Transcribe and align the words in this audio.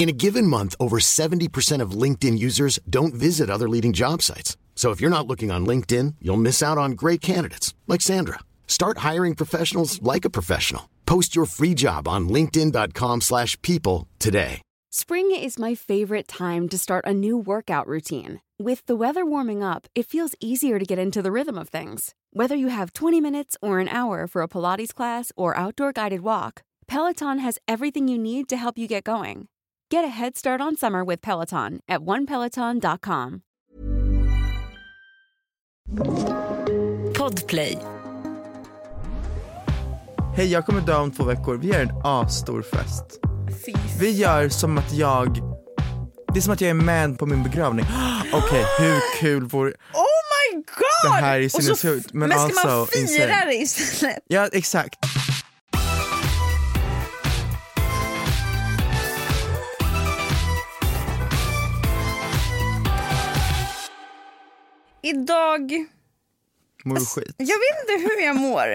In 0.00 0.08
a 0.08 0.12
given 0.12 0.46
month, 0.46 0.74
over 0.80 0.98
70% 0.98 1.82
of 1.82 1.90
LinkedIn 1.90 2.38
users 2.38 2.78
don't 2.88 3.12
visit 3.12 3.50
other 3.50 3.68
leading 3.68 3.92
job 3.92 4.22
sites. 4.22 4.56
So 4.74 4.92
if 4.92 4.98
you're 4.98 5.16
not 5.16 5.26
looking 5.26 5.50
on 5.50 5.66
LinkedIn, 5.66 6.14
you'll 6.22 6.38
miss 6.38 6.62
out 6.62 6.78
on 6.78 6.92
great 6.92 7.20
candidates 7.20 7.74
like 7.86 8.00
Sandra. 8.00 8.38
Start 8.66 9.04
hiring 9.08 9.34
professionals 9.34 10.00
like 10.00 10.24
a 10.24 10.30
professional. 10.30 10.88
Post 11.04 11.36
your 11.36 11.44
free 11.44 11.74
job 11.74 12.08
on 12.08 12.30
linkedin.com/people 12.30 14.08
today. 14.18 14.62
Spring 14.90 15.34
is 15.34 15.58
my 15.58 15.74
favorite 15.74 16.26
time 16.26 16.66
to 16.70 16.78
start 16.78 17.04
a 17.06 17.12
new 17.12 17.36
workout 17.36 17.86
routine. 17.86 18.40
With 18.58 18.80
the 18.86 18.96
weather 18.96 19.26
warming 19.26 19.62
up, 19.62 19.82
it 19.94 20.08
feels 20.08 20.34
easier 20.40 20.78
to 20.78 20.86
get 20.86 20.98
into 20.98 21.20
the 21.20 21.30
rhythm 21.30 21.58
of 21.58 21.68
things. 21.68 22.14
Whether 22.32 22.56
you 22.56 22.68
have 22.68 22.94
20 22.94 23.20
minutes 23.20 23.58
or 23.60 23.80
an 23.80 23.88
hour 23.88 24.26
for 24.26 24.40
a 24.40 24.48
Pilates 24.48 24.94
class 24.94 25.30
or 25.36 25.54
outdoor 25.58 25.92
guided 25.92 26.22
walk, 26.22 26.62
Peloton 26.86 27.38
has 27.40 27.58
everything 27.68 28.08
you 28.08 28.18
need 28.18 28.48
to 28.48 28.56
help 28.56 28.78
you 28.78 28.88
get 28.88 29.04
going. 29.04 29.48
Get 29.92 30.04
a 30.04 30.08
head 30.08 30.36
start 30.36 30.60
on 30.60 30.76
summer 30.76 31.04
with 31.04 31.20
Peloton 31.20 31.80
at 31.88 32.00
onepeloton.com. 32.00 33.42
Podplay. 37.18 37.78
Hej, 40.36 40.46
jag 40.46 40.66
kommer 40.66 40.80
dö 40.80 40.96
om 40.96 41.10
två 41.10 41.24
veckor. 41.24 41.56
Vi 41.56 41.68
gör 41.68 41.80
en 41.80 41.90
asstor 42.04 42.62
fest. 42.62 43.04
Vi 44.00 44.10
gör 44.10 44.48
som 44.48 44.78
att 44.78 44.92
jag... 44.92 45.38
Det 46.32 46.38
är 46.38 46.42
som 46.42 46.52
att 46.52 46.60
jag 46.60 46.70
är 46.70 46.74
med 46.74 47.18
på 47.18 47.26
min 47.26 47.42
begravning. 47.42 47.84
Okej, 48.32 48.64
hur 48.78 49.20
kul 49.20 49.44
vore... 49.44 49.70
Oh 49.70 50.54
my 50.54 50.56
god! 50.56 51.12
Det 51.14 51.26
här 51.26 51.40
är 51.40 51.48
sinnessjukt, 51.48 52.12
men 52.12 52.28
men 52.28 52.38
ska 52.38 52.68
man 52.68 52.80
also 52.80 52.92
fira 52.92 53.02
insane. 53.02 53.46
det 53.46 53.54
istället? 53.54 54.18
Ja, 54.26 54.48
exakt. 54.52 54.98
Idag, 65.10 65.86
Mår 66.84 66.94
du 66.96 67.06
skit? 67.06 67.34
jag 67.36 67.46
vet 67.64 67.76
inte 67.82 68.08
hur 68.08 68.26
jag 68.26 68.36
mår, 68.36 68.66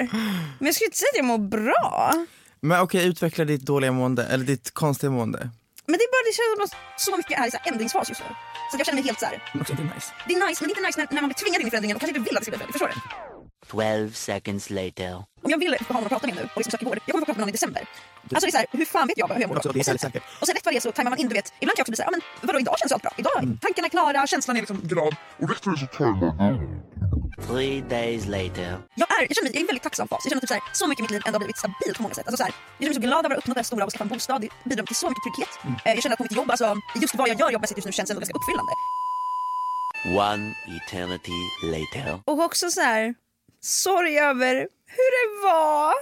men 0.60 0.66
jag 0.66 0.76
skulle 0.76 0.86
inte 0.86 0.98
säga 0.98 1.10
att 1.14 1.18
jag 1.18 1.26
mår 1.26 1.38
bra. 1.38 2.14
Men 2.60 2.82
okej, 2.82 3.08
utveckla 3.08 3.46
ditt 3.46 3.62
dåliga 3.62 3.92
mående, 3.92 4.26
eller 4.26 4.46
ditt 4.46 4.72
konstiga 4.74 5.12
mående. 5.12 5.40
Men 5.88 5.98
det 5.98 6.04
är 6.04 6.12
bara 6.16 6.24
det 6.30 6.36
känns 6.40 6.52
som 6.56 6.64
att 6.66 7.02
så 7.02 7.18
mycket 7.18 7.40
är 7.40 7.48
i 7.48 7.52
så 7.52 7.58
här 7.58 7.72
ändringsfas 7.72 8.10
just 8.10 8.22
nu. 8.22 8.28
Så 8.72 8.78
jag 8.78 8.86
känner 8.86 8.96
mig 9.02 9.04
helt 9.06 9.20
så 9.20 9.26
här. 9.26 9.44
Men 9.54 9.62
också, 9.62 9.74
det 9.74 9.82
är 9.82 9.96
nice. 9.96 10.12
det 10.28 10.34
är 10.34 10.48
nice 10.48 10.64
men 10.64 10.68
det 10.70 10.74
är 10.74 10.78
inte 10.78 10.88
nice 10.88 11.00
när, 11.00 11.08
när 11.16 11.22
man 11.22 11.30
blir 11.30 11.36
tvingad 11.44 11.62
in 11.62 11.68
i 11.68 11.70
förändringen 11.70 11.96
och 11.96 12.02
kanske 12.02 12.18
inte 12.18 12.30
vill 12.30 12.38
att 12.38 12.42
det 12.46 12.52
ska 12.52 12.58
bli 12.58 12.58
förändring. 12.58 12.74
Förstår 12.74 12.88
du? 13.30 13.35
12 13.70 14.12
seconds 14.14 14.70
later. 14.70 15.16
Om 15.16 15.52
jag 15.52 15.58
vill 15.58 15.78
ha 15.88 15.94
någon 15.94 16.04
att 16.04 16.10
prata 16.10 16.28
med 16.28 16.36
nu 16.36 16.42
och 16.42 16.58
liksom 16.58 16.72
söka 16.72 16.86
vård, 16.86 17.00
jag 17.06 17.14
kommer 17.14 17.22
få 17.22 17.26
prata 17.26 17.38
med 17.38 17.42
någon 17.42 17.50
i 17.50 17.52
december. 17.52 17.82
Alltså 18.34 18.46
det 18.46 18.50
är 18.50 18.52
så 18.52 18.58
här, 18.58 18.66
hur 18.72 18.86
fan 18.86 19.08
vet 19.08 19.18
jag 19.18 19.28
hur 19.28 19.42
jag 19.42 19.48
mår 19.50 19.58
också, 19.58 19.72
det 19.72 19.88
är 19.88 19.94
Och 19.94 20.00
sen-. 20.00 20.12
Och 20.42 20.48
sen 20.48 20.56
rätt 20.56 20.66
vad 20.66 20.74
det 20.74 20.78
är 20.78 20.82
så 20.82 20.92
tajmar 20.92 21.10
man 21.12 21.20
in, 21.20 21.28
du 21.28 21.34
vet. 21.36 21.54
Ibland 21.60 21.76
kan 21.76 21.82
jag 21.82 21.84
också 21.84 21.92
bli 21.92 21.98
så 21.98 22.04
här, 22.04 22.12
ja 22.12 22.18
men 22.18 22.48
vadå 22.48 22.60
idag 22.60 22.76
känns 22.80 22.92
allt 22.92 23.02
bra. 23.02 23.12
Idag, 23.18 23.58
tankarna 23.62 23.86
är 23.86 23.90
klara, 23.90 24.28
känslan 24.28 24.58
är 24.58 24.62
liksom 24.62 24.80
glad. 24.84 25.16
Three 27.48 27.82
days 27.82 28.26
later. 28.26 28.70
Jag 28.96 29.08
är, 29.18 29.22
jag 29.28 29.36
känner 29.36 29.50
mig, 29.50 29.52
jag 29.52 29.56
är 29.56 29.58
i 29.58 29.62
en 29.62 29.68
väldigt 29.68 29.84
tacksam 29.84 30.08
fas. 30.08 30.22
Jag 30.24 30.30
känner 30.32 30.42
typ 30.42 30.48
så, 30.48 30.54
här, 30.54 30.64
så 30.74 30.88
mycket 30.88 31.00
i 31.00 31.04
mitt 31.04 31.12
liv 31.12 31.22
ändå 31.26 31.36
har 31.36 31.40
blivit 31.40 31.58
stabilt 31.58 31.98
på 31.98 32.04
många 32.04 32.16
sätt. 32.16 32.28
Alltså 32.28 32.38
så 32.38 32.44
här, 32.44 32.54
jag 32.78 32.84
känner 32.84 32.90
mig 32.90 33.02
så 33.02 33.08
glad 33.08 33.26
över 33.26 33.36
att 33.36 33.40
ha 33.40 33.42
uppnått 33.44 33.56
det 33.56 33.60
här 33.60 33.70
stora 33.72 33.86
och 33.86 33.92
skaffa 33.92 34.04
en 34.04 34.10
bostad. 34.10 34.42
Det 34.42 34.50
bidrar 34.70 34.86
till 34.86 34.96
så 34.96 35.08
mycket 35.10 35.24
trygghet. 35.26 35.54
Eh, 35.86 35.94
Jag 35.94 36.04
känner 36.04 36.14
att 36.14 36.18
på 36.18 36.24
mitt 36.24 36.38
jobb, 36.40 36.50
alltså, 36.52 36.68
just 37.04 37.16
vad 37.16 37.28
jag 37.30 37.40
gör 37.40 37.50
jobbmässigt 37.52 37.78
just 37.78 37.86
nu 37.86 37.92
känns 37.92 38.10
ändå 38.10 38.20
ganska 38.20 38.38
uppfyllande. 38.40 38.74
One 40.32 40.46
eternity 40.78 41.40
later. 41.74 42.20
Och 42.26 42.40
också 42.48 42.70
så 42.72 42.82
här, 42.82 43.14
sorg 43.66 44.20
över 44.20 44.56
hur 44.86 45.12
det 45.18 45.42
var. 45.44 45.94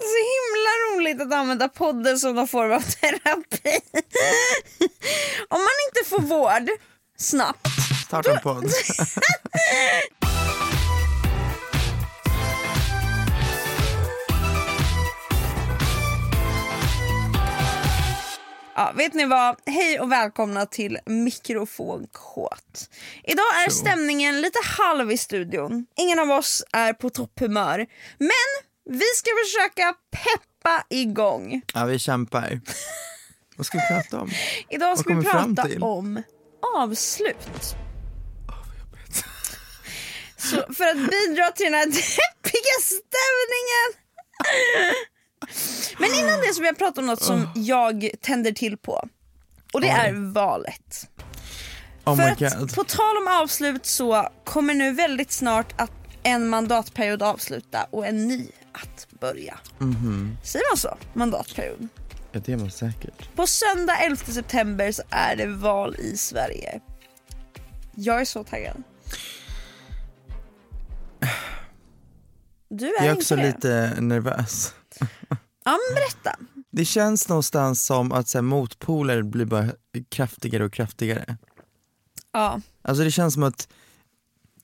Så 0.00 0.16
himla 0.32 0.72
roligt 0.90 1.20
att 1.22 1.32
använda 1.32 1.68
podden 1.68 2.18
som 2.18 2.34
någon 2.34 2.48
form 2.48 2.72
av 2.72 2.80
terapi. 2.80 3.80
Om 5.48 5.60
man 5.60 5.76
inte 5.88 6.10
får 6.10 6.20
vård 6.20 6.68
snabbt 7.18 7.68
Starta 8.06 8.32
en 8.32 8.40
podd. 8.40 8.64
Ja, 18.78 18.92
vet 18.96 19.14
ni 19.14 19.24
vad? 19.26 19.56
Hej 19.66 20.00
och 20.00 20.12
välkomna 20.12 20.66
till 20.66 20.98
Mikrofonkåt. 21.06 22.90
Idag 23.24 23.64
är 23.66 23.70
stämningen 23.70 24.40
lite 24.40 24.58
halv 24.78 25.12
i 25.12 25.18
studion. 25.18 25.86
Ingen 25.96 26.18
av 26.18 26.30
oss 26.30 26.64
är 26.72 26.92
på 26.92 27.10
topphumör. 27.10 27.86
Men 28.18 28.46
vi 28.90 29.04
ska 29.14 29.30
försöka 29.44 29.94
peppa 30.10 30.84
igång. 30.90 31.62
Ja, 31.74 31.84
vi 31.84 31.98
kämpar. 31.98 32.60
Vad 33.56 33.66
ska 33.66 33.78
vi 33.78 33.94
prata 33.94 34.20
om? 34.20 34.30
Idag 34.70 34.98
ska 34.98 35.14
vi 35.14 35.24
prata 35.24 35.68
om 35.80 36.22
avslut. 36.76 37.76
Så 40.36 40.56
för 40.56 40.84
att 40.84 41.10
bidra 41.10 41.50
till 41.50 41.64
den 41.64 41.74
här 41.74 41.86
deppiga 41.86 42.76
stämningen. 42.82 43.88
Men 45.98 46.14
innan 46.14 46.40
det 46.40 46.54
så 46.54 46.60
vill 46.60 46.66
jag 46.66 46.78
prata 46.78 47.00
om 47.00 47.06
något 47.06 47.22
som 47.22 47.48
jag 47.54 48.10
tänder 48.20 48.52
till 48.52 48.76
på. 48.76 49.08
Och 49.72 49.80
det 49.80 49.88
är 49.88 50.32
valet. 50.32 51.08
Oh 52.04 52.16
För 52.16 52.46
att 52.46 52.74
på 52.74 52.84
tal 52.84 53.16
om 53.16 53.28
avslut 53.42 53.86
så 53.86 54.28
kommer 54.44 54.74
nu 54.74 54.92
väldigt 54.92 55.32
snart 55.32 55.80
att 55.80 55.90
en 56.22 56.48
mandatperiod 56.48 57.22
avsluta 57.22 57.86
och 57.90 58.06
en 58.06 58.28
ny 58.28 58.48
att 58.72 59.06
börja. 59.20 59.58
Mhm. 59.78 60.36
Säger 60.42 60.70
man 60.72 60.76
så? 60.76 60.96
Mandatperiod. 61.12 61.88
Ja, 62.32 62.40
det 62.44 62.52
är 62.52 62.56
man 62.56 62.70
säkert. 62.70 63.34
På 63.36 63.46
söndag 63.46 63.96
11 63.96 64.16
september 64.16 64.92
så 64.92 65.02
är 65.10 65.36
det 65.36 65.46
val 65.46 65.96
i 65.98 66.16
Sverige. 66.16 66.80
Jag 67.94 68.20
är 68.20 68.24
så 68.24 68.44
taggad. 68.44 68.82
Du 72.68 72.86
är, 72.86 73.04
Jag 73.04 73.06
är 73.06 73.16
också 73.16 73.36
det? 73.36 73.42
lite 73.42 73.96
nervös. 74.00 74.74
Ja 75.64 75.78
men 75.88 75.94
berätta. 75.94 76.38
Det 76.70 76.84
känns 76.84 77.28
någonstans 77.28 77.82
som 77.82 78.12
att 78.12 78.28
så 78.28 78.38
här, 78.38 78.42
motpoler 78.42 79.22
blir 79.22 79.44
bara 79.44 79.66
kraftigare 80.08 80.64
och 80.64 80.72
kraftigare. 80.72 81.36
Ja. 82.32 82.60
Alltså 82.82 83.04
det 83.04 83.10
känns 83.10 83.34
som 83.34 83.42
att 83.42 83.68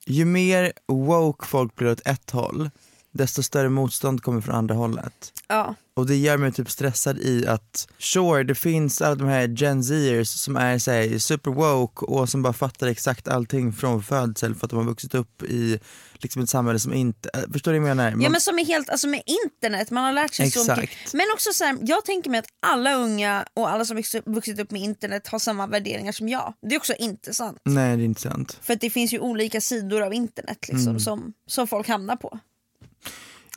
ju 0.07 0.25
mer 0.25 0.73
woke 0.87 1.47
folk 1.47 1.75
blir 1.75 1.91
åt 1.91 2.07
ett 2.07 2.31
håll, 2.31 2.71
desto 3.11 3.43
större 3.43 3.69
motstånd 3.69 4.23
kommer 4.23 4.41
från 4.41 4.55
andra 4.55 4.75
hållet. 4.75 5.33
Ja. 5.49 5.75
Och 5.95 6.07
det 6.07 6.17
gör 6.17 6.37
mig 6.37 6.53
typ 6.53 6.71
stressad 6.71 7.19
i 7.19 7.47
att, 7.47 7.89
sure 7.99 8.43
det 8.43 8.55
finns 8.55 9.03
alla 9.03 9.15
de 9.15 9.29
här 9.29 9.49
Gen 9.49 9.85
Zers 9.85 10.29
som 10.29 10.57
är 10.57 10.79
så 10.79 10.91
här, 10.91 11.19
super 11.19 11.51
woke 11.51 12.05
och 12.05 12.29
som 12.29 12.43
bara 12.43 12.53
fattar 12.53 12.87
exakt 12.87 13.29
allting 13.29 13.73
från 13.73 14.03
födsel 14.03 14.55
för 14.55 14.67
att 14.67 14.71
de 14.71 14.77
har 14.77 14.87
vuxit 14.87 15.15
upp 15.15 15.43
i 15.43 15.81
liksom 16.23 16.43
ett 16.43 16.51
samhälle 16.51 16.79
som 16.79 16.95
inte, 16.95 17.31
äh, 17.35 17.41
förstår 17.53 17.73
du 17.73 17.79
vad 17.79 17.89
jag 17.91 17.97
menar? 17.97 18.11
ja 18.11 18.17
Man- 18.17 18.33
men 18.33 18.41
som 18.41 18.59
är 18.59 18.65
helt, 18.65 18.89
alltså 18.91 19.09
med 19.09 19.23
internet, 19.45 19.91
man 19.91 20.05
har 20.05 20.13
lärt 20.13 20.35
sig 20.35 20.51
så 20.51 20.59
mycket. 20.61 20.79
Exakt. 20.79 21.15
Men 21.15 21.27
också 21.35 21.53
så 21.53 21.65
här, 21.65 21.79
jag 21.83 22.05
tänker 22.05 22.31
mig 22.31 22.39
att 22.39 22.47
alla 22.61 22.95
unga 22.95 23.45
och 23.55 23.71
alla 23.71 23.85
som 23.85 23.97
vuxit- 23.97 24.61
upp 24.61 24.71
med 24.71 24.83
internet 24.83 25.29
har 25.29 25.39
samma 25.39 25.67
värderingar 25.67 26.13
som 26.13 26.29
jag. 26.29 26.55
Det 26.63 26.75
är 26.75 26.79
också 26.79 26.95
inte 26.95 27.35
sant. 27.35 27.59
Nej 27.65 27.97
det 27.97 28.03
är 28.03 28.05
inte 28.05 28.21
sant. 28.21 28.59
För 28.63 28.75
det 28.77 28.91
finns 28.91 29.13
ju 29.13 29.19
olika 29.19 29.61
sidor 29.61 30.03
av 30.03 30.15
internet 30.15 30.69
liksom, 30.69 30.89
Mm. 30.89 31.01
som, 31.01 31.33
som 31.47 31.67
folk 31.67 31.89
hamnar 31.89 32.17
på. 32.17 32.39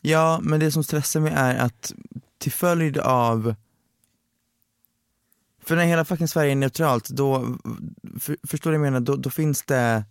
Ja, 0.01 0.39
men 0.43 0.59
det 0.59 0.71
som 0.71 0.83
stressar 0.83 1.19
mig 1.19 1.33
är 1.35 1.55
att 1.55 1.93
till 2.37 2.51
följd 2.51 2.97
av 2.97 3.55
för 5.63 5.75
när 5.75 5.85
hela 5.85 6.05
fucking 6.05 6.27
Sverige 6.27 6.51
är 6.51 6.55
neutralt, 6.55 7.09
då, 7.09 7.57
för, 8.19 8.37
förstår 8.47 8.71
du 8.71 8.77
vad 8.77 8.87
jag 8.87 8.93
menar, 8.93 9.05
då, 9.05 9.15
då 9.15 9.29
finns 9.29 9.63
det 9.63 10.03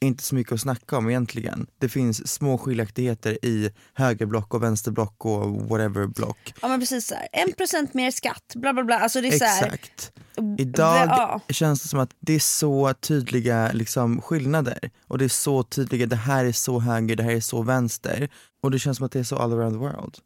inte 0.00 0.22
så 0.22 0.34
mycket 0.34 0.52
att 0.52 0.60
snacka 0.60 0.96
om 0.96 1.08
egentligen. 1.08 1.66
Det 1.78 1.88
finns 1.88 2.28
små 2.28 2.58
skiljaktigheter 2.58 3.44
i 3.44 3.70
högerblock 3.94 4.54
och 4.54 4.62
vänsterblock 4.62 5.24
och 5.24 5.68
whatever 5.68 6.06
block. 6.06 6.54
Ja 6.62 6.68
men 6.68 6.80
precis 6.80 7.06
såhär, 7.06 7.28
en 7.32 7.52
procent 7.52 7.94
mer 7.94 8.10
skatt, 8.10 8.52
bla 8.54 8.72
bla 8.72 8.84
bla. 8.84 8.98
Alltså 8.98 9.20
det 9.20 9.28
är 9.28 9.38
så 9.38 9.44
här, 9.44 9.64
Exakt. 9.66 10.12
Idag 10.58 11.08
ja. 11.08 11.40
känns 11.48 11.82
det 11.82 11.88
som 11.88 12.00
att 12.00 12.14
det 12.20 12.32
är 12.32 12.38
så 12.38 12.94
tydliga 12.94 13.72
liksom, 13.72 14.20
skillnader 14.20 14.90
och 15.06 15.18
det 15.18 15.24
är 15.24 15.28
så 15.28 15.62
tydliga, 15.62 16.06
det 16.06 16.16
här 16.16 16.44
är 16.44 16.52
så 16.52 16.80
höger, 16.80 17.16
det 17.16 17.22
här 17.22 17.32
är 17.32 17.40
så 17.40 17.62
vänster 17.62 18.28
och 18.62 18.70
det 18.70 18.78
känns 18.78 18.96
som 18.96 19.06
att 19.06 19.12
det 19.12 19.18
är 19.18 19.24
så 19.24 19.36
all 19.36 19.52
around 19.52 19.74
the 19.74 19.78
world. 19.78 20.18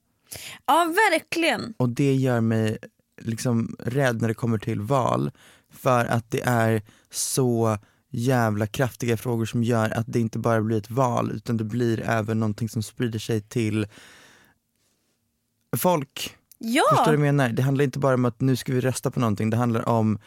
Ja 0.66 0.94
verkligen. 1.10 1.74
Och 1.76 1.88
det 1.88 2.14
gör 2.14 2.40
mig 2.40 2.78
liksom 3.20 3.76
rädd 3.78 4.20
när 4.20 4.28
det 4.28 4.34
kommer 4.34 4.58
till 4.58 4.80
val 4.80 5.30
för 5.72 6.04
att 6.04 6.30
det 6.30 6.40
är 6.44 6.82
så 7.10 7.78
jävla 8.10 8.66
kraftiga 8.66 9.16
frågor 9.16 9.44
som 9.46 9.64
gör 9.64 9.90
att 9.90 10.04
det 10.08 10.20
inte 10.20 10.38
bara 10.38 10.60
blir 10.60 10.78
ett 10.78 10.90
val 10.90 11.32
utan 11.34 11.56
det 11.56 11.64
blir 11.64 12.00
även 12.00 12.40
någonting 12.40 12.68
som 12.68 12.82
sprider 12.82 13.18
sig 13.18 13.40
till 13.40 13.86
folk. 15.76 16.36
Ja. 16.58 16.82
Förstår 16.90 17.12
du 17.12 17.18
vad 17.18 17.26
jag 17.26 17.34
menar? 17.34 17.48
Det 17.48 17.62
handlar 17.62 17.84
inte 17.84 17.98
bara 17.98 18.14
om 18.14 18.24
att 18.24 18.40
nu 18.40 18.56
ska 18.56 18.72
vi 18.72 18.80
rösta 18.80 19.10
på 19.10 19.20
någonting, 19.20 19.50
det 19.50 19.56
handlar 19.56 19.88
om 19.88 20.18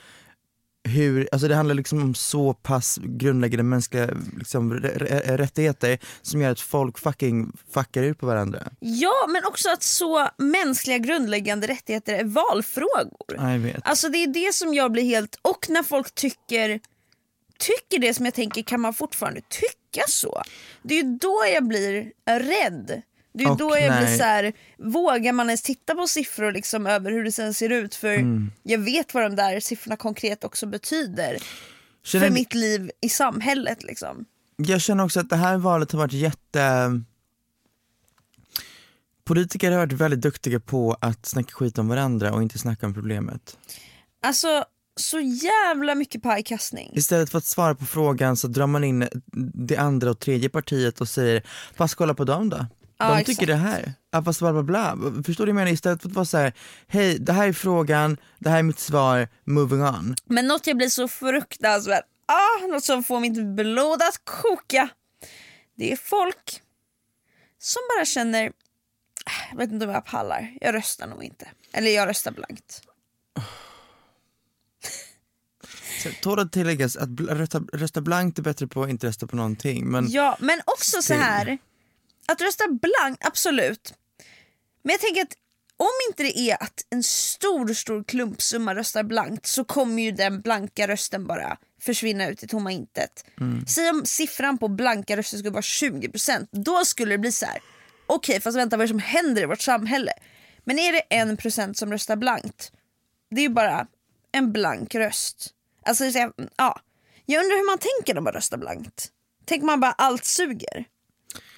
hur, 0.89 1.29
alltså 1.31 1.47
det 1.47 1.55
handlar 1.55 1.75
liksom 1.75 2.03
om 2.03 2.15
så 2.15 2.53
pass 2.53 2.99
grundläggande 3.03 3.63
mänskliga 3.63 4.09
liksom, 4.37 4.73
rä- 4.73 4.97
rä- 4.97 5.37
rättigheter 5.37 5.99
som 6.21 6.41
gör 6.41 6.51
att 6.51 6.59
folk 6.59 6.97
fucking 6.99 7.51
fuckar 7.73 8.03
ut 8.03 8.19
på 8.19 8.25
varandra. 8.25 8.63
Ja 8.79 9.27
men 9.29 9.41
också 9.45 9.69
att 9.69 9.83
så 9.83 10.27
mänskliga 10.37 10.97
grundläggande 10.97 11.67
rättigheter 11.67 12.13
är 12.13 12.23
valfrågor. 12.23 13.35
Ja, 13.37 13.51
jag 13.51 13.59
vet. 13.59 13.87
Alltså 13.87 14.09
det 14.09 14.17
är 14.17 14.27
det 14.27 14.53
som 14.53 14.73
jag 14.73 14.91
blir 14.91 15.03
helt, 15.03 15.39
och 15.41 15.65
när 15.69 15.83
folk 15.83 16.15
tycker 16.15 16.79
tycker 17.59 17.99
det 17.99 18.13
som 18.13 18.25
jag 18.25 18.33
tänker, 18.33 18.61
kan 18.61 18.81
man 18.81 18.93
fortfarande 18.93 19.41
tycka 19.41 20.01
så? 20.07 20.41
Det 20.83 20.93
är 20.99 21.03
ju 21.03 21.17
då 21.17 21.43
jag 21.53 21.67
blir 21.67 22.11
rädd. 22.25 23.01
Det 23.33 23.43
är 23.43 23.49
Och 23.51 23.57
då 23.57 23.69
jag 23.77 23.97
blir 23.97 24.07
när- 24.09 24.17
så 24.17 24.23
här, 24.23 24.53
vågar 24.77 25.33
man 25.33 25.49
ens 25.49 25.61
titta 25.61 25.95
på 25.95 26.07
siffror 26.07 26.51
liksom 26.51 26.87
över 26.87 27.11
hur 27.11 27.23
det 27.23 27.31
sen 27.31 27.53
ser 27.53 27.69
ut? 27.69 27.95
För 27.95 28.13
Mm. 28.13 28.51
jag 28.63 28.77
vet 28.79 29.13
vad 29.13 29.23
de 29.23 29.35
där 29.35 29.59
siffrorna 29.59 29.95
konkret 29.95 30.43
också 30.43 30.65
betyder 30.65 31.37
Känner 32.03 32.25
för 32.27 32.33
mitt 32.33 32.53
liv 32.53 32.91
i 33.01 33.09
samhället. 33.09 33.83
Liksom. 33.83 34.25
Jag 34.55 34.81
känner 34.81 35.03
också 35.03 35.19
att 35.19 35.29
det 35.29 35.35
här 35.35 35.57
valet 35.57 35.91
har 35.91 35.99
varit 35.99 36.13
jätte... 36.13 37.01
Politiker 39.23 39.71
har 39.71 39.77
varit 39.77 39.93
väldigt 39.93 40.21
duktiga 40.21 40.59
på 40.59 40.97
att 41.01 41.25
snacka 41.25 41.51
skit 41.51 41.77
om 41.77 41.87
varandra 41.87 42.33
och 42.33 42.41
inte 42.41 42.59
snacka 42.59 42.85
om 42.85 42.93
problemet. 42.93 43.57
Alltså 44.21 44.65
så 44.95 45.19
jävla 45.19 45.95
mycket 45.95 46.23
pajkastning. 46.23 46.91
Istället 46.93 47.29
för 47.29 47.37
att 47.37 47.45
svara 47.45 47.75
på 47.75 47.85
frågan 47.85 48.37
så 48.37 48.47
drar 48.47 48.67
man 48.67 48.83
in 48.83 49.07
det 49.53 49.77
andra 49.77 50.09
och 50.11 50.19
tredje 50.19 50.49
partiet 50.49 51.01
och 51.01 51.09
säger 51.09 51.43
fast 51.75 51.95
kolla 51.95 52.13
på 52.13 52.23
dem 52.23 52.49
då. 52.49 52.65
Ja, 52.97 53.07
De 53.09 53.17
exakt. 53.17 53.27
tycker 53.39 53.47
det 53.53 53.55
här. 53.59 53.93
Ja, 54.11 54.23
fast 54.23 54.39
bla 54.39 54.53
bla 54.53 54.63
bla. 54.63 54.97
Förstår 55.25 55.45
du 55.45 55.51
vad 55.51 55.59
jag 55.59 55.65
menar? 55.65 55.71
Istället 55.71 56.01
för 56.01 56.09
att 56.09 56.15
vara 56.15 56.25
så 56.25 56.37
här, 56.37 56.53
hej 56.87 57.17
det 57.19 57.33
här 57.33 57.47
är 57.47 57.53
frågan, 57.53 58.17
det 58.39 58.49
här 58.49 58.59
är 58.59 58.63
mitt 58.63 58.79
svar, 58.79 59.27
moving 59.45 59.83
on. 59.83 60.15
Men 60.25 60.47
något 60.47 60.67
jag 60.67 60.77
blir 60.77 60.89
så 60.89 61.07
fruktansvärt, 61.07 62.03
ah, 62.25 62.67
något 62.67 62.83
som 62.83 63.03
får 63.03 63.19
mitt 63.19 63.45
blod 63.55 64.01
att 64.01 64.21
koka. 64.25 64.89
Det 65.75 65.91
är 65.91 65.95
folk 65.97 66.61
som 67.59 67.81
bara 67.97 68.05
känner, 68.05 68.47
"Ah, 69.25 69.31
jag 69.51 69.57
vet 69.57 69.71
inte 69.71 69.85
om 69.85 69.91
jag 69.91 70.05
pallar, 70.05 70.53
jag 70.61 70.75
röstar 70.75 71.07
nog 71.07 71.23
inte. 71.23 71.47
Eller 71.73 71.91
jag 71.91 72.09
röstar 72.09 72.31
blankt. 72.31 72.81
Tål 76.21 76.39
att 76.39 76.51
tilläggas 76.51 76.95
att 76.95 77.09
rösta, 77.19 77.59
rösta 77.73 78.01
blankt 78.01 78.39
är 78.39 78.43
bättre 78.43 78.67
på 78.67 78.83
att 78.83 78.89
inte 78.89 79.07
rösta 79.07 79.27
på 79.27 79.35
någonting. 79.35 79.85
Men 79.91 80.09
Ja, 80.09 80.37
men 80.39 80.61
också 80.65 81.01
så 81.01 81.13
här 81.13 81.57
att 82.27 82.41
rösta 82.41 82.63
blankt, 82.67 83.25
absolut. 83.25 83.93
Men 84.83 84.91
jag 84.91 85.01
tänker 85.01 85.21
att 85.21 85.33
om 85.77 85.89
inte 86.09 86.23
det 86.23 86.39
är 86.39 86.63
att 86.63 86.85
en 86.89 87.03
stor, 87.03 87.73
stor 87.73 88.03
klumpsumma 88.03 88.75
röstar 88.75 89.03
blankt 89.03 89.47
så 89.47 89.63
kommer 89.63 90.03
ju 90.03 90.11
den 90.11 90.41
blanka 90.41 90.87
rösten 90.87 91.27
bara 91.27 91.57
försvinna 91.81 92.29
ut 92.29 92.43
i 92.43 92.47
tomma 92.47 92.71
intet. 92.71 93.25
Säg 93.67 93.89
om 93.89 94.05
siffran 94.05 94.57
på 94.57 94.67
blanka 94.67 95.17
röster 95.17 95.37
skulle 95.37 95.51
vara 95.51 95.61
20%, 95.61 96.47
då 96.51 96.85
skulle 96.85 97.11
det 97.13 97.17
bli 97.17 97.31
så 97.31 97.45
här. 97.45 97.61
okej 98.07 98.41
fast 98.41 98.57
vänta 98.57 98.77
vad 98.77 98.83
är 98.83 98.87
det 98.87 98.91
som 98.91 98.99
händer 98.99 99.41
i 99.41 99.45
vårt 99.45 99.61
samhälle? 99.61 100.11
Men 100.63 100.79
är 100.79 100.91
det 100.91 101.01
1% 101.09 101.73
som 101.73 101.91
röstar 101.91 102.15
blankt, 102.15 102.71
det 103.31 103.41
är 103.41 103.43
ju 103.43 103.49
bara 103.49 103.87
en 104.31 104.51
blank 104.51 104.95
röst. 104.95 105.53
Alltså, 105.85 106.03
ja. 106.57 106.81
jag 107.25 107.43
undrar 107.43 107.57
hur 107.57 107.65
man 107.65 107.77
tänker 107.77 108.13
när 108.13 108.21
man 108.21 108.33
röstar 108.33 108.57
blankt. 108.57 109.09
Tänker 109.45 109.65
man 109.65 109.79
bara 109.79 109.91
allt 109.91 110.25
suger? 110.25 110.85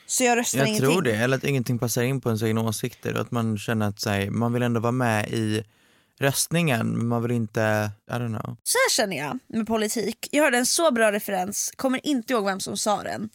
Så 0.06 0.24
jag 0.24 0.38
röstar 0.38 0.60
jag 0.60 0.68
ingenting? 0.68 0.90
tror 0.90 1.02
det, 1.02 1.16
eller 1.16 1.38
att 1.38 1.44
ingenting 1.44 1.80
passar 1.80 2.04
in 2.04 2.22
på 2.22 2.30
ens 2.30 2.44
egna 2.44 2.62
åsikter 2.62 3.14
och 3.14 3.22
att 3.22 3.32
man 3.32 3.58
känner 3.58 3.88
att 3.88 4.06
här, 4.06 4.30
man 4.30 4.54
vill 4.54 4.64
ändå 4.64 4.80
vara 4.80 4.92
med 4.92 5.30
i 5.30 5.64
röstningen 6.20 6.88
men 6.88 7.08
man 7.08 7.22
vill 7.22 7.32
inte, 7.32 7.92
I 8.08 8.12
don't 8.12 8.42
know. 8.42 8.58
Så 8.64 8.78
här 8.78 8.90
känner 8.90 9.18
jag 9.18 9.40
med 9.48 9.68
politik. 9.68 10.30
Jag 10.32 10.44
hörde 10.44 10.58
en 10.58 10.66
så 10.66 10.92
bra 10.92 11.12
referens, 11.12 11.72
kommer 11.76 12.08
inte 12.08 12.34
ihåg 12.34 12.46
vem 12.46 12.60
som 12.60 12.78
sa 12.78 13.04
den. 13.04 13.30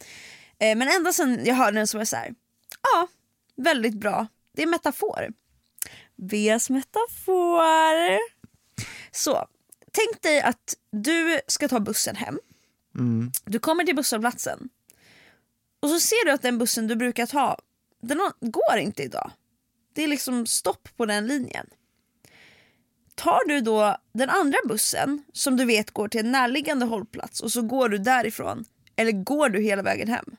Eh, 0.59 0.77
men 0.77 0.87
ända 0.87 1.13
sedan 1.13 1.45
jag 1.45 1.55
hörde 1.55 1.77
den 1.77 1.87
så 1.87 1.97
var 1.97 2.01
jag 2.01 2.07
så 2.07 2.15
här. 2.15 2.33
ja, 2.81 3.07
väldigt 3.55 3.95
bra. 3.95 4.27
Det 4.55 4.63
är 4.63 4.67
metafor. 4.67 5.29
Bs 6.15 6.69
metafor. 6.69 8.19
Så, 9.11 9.47
tänk 9.91 10.21
dig 10.21 10.41
att 10.41 10.75
du 10.91 11.39
ska 11.47 11.67
ta 11.67 11.79
bussen 11.79 12.15
hem. 12.15 12.39
Du 13.45 13.59
kommer 13.59 13.83
till 13.83 13.95
busshållplatsen. 13.95 14.69
Och 15.79 15.89
så 15.89 15.99
ser 15.99 16.25
du 16.25 16.31
att 16.31 16.41
den 16.41 16.57
bussen 16.57 16.87
du 16.87 16.95
brukar 16.95 17.25
ta, 17.25 17.57
den 18.01 18.19
går 18.39 18.77
inte 18.77 19.03
idag. 19.03 19.31
Det 19.93 20.03
är 20.03 20.07
liksom 20.07 20.45
stopp 20.45 20.89
på 20.97 21.05
den 21.05 21.27
linjen. 21.27 21.67
Tar 23.15 23.47
du 23.47 23.61
då 23.61 23.97
den 24.13 24.29
andra 24.29 24.57
bussen 24.65 25.23
som 25.33 25.57
du 25.57 25.65
vet 25.65 25.91
går 25.91 26.07
till 26.07 26.19
en 26.19 26.31
närliggande 26.31 26.85
hållplats 26.85 27.41
och 27.41 27.51
så 27.51 27.61
går 27.61 27.89
du 27.89 27.97
därifrån 27.97 28.65
eller 28.95 29.11
går 29.11 29.49
du 29.49 29.61
hela 29.61 29.81
vägen 29.81 30.07
hem? 30.07 30.35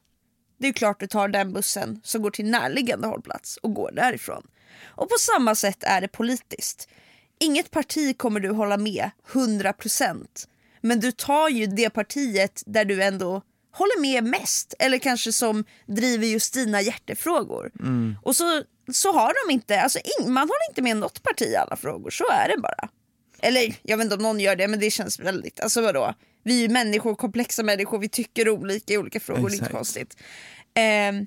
Det 0.59 0.69
är 0.69 0.73
klart 0.73 1.01
du 1.01 1.07
tar 1.07 1.29
den 1.29 1.53
bussen 1.53 2.01
som 2.05 2.23
går 2.23 2.31
till 2.31 2.51
närliggande 2.51 3.09
hållplats 3.09 3.57
och 3.57 3.75
går 3.75 3.93
därifrån. 3.93 4.47
Och 4.83 5.09
på 5.09 5.17
samma 5.21 5.55
sätt 5.55 5.83
är 5.83 6.01
det 6.01 6.09
politiskt. 6.09 6.89
Inget 7.43 7.71
parti 7.71 8.19
kommer 8.19 8.41
du 8.41 8.51
hålla 8.51 8.77
med 8.77 9.11
100% 9.33 10.27
men 10.81 11.01
du 11.01 11.13
tar 11.13 11.49
ju 11.49 11.67
det 11.67 11.91
partiet 11.91 12.63
där 12.67 12.85
du 12.85 13.03
ändå 13.03 13.43
håller 13.73 14.01
med 14.01 14.25
mest 14.25 14.75
eller 14.79 14.99
kanske 14.99 15.33
som 15.33 15.65
driver 15.87 16.27
just 16.27 16.55
dina 16.55 16.81
hjärtefrågor. 16.83 17.71
Och 18.23 18.37
så, 18.37 18.63
så 18.93 19.13
har 19.13 19.47
de 19.47 19.53
inte, 19.53 19.81
alltså 19.81 19.99
ing, 19.99 20.33
man 20.33 20.43
håller 20.43 20.71
inte 20.71 20.83
med 20.83 20.97
något 20.97 21.23
parti 21.23 21.43
i 21.43 21.57
alla 21.57 21.77
frågor, 21.77 22.11
så 22.11 22.25
är 22.33 22.49
det 22.49 22.61
bara. 22.61 22.89
Eller 23.39 23.75
jag 23.83 23.97
vet 23.97 24.05
inte 24.05 24.17
om 24.17 24.23
någon 24.23 24.41
gör 24.41 24.57
det 24.57 24.69
men 24.69 24.81
det 24.81 24.91
känns 24.91 25.21
väldigt, 25.21 25.61
alltså 25.61 25.83
vadå? 25.83 26.15
Vi 26.45 26.57
är 26.59 26.63
ju 26.63 26.69
människor, 26.69 27.15
komplexa 27.15 27.63
människor, 27.63 27.99
vi 27.99 28.09
tycker 28.09 28.49
olika 28.49 28.95
i 28.95 28.99
olika 28.99 29.21
frågor, 29.21 29.41
det 29.49 29.53
är 29.53 29.55
inte 29.55 29.57
Exakt. 29.57 29.75
konstigt. 29.75 30.17
Ehm, 30.75 31.27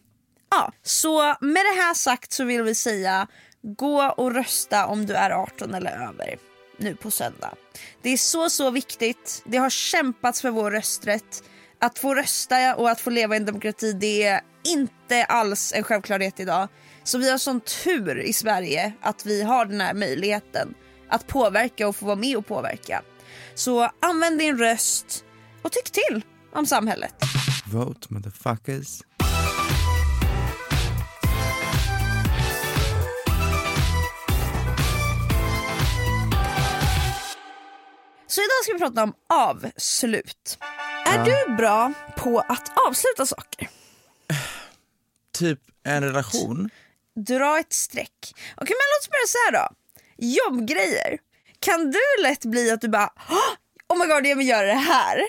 ja, 0.51 0.73
så 0.83 1.35
med 1.41 1.65
det 1.65 1.81
här 1.81 1.93
sagt 1.93 2.31
så 2.31 2.43
vill 2.43 2.63
vi 2.63 2.75
säga 2.75 3.27
gå 3.65 4.03
och 4.03 4.33
rösta 4.33 4.85
om 4.85 5.05
du 5.05 5.13
är 5.13 5.31
18 5.31 5.73
eller 5.73 5.91
över 5.91 6.37
nu 6.77 6.95
på 6.95 7.11
söndag. 7.11 7.53
Det 8.01 8.09
är 8.09 8.17
så 8.17 8.49
så 8.49 8.71
viktigt, 8.71 9.43
det 9.45 9.57
har 9.57 9.69
kämpats 9.69 10.41
för 10.41 10.49
vår 10.49 10.71
rösträtt. 10.71 11.43
Att 11.79 11.99
få 11.99 12.15
rösta 12.15 12.75
och 12.75 12.89
att 12.89 13.01
få 13.01 13.09
leva 13.09 13.35
i 13.35 13.37
en 13.37 13.45
demokrati 13.45 13.93
det 13.93 14.23
är 14.23 14.41
inte 14.65 15.25
alls 15.25 15.73
en 15.75 15.83
självklarhet 15.83 16.39
idag. 16.39 16.67
Så 17.03 17.17
vi 17.17 17.31
har 17.31 17.37
sån 17.37 17.61
tur 17.61 18.19
i 18.19 18.33
Sverige 18.33 18.93
att 19.01 19.25
vi 19.25 19.43
har 19.43 19.65
den 19.65 19.81
här 19.81 19.93
möjligheten 19.93 20.73
att 21.09 21.27
påverka 21.27 21.87
och 21.87 21.95
få 21.95 22.05
vara 22.05 22.15
med 22.15 22.37
och 22.37 22.47
påverka. 22.47 23.01
Så 23.55 23.89
använd 23.99 24.39
din 24.39 24.57
röst 24.57 25.25
och 25.61 25.71
tyck 25.71 25.91
till 25.91 26.21
om 26.53 26.65
samhället. 26.65 27.13
Vote 27.71 28.07
motherfuckers. 28.09 29.01
Så 38.35 38.41
idag 38.41 38.63
ska 38.63 38.73
vi 38.73 38.79
prata 38.79 39.03
om 39.03 39.13
avslut. 39.29 40.57
Är 41.05 41.25
du 41.25 41.55
bra 41.55 41.93
på 42.17 42.39
att 42.39 42.71
avsluta 42.87 43.25
saker? 43.25 43.69
Typ 45.37 45.59
en 45.83 46.03
relation. 46.03 46.69
Dra 47.15 47.59
ett 47.59 47.73
streck. 47.73 48.35
Okej 48.57 48.75
men 48.79 48.87
låt 48.91 49.01
oss 49.01 49.09
börja 49.09 49.27
så 49.27 49.37
här 49.45 49.51
då. 49.51 49.75
Jobbgrejer. 50.17 51.17
Kan 51.59 51.91
du 51.91 52.23
lätt 52.23 52.45
bli 52.45 52.71
att 52.71 52.81
du 52.81 52.87
bara 52.87 53.09
oh 53.89 53.99
my 53.99 54.05
god 54.05 54.25
jag 54.25 54.35
vill 54.35 54.47
göra 54.47 54.67
det 54.67 54.73
här. 54.73 55.21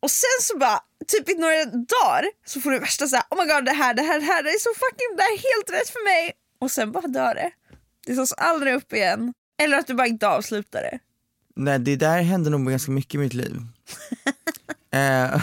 Och 0.00 0.10
sen 0.10 0.38
så 0.40 0.58
bara 0.58 0.80
typ 1.06 1.28
i 1.28 1.34
några 1.34 1.64
dagar 1.64 2.30
så 2.46 2.60
får 2.60 2.70
du 2.70 2.78
värsta 2.78 3.06
så 3.06 3.16
här, 3.16 3.24
oh 3.30 3.44
my 3.44 3.52
god 3.52 3.64
det 3.64 3.72
här, 3.72 3.94
det 3.94 4.02
här, 4.02 4.20
det 4.20 4.26
här, 4.26 4.42
det 4.42 4.50
är 4.50 4.58
så 4.58 4.70
fucking, 4.74 5.16
det 5.16 5.22
här 5.22 5.32
är 5.32 5.54
helt 5.54 5.80
rätt 5.80 5.90
för 5.90 6.04
mig. 6.04 6.32
Och 6.58 6.70
sen 6.70 6.92
bara 6.92 7.06
dör 7.06 7.34
det. 7.34 7.50
Det 8.06 8.16
tas 8.16 8.32
aldrig 8.32 8.74
upp 8.74 8.92
igen. 8.92 9.34
Eller 9.62 9.78
att 9.78 9.86
du 9.86 9.94
bara 9.94 10.06
inte 10.06 10.28
avslutar 10.28 10.82
det. 10.82 10.98
Nej 11.56 11.78
det 11.78 11.96
där 11.96 12.22
händer 12.22 12.50
nog 12.50 12.70
ganska 12.70 12.92
mycket 12.92 13.14
i 13.14 13.18
mitt 13.18 13.34
liv. 13.34 13.56
eh, 14.94 15.42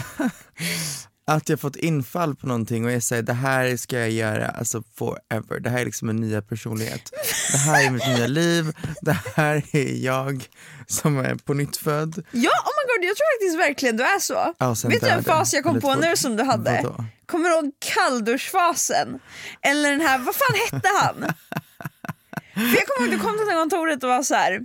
att 1.26 1.48
jag 1.48 1.60
fått 1.60 1.76
infall 1.76 2.36
på 2.36 2.46
någonting 2.46 2.84
och 2.84 2.92
jag 2.92 3.02
säger 3.02 3.22
det 3.22 3.32
här 3.32 3.76
ska 3.76 3.98
jag 3.98 4.10
göra 4.10 4.48
alltså 4.48 4.82
forever. 4.94 5.60
Det 5.60 5.70
här 5.70 5.80
är 5.80 5.84
liksom 5.84 6.08
en 6.08 6.16
nya 6.16 6.42
personlighet. 6.42 7.10
Det 7.52 7.58
här 7.58 7.86
är 7.86 7.90
mitt 7.90 8.06
nya 8.06 8.26
liv, 8.26 8.72
det 9.00 9.18
här 9.34 9.62
är 9.72 10.04
jag 10.04 10.48
som 10.86 11.18
är 11.18 11.34
på 11.34 11.54
nytt 11.54 11.76
född. 11.76 12.24
Ja, 12.30 12.50
oh 12.50 12.72
my 12.76 12.96
god, 12.96 13.08
jag 13.08 13.16
tror 13.16 13.38
faktiskt 13.38 13.58
verkligen 13.68 13.96
du 13.96 14.04
är 14.04 14.20
så. 14.20 14.54
Ja, 14.58 14.76
Vet 14.84 15.00
du 15.00 15.08
en 15.08 15.24
fas 15.24 15.54
jag 15.54 15.64
kom 15.64 15.80
på 15.80 15.94
nu 15.94 16.16
som 16.16 16.36
du 16.36 16.42
hade? 16.42 16.80
Vadå? 16.82 17.04
Kommer 17.26 17.48
du 17.48 17.54
ihåg 17.54 17.70
kallduschfasen? 17.78 19.18
Eller 19.62 19.90
den 19.90 20.00
här, 20.00 20.18
vad 20.18 20.34
fan 20.34 20.56
hette 20.70 20.88
han? 21.00 21.14
För 22.54 22.76
jag 22.76 22.86
kommer 22.86 23.08
ihåg 23.08 23.18
du 23.18 23.24
kom 23.24 23.38
till 23.38 23.56
kontoret 23.56 24.02
och 24.02 24.08
var 24.08 24.22
så 24.22 24.34
här. 24.34 24.60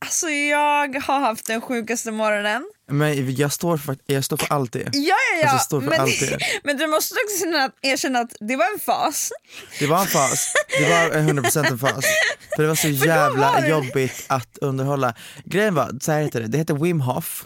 Alltså 0.00 0.28
jag 0.30 0.94
har 1.02 1.20
haft 1.20 1.46
den 1.46 1.60
sjukaste 1.60 2.10
morgonen. 2.10 2.70
Men 2.90 3.34
jag 3.36 3.52
står 3.52 3.76
för, 3.76 3.96
jag 4.06 4.24
står 4.24 4.36
för 4.36 4.52
allt 4.52 4.72
det. 4.72 4.78
Ja 4.92 5.16
ja 5.34 5.40
ja, 5.42 5.48
Alltså, 5.50 5.80
men, 5.80 6.08
men 6.64 6.76
du 6.76 6.86
måste 6.86 7.14
också 7.24 7.44
erkänna- 7.82 8.20
att 8.20 8.36
det 8.40 8.56
var 8.56 8.72
en 8.72 8.78
fas. 8.80 9.32
Det 9.78 9.86
var 9.86 10.00
en 10.00 10.06
fas, 10.06 10.52
det 10.78 10.88
var 10.90 11.10
100% 11.20 11.66
en 11.66 11.78
fas. 11.78 12.04
För 12.56 12.62
det 12.62 12.68
var 12.68 12.74
så 12.74 12.88
jävla 13.06 13.52
var 13.52 13.68
jobbigt 13.68 14.24
att 14.28 14.58
underhålla. 14.60 15.14
Grejen 15.44 15.74
var, 15.74 15.90
så 16.00 16.12
här 16.12 16.22
heter 16.22 16.40
det, 16.40 16.46
det 16.46 16.58
heter 16.58 16.74
Wim 16.74 17.00
Hof. 17.00 17.44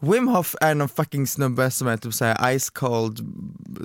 Wim 0.00 0.28
Hof 0.28 0.54
är 0.60 0.74
någon 0.74 0.88
fucking 0.88 1.26
snubbe 1.26 1.70
som 1.70 1.88
är 1.88 1.96
typ 1.96 2.14
såhär 2.14 2.58
ice 2.58 2.70
cold 2.70 3.18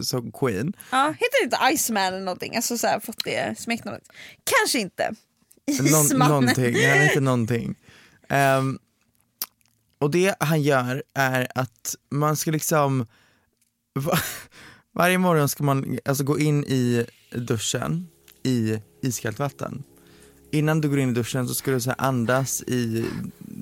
som 0.03 0.31
queen. 0.31 0.74
Ja, 0.91 1.08
heter 1.20 1.39
det 1.41 1.43
inte 1.43 1.58
Iceman 1.75 2.03
eller 2.03 2.20
någonting? 2.25 2.55
Alltså 2.55 2.77
så 2.77 2.88
här, 2.88 3.00
fått 3.00 3.24
det 3.24 3.60
smeknamnet. 3.60 4.03
Kanske 4.60 4.79
inte. 4.79 5.12
Någon, 5.79 6.05
Ismannen. 6.05 6.27
någonting, 6.27 6.88
han 6.89 6.98
heter 7.00 7.22
någonting. 7.22 7.75
Um, 8.32 8.80
och 10.00 10.12
det 10.12 10.36
han 10.40 10.62
gör 10.62 11.04
är 11.14 11.48
att 11.56 11.96
man 12.10 12.36
ska 12.36 12.52
liksom, 12.52 13.06
var, 13.94 14.20
varje 14.94 15.18
morgon 15.18 15.50
ska 15.50 15.64
man 15.64 16.00
alltså 16.06 16.24
gå 16.24 16.40
in 16.40 16.64
i 16.64 17.06
duschen 17.32 18.08
i 18.44 18.78
iskallt 19.02 19.40
vatten. 19.40 19.84
Innan 20.52 20.82
du 20.82 20.90
går 20.90 21.00
in 21.00 21.10
i 21.10 21.14
duschen 21.14 21.48
så 21.48 21.54
ska 21.54 21.72
du 21.72 21.82
så 21.82 21.90
här 21.90 22.02
andas 22.02 22.62
i 22.62 23.06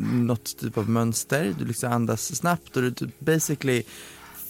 något 0.03 0.57
typ 0.57 0.77
av 0.77 0.89
mönster, 0.89 1.55
du 1.59 1.65
liksom 1.65 1.91
andas 1.91 2.35
snabbt 2.35 2.77
och 2.77 2.83
du 2.83 2.91
typ 2.91 3.19
basically 3.19 3.83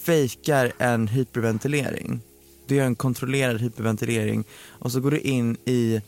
fejkar 0.04 0.72
en 0.78 1.08
hyperventilering. 1.08 2.20
Du 2.66 2.74
gör 2.74 2.86
en 2.86 2.94
kontrollerad 2.94 3.60
hyperventilering 3.60 4.44
och 4.68 4.92
så 4.92 5.00
går 5.00 5.10
du 5.10 5.18
in 5.18 5.56
i 5.64 6.00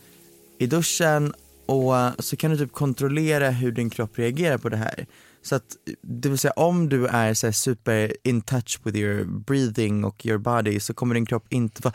i 0.58 0.66
duschen 0.66 1.34
och 1.66 2.24
så 2.24 2.36
kan 2.36 2.50
du 2.50 2.56
typ 2.56 2.72
kontrollera 2.72 3.50
hur 3.50 3.72
din 3.72 3.90
kropp 3.90 4.18
reagerar 4.18 4.58
på 4.58 4.68
det 4.68 4.76
här. 4.76 5.06
Så 5.42 5.54
att, 5.54 5.76
det 6.02 6.28
vill 6.28 6.38
säga 6.38 6.52
om 6.52 6.88
du 6.88 7.06
är 7.06 7.34
så 7.34 7.52
super 7.52 8.16
in 8.24 8.40
touch 8.42 8.80
with 8.82 8.96
your 8.98 9.24
breathing 9.24 10.04
och 10.04 10.26
your 10.26 10.38
body 10.38 10.80
så 10.80 10.94
kommer 10.94 11.14
din 11.14 11.26
kropp 11.26 11.46
inte 11.48 11.82
vara, 11.82 11.94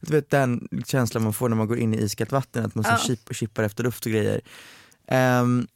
du 0.00 0.12
vet 0.12 0.30
den 0.30 0.68
känslan 0.86 1.22
man 1.22 1.32
får 1.32 1.48
när 1.48 1.56
man 1.56 1.68
går 1.68 1.78
in 1.78 1.94
i 1.94 2.02
iskallt 2.02 2.32
vatten, 2.32 2.64
att 2.64 2.74
man 2.74 2.84
så 2.84 2.90
Ja. 2.90 2.98
chip, 2.98 3.34
chippar 3.34 3.62
efter 3.62 3.84
luft 3.84 4.06
och 4.06 4.12
grejer. 4.12 4.40
Ehm, 5.08 5.66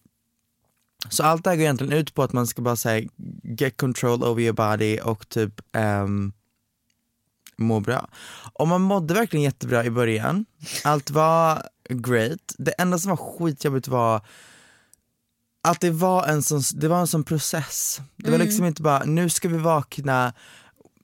så 1.09 1.23
allt 1.23 1.44
det 1.44 1.50
här 1.50 1.56
går 1.56 1.62
egentligen 1.62 1.92
ut 1.92 2.14
på 2.14 2.23
att 2.23 2.32
man 2.32 2.47
ska 2.47 2.62
bara 2.62 2.76
säga 2.76 3.09
get 3.44 3.76
control 3.76 4.25
over 4.25 4.42
your 4.42 4.52
body 4.52 4.99
och 5.00 5.28
typ 5.28 5.61
ehm, 5.73 6.32
må 7.56 7.80
bra. 7.80 8.09
Och 8.52 8.68
man 8.68 8.80
mådde 8.80 9.14
verkligen 9.14 9.44
jättebra 9.44 9.85
i 9.85 9.90
början. 9.90 10.44
Allt 10.85 11.11
var 11.11 11.62
great. 11.94 12.54
Det 12.59 12.73
enda 12.78 12.99
som 12.99 13.11
var 13.11 13.16
skitjobbigt 13.16 13.88
var 13.88 14.26
att 15.62 15.80
det 15.80 15.90
var 15.90 16.26
en 16.26 16.42
sån, 16.42 16.62
det 16.75 16.88
var 16.88 17.00
en 17.00 17.06
sån 17.06 17.25
process. 17.25 18.00
Det 18.16 18.30
var 18.30 18.38
liksom 18.38 18.64
inte 18.64 18.82
bara, 18.82 19.04
nu 19.04 19.28
ska 19.28 19.49
vi 19.49 19.59
vakna, 19.59 20.32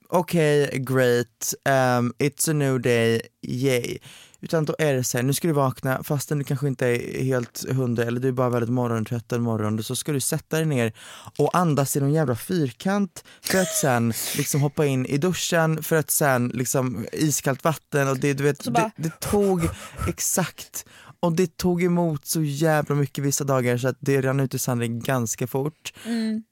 okej, 0.09 0.69
great, 0.79 1.53
um, 1.65 2.13
it's 2.19 2.49
a 2.49 2.53
new 2.53 2.81
day, 2.81 3.21
yay. 3.41 3.97
Utan 4.41 4.65
då 4.65 4.75
är 4.79 4.93
det 4.93 5.03
så 5.03 5.17
här, 5.17 5.23
nu 5.23 5.33
ska 5.33 5.47
du 5.47 5.53
vakna 5.53 6.03
fastän 6.03 6.37
du 6.37 6.43
kanske 6.43 6.67
inte 6.67 6.87
är 6.87 7.23
helt 7.23 7.65
hundra 7.69 8.03
eller 8.03 8.19
du 8.19 8.27
är 8.27 8.31
bara 8.31 8.49
väldigt 8.49 8.69
morgontrött 8.69 9.31
en 9.31 9.41
morgon. 9.41 9.83
Så 9.83 9.95
ska 9.95 10.11
du 10.11 10.19
sätta 10.19 10.57
dig 10.57 10.65
ner 10.65 10.93
och 11.37 11.57
andas 11.57 11.95
i 11.95 11.99
någon 11.99 12.13
jävla 12.13 12.35
fyrkant 12.35 13.23
för 13.41 13.57
att 13.57 13.73
sen 13.73 14.13
liksom 14.37 14.61
hoppa 14.61 14.85
in 14.85 15.05
i 15.05 15.17
duschen 15.17 15.83
för 15.83 15.95
att 15.95 16.11
sen 16.11 16.47
liksom 16.47 17.05
iskallt 17.11 17.63
vatten 17.63 18.07
och 18.07 18.19
det, 18.19 18.33
du 18.33 18.43
vet, 18.43 18.73
det, 18.73 18.91
det 18.95 19.19
tog 19.19 19.69
exakt 20.07 20.85
och 21.19 21.33
det 21.33 21.57
tog 21.57 21.83
emot 21.83 22.25
så 22.25 22.43
jävla 22.43 22.95
mycket 22.95 23.23
vissa 23.23 23.43
dagar 23.43 23.77
så 23.77 23.87
att 23.87 23.97
det 23.99 24.21
rann 24.21 24.39
ut 24.39 24.53
i 24.53 24.59
sanden 24.59 24.99
ganska 24.99 25.47
fort. 25.47 25.93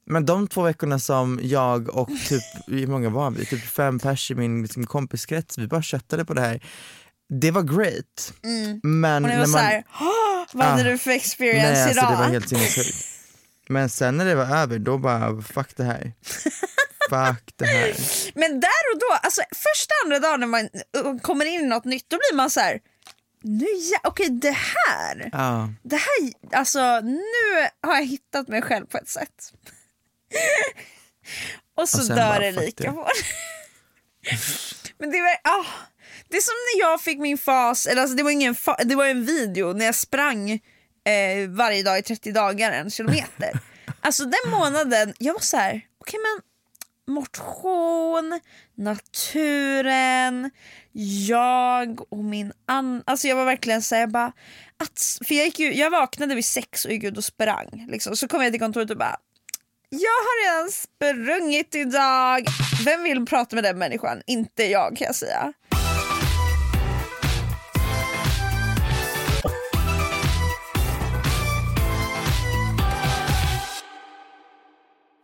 Men 0.06 0.26
de 0.26 0.48
två 0.48 0.62
veckorna 0.62 0.98
som 0.98 1.40
jag 1.42 1.88
och 1.96 2.08
typ, 2.28 2.42
hur 2.66 2.86
många 2.86 3.10
var 3.10 3.30
vi? 3.30 3.46
Typ 3.46 3.64
fem 3.64 3.98
pers 3.98 4.30
i 4.30 4.34
min 4.34 4.62
liksom, 4.62 4.86
kompiskrets, 4.86 5.58
vi 5.58 5.66
bara 5.66 5.82
köttade 5.82 6.24
på 6.24 6.34
det 6.34 6.40
här. 6.40 6.60
Det 7.28 7.50
var 7.50 7.62
great. 7.62 8.32
Men 8.82 9.24
Och 9.24 9.30
när 9.30 9.38
var 9.38 9.46
man... 9.46 9.48
såhär, 9.48 9.84
vad 10.52 10.66
hade 10.66 10.82
Ah. 10.82 10.84
du 10.84 10.98
för 10.98 11.10
experience 11.10 11.72
Nej 11.72 11.82
alltså 11.82 11.98
idag? 12.00 12.12
det 12.12 12.16
var 12.16 12.28
helt 12.28 12.48
sinnessjukt. 12.48 13.06
Men 13.68 13.88
sen 13.88 14.16
när 14.16 14.24
det 14.24 14.34
var 14.34 14.56
över, 14.56 14.78
då 14.78 14.98
bara 14.98 15.42
fuck 15.42 15.76
det 15.76 15.84
här. 15.84 16.12
fuck 17.10 17.52
det 17.56 17.66
här. 17.66 17.94
Men 18.34 18.60
där 18.60 18.82
och 18.94 18.98
då, 19.00 19.06
alltså 19.22 19.42
första 19.54 19.94
andra 20.04 20.18
dagen 20.18 20.40
när 20.40 20.46
man 20.46 20.68
uh, 21.04 21.18
kommer 21.22 21.44
in 21.44 21.60
i 21.60 21.66
något 21.66 21.84
nytt 21.84 22.04
då 22.08 22.16
blir 22.16 22.36
man 22.36 22.50
så 22.50 22.60
här. 22.60 22.80
Nu 23.42 23.66
ja, 23.92 23.98
okej 24.04 24.28
det 24.30 24.56
här, 24.56 25.28
Ja. 25.32 25.68
det 25.82 25.96
här, 25.96 26.32
alltså 26.58 27.00
nu 27.00 27.68
har 27.82 27.94
jag 27.94 28.04
hittat 28.06 28.48
mig 28.48 28.62
själv 28.62 28.86
på 28.86 28.98
ett 28.98 29.08
sätt. 29.08 29.52
och 31.76 31.88
så 31.88 32.00
Och 32.00 32.08
dör 32.08 32.16
bara, 32.16 32.38
det 32.38 32.52
lika 32.52 32.84
det. 32.84 32.92
Men 34.98 35.10
det 35.10 35.20
var, 35.20 35.52
ah, 35.52 35.64
det 36.28 36.36
är 36.36 36.40
som 36.40 36.54
när 36.74 36.88
jag 36.90 37.00
fick 37.00 37.18
min 37.18 37.38
fas, 37.38 37.86
eller 37.86 38.02
alltså 38.02 38.16
det 38.16 38.22
var 38.22 38.30
ingen 38.30 38.54
fa- 38.54 38.84
det 38.84 38.94
var 38.94 39.06
en 39.06 39.24
video 39.24 39.72
när 39.72 39.84
jag 39.84 39.94
sprang 39.94 40.50
eh, 40.50 41.48
varje 41.48 41.82
dag 41.82 41.98
i 41.98 42.02
30 42.02 42.32
dagar 42.32 42.72
en 42.72 42.90
kilometer. 42.90 43.50
alltså 44.00 44.24
den 44.24 44.50
månaden, 44.50 45.14
jag 45.18 45.32
var 45.32 45.40
så 45.40 45.56
här, 45.56 45.80
okej 46.00 46.20
men 46.22 46.42
motion, 47.14 48.40
naturen, 48.76 50.50
jag 51.28 52.12
och 52.12 52.24
min 52.24 52.52
an... 52.66 53.02
Alltså 53.06 53.28
jag 53.28 53.36
var 53.36 53.44
verkligen 53.44 53.82
såhär, 53.82 54.02
jag 54.02 54.10
bara... 54.10 54.32
Att, 54.78 55.18
för 55.26 55.34
jag, 55.34 55.44
gick 55.44 55.58
ju, 55.58 55.74
jag 55.74 55.90
vaknade 55.90 56.34
vid 56.34 56.44
sex 56.44 56.84
och 56.84 56.90
gick 56.90 57.04
ut 57.04 57.16
och 57.16 57.24
sprang. 57.24 57.86
Liksom. 57.88 58.16
Så 58.16 58.28
kom 58.28 58.42
jag 58.42 58.52
till 58.52 58.60
kontoret 58.60 58.90
och 58.90 58.98
bara... 58.98 59.16
Jag 59.88 59.98
har 60.00 60.44
redan 60.44 60.70
sprungit 60.72 61.74
idag. 61.74 62.46
Vem 62.84 63.02
vill 63.02 63.26
prata 63.26 63.56
med 63.56 63.64
den 63.64 63.78
människan? 63.78 64.22
Inte 64.26 64.64
jag 64.64 64.96
kan 64.96 65.06
jag 65.06 65.14
säga. 65.14 65.52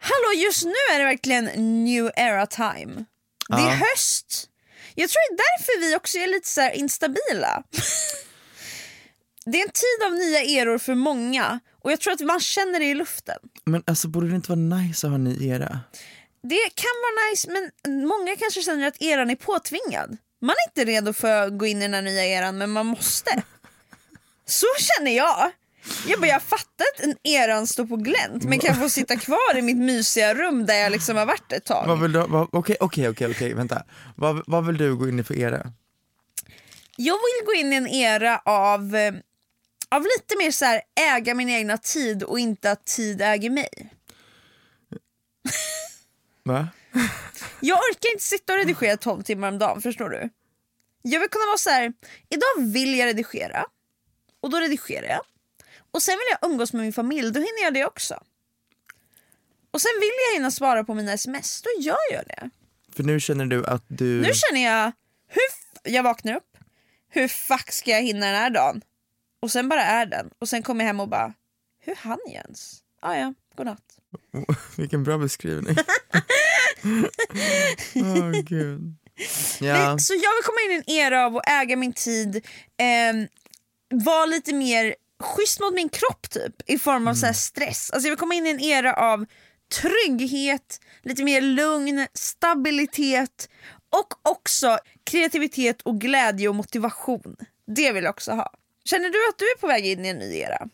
Hallå, 0.05 0.43
just 0.45 0.65
nu 0.65 0.73
är 0.95 0.99
det 0.99 1.05
verkligen 1.05 1.45
new 1.85 2.11
era 2.17 2.47
time. 2.47 3.05
Det 3.49 3.55
är 3.55 3.59
Ja. 3.61 3.71
höst. 3.91 4.49
Jag 4.95 5.09
tror 5.11 5.37
det 5.37 5.43
är 5.43 5.59
därför 5.59 5.81
vi 5.81 5.97
också 5.97 6.19
är 6.19 6.27
lite 6.27 6.49
så 6.49 6.71
instabila. 6.71 7.63
det 9.45 9.59
är 9.61 9.63
en 9.67 9.73
tid 9.73 10.07
av 10.07 10.13
nya 10.15 10.41
eror 10.63 10.79
för 10.79 10.95
många 10.95 11.61
och 11.83 11.93
jag 11.93 12.01
tror 12.01 12.13
att 12.13 12.21
man 12.21 12.41
känner 12.41 12.79
det 12.79 12.85
i 12.85 12.95
luften. 12.95 13.39
Men 13.65 13.83
alltså 13.87 14.09
borde 14.09 14.29
det 14.29 14.37
inte 14.37 14.49
vara 14.51 14.61
nice 14.61 15.07
att 15.07 15.11
ha 15.11 15.15
en 15.15 15.25
ny 15.25 15.49
era? 15.49 15.81
Det 16.43 16.71
kan 16.75 16.95
vara 17.03 17.31
nice 17.31 17.51
men 17.51 17.71
många 18.07 18.37
kanske 18.37 18.63
känner 18.63 18.87
att 18.87 19.03
eran 19.03 19.31
är 19.31 19.35
påtvingad. 19.37 20.17
Man 20.41 20.51
är 20.67 20.71
inte 20.71 20.93
redo 20.93 21.13
för 21.13 21.43
att 21.47 21.59
gå 21.59 21.67
in 21.67 21.79
i 21.79 21.81
den 21.83 21.95
här 21.95 22.03
nya 22.03 22.25
eran 22.27 22.59
men 22.59 22.71
man 22.71 22.87
måste. 22.87 23.43
Så 24.47 24.67
känner 24.79 25.17
jag. 25.17 25.51
Jag 26.07 26.21
bara, 26.21 26.27
jag 26.27 26.43
fattar 26.43 26.85
att 26.95 27.05
en 27.05 27.17
eran 27.23 27.67
står 27.67 27.87
på 27.87 27.97
glänt 27.97 28.45
men 28.45 28.59
kan 28.59 28.69
jag 28.69 28.79
få 28.83 28.89
sitta 28.89 29.17
kvar 29.17 29.57
i 29.57 29.63
mitt 29.63 29.77
mysiga 29.77 30.35
rum 30.35 30.67
där 30.67 30.75
jag 30.75 30.93
liksom 30.93 31.17
har 31.17 31.27
varit 31.27 31.53
ett 31.53 31.65
tag. 31.65 31.87
Vad 31.87 32.01
vill 32.01 32.13
du, 32.13 32.27
vad, 32.29 32.49
okej 32.53 32.77
okej 32.81 33.09
okej 33.09 33.31
okej 33.31 33.55
vänta. 33.55 33.83
Vad, 34.17 34.43
vad 34.47 34.67
vill 34.67 34.77
du 34.77 34.97
gå 34.97 35.09
in 35.09 35.19
i 35.21 35.23
för 35.23 35.39
era? 35.39 35.73
Jag 36.97 37.15
vill 37.15 37.47
gå 37.47 37.53
in 37.55 37.73
i 37.73 37.77
en 37.77 37.89
era 37.89 38.39
av, 38.39 38.97
eh, 38.97 39.15
av 39.89 40.03
lite 40.03 40.37
mer 40.39 40.51
så 40.51 40.65
här 40.65 40.83
äga 41.01 41.35
min 41.35 41.49
egna 41.49 41.79
tid 41.79 42.23
och 42.23 42.39
inte 42.39 42.71
att 42.71 42.85
tid 42.85 43.23
äger 43.23 43.51
mig. 43.51 43.69
Va? 46.45 46.69
Jag 47.61 47.79
orkar 47.79 48.13
inte 48.13 48.25
sitta 48.25 48.53
och 48.53 48.59
redigera 48.59 48.97
12 48.97 49.23
timmar 49.23 49.49
om 49.49 49.59
dagen, 49.59 49.83
förstår 49.83 50.09
du? 50.09 50.29
Jag 51.03 51.21
vill 51.21 51.29
kunna 51.29 51.47
vara 51.47 51.59
så 51.59 51.71
här. 51.71 51.93
idag 52.29 52.73
vill 52.73 52.99
jag 52.99 53.07
redigera 53.07 53.65
och 54.41 54.51
då 54.51 54.61
redigerar 54.61 55.09
jag. 55.09 55.21
Och 55.93 56.03
sen 56.03 56.13
vill 56.13 56.37
jag 56.41 56.51
umgås 56.51 56.73
med 56.73 56.83
min 56.83 56.93
familj, 56.93 57.31
då 57.33 57.41
hinner 57.41 57.63
jag 57.65 57.75
det 57.75 57.85
också. 57.85 58.23
Och 59.71 59.81
sen 59.81 59.93
vill 60.01 60.11
jag 60.29 60.35
hinna 60.37 60.51
svara 60.51 60.85
på 60.85 60.95
mina 60.95 61.13
sms, 61.13 61.63
då 61.63 61.83
gör 61.83 62.13
jag 62.13 62.27
det. 62.27 62.51
För 62.97 63.03
nu 63.03 63.21
känner 63.21 63.47
du 63.47 63.67
att 63.67 63.85
du... 63.89 64.21
Nu 64.21 64.31
känner 64.35 64.65
jag, 64.65 64.93
hur 65.29 65.43
jag 65.93 66.03
vaknar 66.03 66.37
upp, 66.37 66.57
hur 67.09 67.29
fuck 67.29 67.73
ska 67.73 67.91
jag 67.91 68.03
hinna 68.03 68.27
den 68.27 68.35
här 68.35 68.51
dagen? 68.51 68.83
Och 69.41 69.51
sen 69.51 69.69
bara 69.69 69.83
är 69.83 70.07
den. 70.07 70.31
Och 70.39 70.49
sen 70.49 70.63
kommer 70.63 70.81
jag 70.85 70.87
hem 70.87 71.01
och 71.01 71.09
bara, 71.09 71.35
hur 71.81 71.95
hann 71.95 72.19
jag 72.25 72.35
ens? 72.35 72.79
Ah, 73.01 73.15
ja, 73.15 73.35
godnatt. 73.57 73.99
Vilken 74.77 75.05
bra 75.05 75.19
beskrivning. 75.19 75.77
Åh 77.95 78.31
gud. 78.31 78.95
Ja. 79.61 79.99
Så 79.99 80.15
jag 80.15 80.35
vill 80.35 80.45
komma 80.45 80.61
in 80.65 80.71
i 80.71 80.75
en 80.75 80.91
era 80.91 81.27
av 81.27 81.37
att 81.37 81.49
äga 81.49 81.77
min 81.77 81.93
tid, 81.93 82.37
eh, 82.77 83.15
vara 84.05 84.27
lite 84.27 84.53
mer 84.55 84.95
schysst 85.23 85.61
mot 85.61 85.75
min 85.75 85.89
kropp 85.89 86.31
typ 86.31 86.71
i 86.71 86.79
form 86.79 87.09
av 87.09 87.15
så 87.15 87.27
här 87.27 87.33
stress. 87.33 87.91
Alltså 87.91 88.07
jag 88.07 88.11
vill 88.13 88.19
komma 88.19 88.35
in 88.35 88.47
i 88.47 88.51
en 88.51 88.61
era 88.61 88.95
av 88.95 89.27
trygghet, 89.81 90.81
lite 91.03 91.25
mer 91.25 91.41
lugn, 91.41 92.07
stabilitet 92.15 93.49
och 93.91 94.31
också 94.33 94.79
kreativitet 95.05 95.83
och 95.83 96.01
glädje 96.01 96.49
och 96.49 96.55
motivation. 96.55 97.37
Det 97.67 97.93
vill 97.93 98.05
jag 98.05 98.11
också 98.11 98.33
ha. 98.33 98.53
Känner 98.85 99.11
du 99.11 99.29
att 99.29 99.39
du 99.39 99.45
är 99.45 99.57
på 99.61 99.67
väg 99.67 99.87
in 99.87 100.05
i 100.05 100.09
en 100.09 100.17
ny 100.19 100.37
era? 100.37 100.69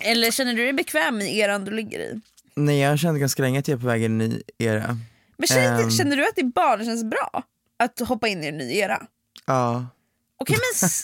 Eller 0.00 0.30
känner 0.30 0.54
du 0.54 0.64
dig 0.64 0.72
bekväm 0.72 1.20
i 1.20 1.38
eran 1.38 1.64
du 1.64 1.70
ligger 1.70 1.98
i? 2.00 2.20
Nej 2.54 2.78
jag 2.78 2.90
har 2.90 2.96
känt 2.96 3.20
ganska 3.20 3.42
länge 3.42 3.58
att 3.58 3.68
jag 3.68 3.76
är 3.76 3.80
på 3.80 3.86
väg 3.86 4.02
in 4.02 4.20
i 4.20 4.24
en 4.24 4.30
ny 4.30 4.42
era. 4.58 4.96
Men 5.36 5.46
känner, 5.46 5.82
Ehm. 5.82 5.90
känner 5.90 6.16
du 6.16 6.28
att 6.28 6.36
ditt 6.36 6.54
barn 6.54 6.84
känns 6.84 7.04
bra? 7.04 7.42
Att 7.78 7.98
hoppa 8.00 8.28
in 8.28 8.44
i 8.44 8.46
en 8.46 8.58
ny 8.58 8.76
era? 8.76 9.06
Ja. 9.46 9.86
Okej 10.40 10.56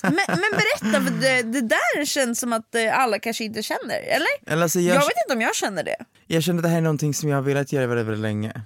men, 0.02 0.12
men, 0.14 0.40
men 0.40 0.50
berätta, 0.50 1.05
för 1.05 1.21
det, 1.21 1.43
det 1.43 1.61
där 1.61 2.05
känns 2.05 2.40
som 2.40 2.52
att 2.52 2.75
eh, 2.75 2.99
alla 2.99 3.19
kanske 3.19 3.45
inte 3.45 3.62
känner, 3.62 4.00
eller? 4.00 4.28
Eller 4.47 4.62
alltså 4.62 4.81
Jag, 4.81 4.97
jag, 4.97 5.00
vet 5.00 5.16
inte 5.26 5.35
om 5.35 5.40
jag 5.40 5.55
känner 5.55 5.83
det. 5.85 5.97
jag 6.26 6.43
känner 6.43 6.59
att 6.59 6.62
det 6.62 6.69
här 6.69 6.76
är 6.76 6.83
någonting 6.83 7.14
som 7.14 7.28
jag 7.28 7.37
har 7.37 7.43
velat 7.43 7.73
göra 7.73 7.87
väldigt, 7.87 8.07
väldigt 8.07 8.23
länge. 8.23 8.62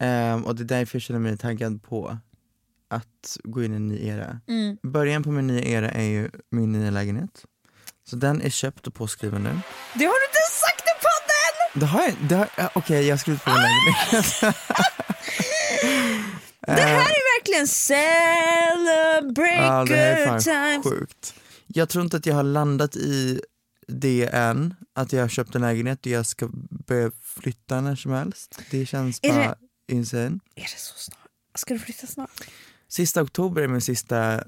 Ehm, 0.00 0.44
och 0.44 0.54
det 0.54 0.62
är 0.62 0.78
därför 0.78 0.96
jag 0.96 1.02
känner 1.02 1.20
mig 1.20 1.38
taggad 1.38 1.82
på 1.82 2.18
att 2.90 3.36
gå 3.44 3.64
in 3.64 3.72
i 3.72 3.76
en 3.76 3.88
ny 3.88 4.06
era. 4.06 4.40
Mm. 4.48 4.76
Början 4.82 5.22
på 5.22 5.30
min 5.30 5.46
nya 5.46 5.64
era 5.64 5.90
är 5.90 6.02
ju 6.04 6.30
min 6.50 6.72
nya 6.72 6.90
lägenhet. 6.90 7.44
Så 8.10 8.16
den 8.16 8.42
är 8.42 8.50
köpt 8.50 8.86
och 8.86 8.94
påskriven 8.94 9.42
nu. 9.42 9.60
Det 9.94 10.04
har 10.04 10.14
du 10.20 10.26
inte 10.26 10.44
sagt 10.50 10.82
i 10.82 10.94
podden! 11.06 11.80
Det 11.80 11.86
har 11.86 12.02
jag, 12.02 12.14
det 12.28 12.34
har, 12.34 12.48
ja, 12.56 12.70
okej 12.74 13.06
jag 13.06 13.12
har 13.12 13.18
skrivit 13.18 13.44
på 13.44 13.50
min 13.50 13.60
lägenhet. 13.60 14.40
Det 16.76 16.82
här 16.82 17.00
är 17.00 17.27
verkligen 17.48 17.68
celebrate 17.68 19.54
Ja, 19.54 19.84
det 19.84 19.96
här 19.96 20.16
är 20.16 20.30
good 20.32 20.44
fan 20.44 20.82
times. 20.82 20.84
sjukt. 20.86 21.34
Jag 21.66 21.88
tror 21.88 22.04
inte 22.04 22.16
att 22.16 22.26
jag 22.26 22.34
har 22.34 22.42
landat 22.42 22.96
i 22.96 23.40
det 23.86 24.24
än, 24.32 24.74
att 24.92 25.12
jag 25.12 25.20
har 25.20 25.28
köpt 25.28 25.54
en 25.54 25.60
lägenhet 25.60 26.00
och 26.00 26.06
jag 26.06 26.26
ska 26.26 26.48
börja 26.86 27.10
flytta 27.22 27.80
när 27.80 27.96
som 27.96 28.12
helst. 28.12 28.58
Det 28.70 28.86
känns 28.86 29.20
Är 29.22 29.32
bara 29.32 29.56
insane. 29.88 30.38
Är 30.54 30.62
det 30.62 30.68
så 30.78 30.94
snart? 30.96 31.18
Ska 31.54 31.74
du 31.74 31.80
flytta 31.80 32.06
snart? 32.06 32.50
Sista 32.88 33.22
oktober 33.22 33.62
är 33.62 33.68
min 33.68 33.80
sista 33.80 34.44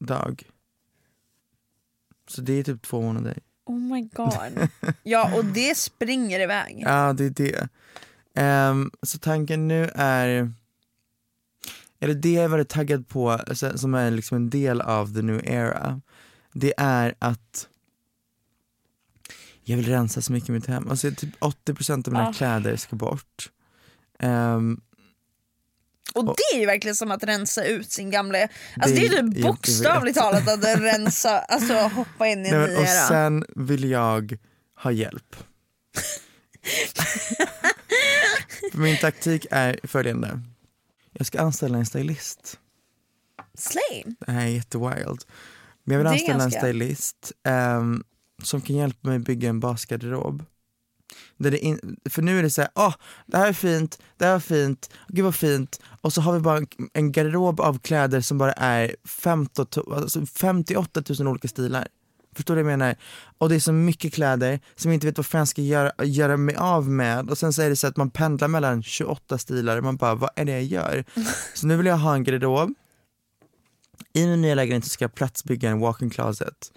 dag. 0.00 0.42
Så 2.28 2.40
det 2.40 2.52
är 2.52 2.62
typ 2.62 2.82
två 2.82 3.00
månader. 3.02 3.38
Oh 3.66 3.80
my 3.80 4.02
god. 4.02 4.68
Ja 5.02 5.34
och 5.36 5.44
det 5.44 5.76
springer 5.78 6.40
iväg. 6.40 6.82
Ja, 6.86 7.12
det 7.12 7.24
är 7.24 7.30
det. 7.30 7.68
Ehm, 8.34 8.90
så 9.02 9.18
tanken 9.18 9.68
nu 9.68 9.90
är, 9.94 10.52
eller 12.04 12.14
det 12.14 12.32
jag 12.32 12.44
är 12.44 12.48
väldigt 12.48 12.68
taggad 12.68 13.08
på, 13.08 13.30
alltså, 13.30 13.78
som 13.78 13.94
är 13.94 14.10
liksom 14.10 14.36
en 14.36 14.50
del 14.50 14.80
av 14.80 15.14
the 15.14 15.22
new 15.22 15.40
era, 15.44 16.00
det 16.52 16.74
är 16.76 17.14
att 17.18 17.68
jag 19.62 19.76
vill 19.76 19.88
rensa 19.88 20.22
så 20.22 20.32
mycket 20.32 20.48
i 20.48 20.52
mitt 20.52 20.66
hem. 20.66 20.90
Alltså 20.90 21.10
typ 21.10 21.30
80% 21.40 22.06
av 22.08 22.12
mina 22.12 22.28
Ah. 22.28 22.32
kläder 22.32 22.76
ska 22.76 22.96
bort. 22.96 23.50
Ehm, 24.18 24.80
Och 26.14 26.24
det 26.36 26.56
är 26.56 26.60
ju 26.60 26.66
verkligen 26.66 26.96
som 26.96 27.10
att 27.10 27.24
rensa 27.24 27.64
ut 27.64 27.90
sin 27.90 28.10
gamla... 28.10 28.38
Alltså 28.38 28.94
det, 28.94 29.06
är 29.06 29.10
ju 29.10 29.16
jag 29.16 29.30
bokstavligt 29.42 30.18
talat 30.18 30.48
att 30.48 30.64
rensa, 30.64 31.38
alltså 31.38 31.74
hoppa 31.74 32.26
in 32.26 32.46
i 32.46 32.48
en 32.48 32.62
ny 32.62 32.76
och 32.76 32.88
sen 32.88 33.44
vill 33.56 33.90
jag 33.90 34.38
ha 34.82 34.92
hjälp. 34.92 35.36
Min 38.72 38.96
taktik 38.98 39.46
är 39.50 39.80
följande. 39.82 40.40
Jag 41.14 41.26
ska 41.26 41.40
anställa 41.40 41.78
en 41.78 41.86
stylist. 41.86 42.58
Slay. 43.54 44.04
Det 44.26 44.32
här 44.32 44.42
är 44.44 44.48
jättewild. 44.50 45.24
Men 45.84 45.92
jag 45.94 45.98
vill 45.98 46.06
anställa 46.06 46.38
ganska- 46.38 46.58
en 46.60 46.62
stylist 46.74 47.32
ehm, 47.44 48.04
som 48.42 48.60
kan 48.60 48.76
hjälpa 48.76 49.08
mig 49.08 49.18
bygga 49.18 49.48
en 49.48 49.60
basgarderob. 49.60 50.44
Där 51.36 51.50
det 51.50 51.58
in, 51.58 51.96
för 52.10 52.22
nu 52.22 52.38
är 52.38 52.42
det 52.42 52.50
så 52.50 52.60
här, 52.60 52.70
åh, 52.74 52.94
det 53.26 53.36
här 53.36 53.48
är 53.48 53.52
fint, 53.52 53.98
det 54.16 54.24
här 54.26 54.34
är 54.34 54.38
fint, 54.40 54.90
gud 55.08 55.24
vad 55.24 55.34
fint. 55.34 55.80
Och 56.00 56.12
så 56.12 56.20
har 56.20 56.32
vi 56.32 56.40
bara 56.40 56.56
en, 56.58 56.66
en 56.92 57.12
garderob 57.12 57.60
av 57.60 57.78
kläder 57.78 58.20
som 58.20 58.38
bara 58.38 58.52
är 58.52 58.96
15, 59.08 59.66
to- 59.66 59.94
alltså 59.94 60.26
58 60.26 61.02
000 61.18 61.28
olika 61.28 61.48
stilar. 61.48 61.88
Förstår 62.34 62.56
du 62.56 62.62
vad 62.62 62.72
jag 62.72 62.78
menar? 62.78 62.96
Och 63.38 63.48
det 63.48 63.54
är 63.54 63.60
så 63.60 63.72
mycket 63.72 64.14
kläder 64.14 64.60
som 64.76 64.90
jag 64.90 64.96
inte 64.96 65.06
vet 65.06 65.16
vad 65.16 65.26
fan 65.26 65.46
ska 65.46 65.62
göra, 65.62 65.92
göra 66.04 66.36
mig 66.36 66.56
av 66.56 66.88
med. 66.90 67.30
Och 67.30 67.38
sen 67.38 67.52
så 67.52 67.62
är 67.62 67.68
det 67.70 67.76
så 67.76 67.86
att 67.86 67.96
man 67.96 68.10
pendlar 68.10 68.48
mellan 68.48 68.82
28 68.82 69.38
stilar 69.38 69.76
och 69.78 69.84
man 69.84 69.96
bara, 69.96 70.14
vad 70.14 70.30
är 70.36 70.44
det 70.44 70.52
jag 70.52 70.62
gör? 70.62 71.04
Så 71.54 71.66
nu 71.66 71.76
vill 71.76 71.86
jag 71.86 71.96
ha 71.96 72.14
en 72.14 72.24
garderob. 72.24 72.74
I 74.12 74.26
min 74.26 74.42
nya 74.42 74.54
lägenhet 74.54 74.84
så 74.84 74.90
ska 74.90 75.04
jag 75.04 75.14
platsbygga 75.14 75.70
en 75.70 75.80
walk-in 75.80 76.10
closet. 76.10 76.72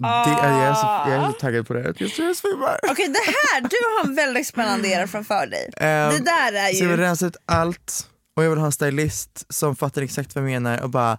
Det 0.00 0.06
är, 0.06 0.58
jag, 0.58 0.66
är 0.68 0.74
så, 0.74 1.10
jag 1.10 1.12
är 1.12 1.26
så 1.26 1.32
taggad 1.32 1.66
på 1.66 1.74
det. 1.74 1.94
Jag 1.96 2.10
tror 2.10 2.26
jag 2.26 2.36
svimmar. 2.36 2.80
Okej 2.90 3.08
det 3.08 3.18
här, 3.18 3.60
du 3.60 3.76
har 3.98 4.08
en 4.08 4.14
väldigt 4.14 4.46
spännande 4.46 4.88
era 4.88 5.06
framför 5.06 5.46
dig. 5.46 5.70
Ehm, 5.76 6.12
det 6.12 6.18
där 6.18 6.52
är 6.52 6.72
Så 6.72 6.84
jag 6.84 6.88
vill 6.90 6.98
ju... 6.98 7.04
rensa 7.04 7.26
ut 7.26 7.36
allt 7.46 8.08
och 8.36 8.44
jag 8.44 8.50
vill 8.50 8.58
ha 8.58 8.66
en 8.66 8.72
stylist 8.72 9.46
som 9.48 9.76
fattar 9.76 10.02
exakt 10.02 10.34
vad 10.34 10.44
jag 10.44 10.50
menar 10.50 10.82
och 10.82 10.90
bara 10.90 11.18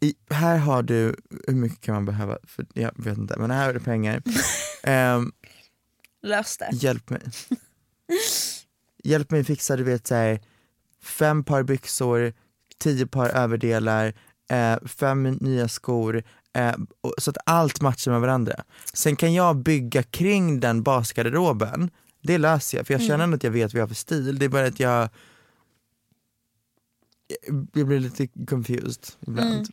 i, 0.00 0.14
här 0.30 0.58
har 0.58 0.82
du, 0.82 1.16
hur 1.46 1.54
mycket 1.54 1.80
kan 1.80 1.94
man 1.94 2.04
behöva? 2.04 2.38
För 2.44 2.66
jag 2.74 2.90
vet 2.96 3.18
inte, 3.18 3.38
men 3.38 3.50
här 3.50 3.68
är 3.68 3.74
det 3.74 3.80
pengar. 3.80 4.22
Ehm, 4.82 5.32
Lös 6.22 6.58
det. 6.58 6.68
hjälp 6.72 7.10
mig. 7.10 7.20
hjälp 9.04 9.30
mig 9.30 9.44
fixa 9.44 9.76
du 9.76 9.84
vet 9.84 10.06
så 10.06 10.14
här, 10.14 10.40
fem 11.02 11.44
par 11.44 11.62
byxor, 11.62 12.32
tio 12.78 13.06
par 13.06 13.28
överdelar, 13.28 14.14
eh, 14.50 14.76
fem 14.86 15.22
nya 15.22 15.68
skor, 15.68 16.22
eh, 16.56 16.74
och, 17.00 17.14
så 17.18 17.30
att 17.30 17.38
allt 17.46 17.80
matchar 17.80 18.12
med 18.12 18.20
varandra. 18.20 18.64
Sen 18.92 19.16
kan 19.16 19.34
jag 19.34 19.56
bygga 19.56 20.02
kring 20.02 20.60
den 20.60 20.82
basgarderoben, 20.82 21.90
det 22.22 22.38
löser 22.38 22.78
jag 22.78 22.86
för 22.86 22.94
jag 22.94 23.02
känner 23.02 23.24
ändå 23.24 23.36
att 23.36 23.44
jag 23.44 23.50
vet 23.50 23.74
vad 23.74 23.80
jag 23.80 23.82
har 23.82 23.88
för 23.88 23.94
stil, 23.94 24.38
det 24.38 24.44
är 24.44 24.48
bara 24.48 24.66
att 24.66 24.80
jag 24.80 25.08
jag 27.72 27.86
blir 27.86 28.00
lite 28.00 28.28
confused 28.48 29.06
ibland. 29.26 29.68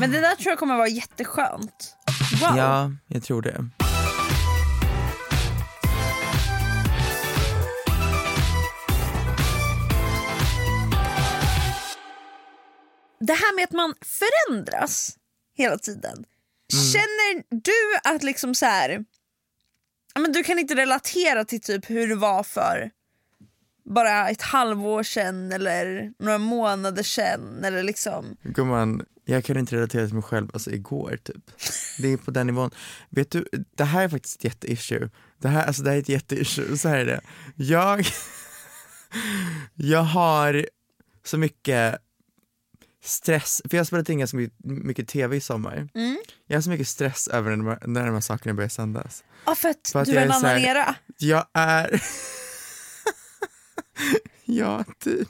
Men 0.00 0.10
det 0.10 0.20
där 0.20 0.36
tror 0.36 0.50
jag 0.50 0.58
kommer 0.58 0.76
vara 0.76 0.88
jätteskönt. 0.88 1.96
Wow. 2.40 2.56
Ja, 2.56 2.92
jag 3.06 3.22
tror 3.22 3.42
det. 3.42 3.70
Det 13.20 13.32
här 13.32 13.56
med 13.56 13.64
att 13.64 13.72
man 13.72 13.94
förändras 14.00 15.16
hela 15.56 15.78
tiden. 15.78 16.24
Mm. 16.72 16.84
Känner 16.92 17.44
du 17.50 18.10
att 18.14 18.22
liksom 18.22 18.54
så 18.54 18.66
här, 18.66 19.04
men 20.14 20.32
du 20.32 20.42
kan 20.42 20.58
inte 20.58 20.74
relatera 20.74 21.44
till 21.44 21.60
typ 21.60 21.90
hur 21.90 22.08
det 22.08 22.14
var 22.14 22.42
för 22.42 22.90
bara 23.84 24.28
ett 24.28 24.42
halvår 24.42 25.02
sedan 25.02 25.52
eller 25.52 26.12
några 26.18 26.38
månader 26.38 27.02
sedan 27.02 27.64
eller 27.64 27.82
liksom 27.82 28.36
Gumman, 28.42 29.04
jag 29.24 29.44
kan 29.44 29.56
inte 29.56 29.76
relatera 29.76 30.06
till 30.06 30.14
mig 30.14 30.22
själv 30.22 30.50
alltså 30.52 30.70
igår 30.70 31.18
typ. 31.22 31.50
Det 31.98 32.08
är 32.12 32.16
på 32.16 32.30
den 32.30 32.46
nivån. 32.46 32.70
Vet 33.10 33.30
du, 33.30 33.46
det 33.76 33.84
här 33.84 34.04
är 34.04 34.08
faktiskt 34.08 34.36
ett 34.36 34.44
jätteissue. 34.44 35.10
Det 35.38 35.48
här, 35.48 35.66
alltså 35.66 35.82
det 35.82 35.90
här 35.90 35.96
är 35.96 36.00
ett 36.00 36.08
jätteissue, 36.08 36.78
så 36.78 36.88
här 36.88 36.98
är 36.98 37.06
det. 37.06 37.20
Jag, 37.56 38.06
jag 39.74 40.02
har 40.02 40.66
så 41.24 41.38
mycket 41.38 41.98
stress, 43.04 43.62
för 43.64 43.76
jag 43.76 43.80
har 43.80 43.84
spelat 43.84 44.08
in 44.08 44.18
ganska 44.18 44.36
mycket, 44.36 44.58
mycket 44.64 45.08
tv 45.08 45.36
i 45.36 45.40
sommar. 45.40 45.88
Jag 46.46 46.56
har 46.56 46.62
så 46.62 46.70
mycket 46.70 46.88
stress 46.88 47.28
över 47.28 47.50
när 47.50 47.56
de 47.56 47.66
här, 47.66 47.78
när 47.86 48.06
de 48.06 48.14
här 48.14 48.20
sakerna 48.20 48.54
börjar 48.54 48.68
sändas. 48.68 49.24
Ja 49.46 49.54
för 49.54 49.68
att, 49.68 49.88
För 49.92 50.00
att 50.00 50.06
du 50.06 50.16
är 50.16 50.22
en 50.22 50.32
annan 50.32 50.58
era. 50.58 50.94
Jag 51.18 51.46
är... 51.52 52.02
ja, 54.44 54.84
typ. 55.00 55.28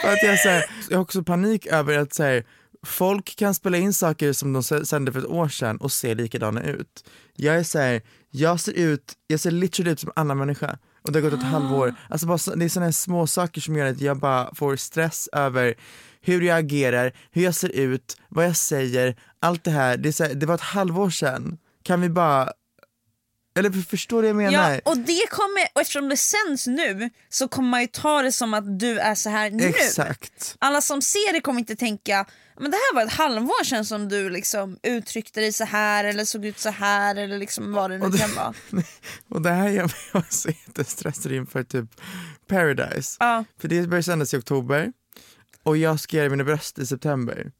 För 0.00 0.08
att 0.08 0.22
jag, 0.22 0.38
så 0.38 0.48
här, 0.48 0.64
jag 0.90 0.96
har 0.96 1.02
också 1.02 1.22
panik 1.22 1.66
över 1.66 1.98
att 1.98 2.14
så 2.14 2.22
här, 2.22 2.44
folk 2.86 3.36
kan 3.36 3.54
spela 3.54 3.78
in 3.78 3.92
saker 3.92 4.32
som 4.32 4.52
de 4.52 4.62
sände 4.62 5.12
för 5.12 5.18
ett 5.18 5.26
år 5.26 5.48
sedan 5.48 5.76
och 5.76 5.92
se 5.92 6.14
likadana 6.14 6.62
ut. 6.62 7.04
Jag 7.36 7.56
är 7.56 7.62
så 7.62 7.78
här, 7.78 8.02
jag 8.30 8.60
ser 8.60 8.72
ut, 8.72 9.12
jag 9.26 9.40
ser 9.40 9.50
literally 9.50 9.90
ut 9.90 10.00
som 10.00 10.08
en 10.16 10.20
annan 10.20 10.38
människa. 10.38 10.78
Och 11.02 11.12
det 11.12 11.20
har 11.20 11.30
gått 11.30 11.40
ett 11.40 11.46
halvår. 11.46 11.94
Alltså 12.08 12.26
bara, 12.26 12.56
det 12.56 12.64
är 12.64 12.68
sådana 12.68 12.86
här 12.86 12.92
små 12.92 13.26
saker 13.26 13.60
som 13.60 13.76
gör 13.76 13.86
att 13.86 14.00
jag 14.00 14.18
bara 14.18 14.54
får 14.54 14.76
stress 14.76 15.28
över 15.32 15.74
hur 16.20 16.40
jag 16.40 16.58
agerar, 16.58 17.12
hur 17.30 17.42
jag 17.42 17.54
ser 17.54 17.68
ut, 17.68 18.16
vad 18.28 18.44
jag 18.44 18.56
säger, 18.56 19.16
allt 19.40 19.64
det 19.64 19.70
här. 19.70 19.96
Det, 19.96 20.18
här, 20.18 20.34
det 20.34 20.46
var 20.46 20.54
ett 20.54 20.60
halvår 20.60 21.10
sedan. 21.10 21.58
Kan 21.82 22.00
vi 22.00 22.08
bara 22.08 22.52
eller 23.54 23.70
för- 23.70 23.80
förstår 23.80 24.22
du 24.22 24.32
vad 24.32 24.42
jag 24.44 24.52
menar? 24.52 24.70
Ja, 24.74 24.80
och 24.84 24.98
det 24.98 25.26
kommer, 25.30 25.66
och 25.74 25.80
eftersom 25.80 26.08
det 26.08 26.16
sänds 26.16 26.66
nu 26.66 27.10
så 27.28 27.48
kommer 27.48 27.68
man 27.68 27.80
ju 27.80 27.86
ta 27.86 28.22
det 28.22 28.32
som 28.32 28.54
att 28.54 28.78
du 28.78 28.98
är 28.98 29.14
så 29.14 29.30
här 29.30 29.50
nu. 29.50 29.64
Exakt. 29.64 30.56
Alla 30.58 30.80
som 30.80 31.02
ser 31.02 31.32
det 31.32 31.40
kommer 31.40 31.60
inte 31.60 31.76
tänka 31.76 32.26
men 32.60 32.70
det 32.70 32.76
här 32.76 32.94
var 32.94 33.02
ett 33.02 33.12
halvår 33.12 33.64
sedan 33.64 33.84
som 33.84 34.08
du 34.08 34.30
liksom 34.30 34.78
uttryckte 34.82 35.40
dig 35.40 35.52
så 35.52 35.64
här 35.64 36.04
eller 36.04 36.24
såg 36.24 36.46
ut 36.46 36.58
så 36.58 36.70
här 36.70 37.16
eller 37.16 37.38
liksom 37.38 37.72
vad 37.72 37.90
det 37.90 37.98
nu 37.98 38.04
Och 38.04 38.10
det- 38.10 38.18
kan 38.18 38.34
vara. 38.34 38.54
Och 39.28 39.42
det 39.42 39.50
här 39.50 39.68
gör 39.68 39.82
mig 39.82 39.92
också 40.22 40.48
jättestressad 40.48 41.32
inför 41.32 41.62
typ 41.64 41.84
Paradise. 42.48 43.16
Ja. 43.20 43.44
För 43.60 43.68
det 43.68 43.88
börjar 43.88 44.02
sändas 44.02 44.34
i 44.34 44.36
oktober 44.36 44.92
och 45.62 45.76
jag 45.76 46.00
ska 46.00 46.16
göra 46.16 46.28
mina 46.28 46.44
bröst 46.44 46.78
i 46.78 46.86
september. 46.86 47.52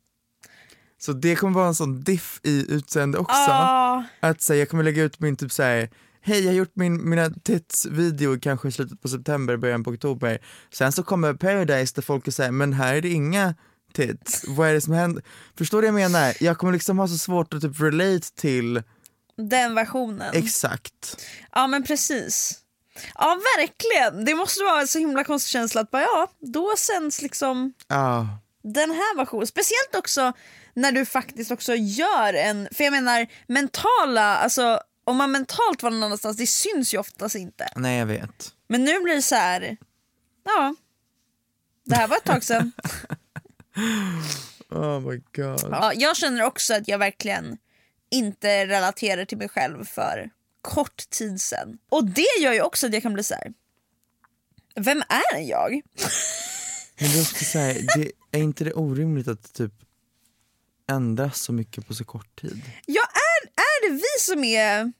Så 1.05 1.13
det 1.13 1.37
kommer 1.37 1.55
vara 1.55 1.67
en 1.69 1.75
sån 1.75 2.01
diff 2.01 2.41
i 2.43 2.67
utseende 2.73 3.19
också. 3.19 3.51
Ah, 3.51 4.03
Att 4.21 4.43
säga, 4.43 4.59
jag 4.59 4.69
kommer 4.69 4.83
lägga 4.85 5.03
ut 5.03 5.21
min 5.21 5.37
typ 5.37 5.53
såhär, 5.53 5.91
hej 6.21 6.41
jag 6.41 6.47
har 6.51 6.55
gjort 6.57 6.73
min, 6.75 7.09
mina 7.11 7.31
tits-video 7.31 8.39
kanske 8.41 8.69
i 8.69 8.73
slutet 8.73 9.01
på 9.03 9.09
september, 9.09 9.57
början 9.57 9.85
på 9.85 9.91
oktober. 9.91 10.39
Sen 10.73 10.93
så 10.93 11.03
kommer 11.03 11.35
Paradise 11.35 11.93
där 11.95 12.03
folk 12.03 12.33
säger, 12.33 12.51
men 12.51 12.73
här 12.73 12.95
är 12.95 13.01
det 13.01 13.09
inga 13.09 13.55
it. 13.99 14.43
Vad 14.47 14.69
är 14.69 14.73
det 14.75 14.81
som 14.81 14.93
händer? 14.93 15.23
Förstår 15.59 15.83
du 15.83 15.91
vad 15.91 16.01
jag 16.01 16.11
menar? 16.13 16.35
Jag 16.41 16.59
kommer 16.59 16.73
liksom 16.73 16.99
ha 16.99 17.09
så 17.09 17.19
svårt 17.19 17.55
att 17.55 17.63
typ 17.63 17.81
relate 17.81 18.35
till 18.35 18.83
Den 19.51 19.75
versionen. 19.75 20.31
exakt. 20.35 21.27
Ja 21.53 21.67
men 21.67 21.83
precis. 21.85 22.59
Ja 23.15 23.41
verkligen, 23.59 24.25
det 24.25 24.35
måste 24.35 24.65
vara 24.65 24.81
en 24.81 24.89
så 24.89 24.99
himla 24.99 25.25
konstig 25.25 25.51
känsla 25.51 25.81
att 25.81 25.91
bara 25.91 26.03
ja, 26.03 26.29
då 26.41 26.75
sänds 26.79 27.23
liksom 27.23 27.73
Ja, 27.89 28.29
den 28.63 28.91
här 28.91 29.17
versionen. 29.17 29.47
Speciellt 29.47 29.95
också 29.99 30.33
när 30.75 30.93
du 30.93 31.05
faktiskt 31.05 31.51
också 31.51 31.75
gör 31.75 32.35
en, 32.35 32.69
för 32.73 32.85
jag 32.85 32.91
menar 32.91 33.27
mentala, 33.47 34.37
alltså 34.37 34.81
om 35.05 35.17
man 35.17 35.31
mentalt 35.33 35.83
var 35.83 35.91
någon 35.91 36.03
annanstans, 36.03 36.37
det 36.37 36.47
syns 36.47 36.95
ju 36.95 36.99
oftast 36.99 37.35
inte. 37.35 37.69
nej 37.77 37.99
jag 37.99 38.07
vet. 38.07 38.55
Men 38.69 38.85
nu 38.85 39.01
blir 39.01 39.15
det 39.15 39.23
så 39.23 39.35
här. 39.35 39.77
ja, 40.45 40.75
det 41.85 41.95
här 41.95 42.09
var 42.09 42.17
ett 42.17 42.25
tag 42.25 42.45
sedan. 42.45 42.73
Oh 44.73 45.01
my 45.01 45.17
god. 45.17 45.69
Ja, 45.71 45.93
jag 45.95 46.17
känner 46.17 46.43
också 46.45 46.75
att 46.75 46.89
jag 46.89 46.99
verkligen 46.99 47.59
inte 48.11 48.67
relaterar 48.67 49.25
till 49.25 49.39
mig 49.39 49.49
själv 49.49 49.85
för 49.85 50.31
kort 50.63 51.11
tid 51.11 51.41
sedan. 51.41 51.79
Och 51.89 52.05
det 52.05 52.41
gör 52.41 52.53
ju 52.53 52.63
också 52.63 52.87
att 52.87 52.93
jag 52.93 53.03
kan 53.03 53.15
bli 53.15 53.25
så 53.25 53.35
här. 53.35 53.53
vem 54.75 55.03
är 55.09 55.41
jag? 55.41 55.83
Men 56.99 57.11
det 57.11 57.19
är 57.19 57.23
också 57.23 57.45
så 57.45 57.59
här, 57.59 57.75
det, 57.97 58.13
är 58.39 58.43
inte 58.43 58.65
det 58.65 58.73
orimligt 58.73 59.29
att 59.29 59.53
typ 59.53 59.73
ändras 60.91 61.39
så 61.41 61.53
mycket 61.53 61.87
på 61.89 61.95
så 61.95 62.05
kort 62.05 62.41
tid? 62.41 62.63
Ja, 62.87 63.03
är, 63.03 63.47
är 63.49 63.89
det 63.91 63.95
vi 63.97 64.21
som 64.21 64.45
är... 64.45 64.93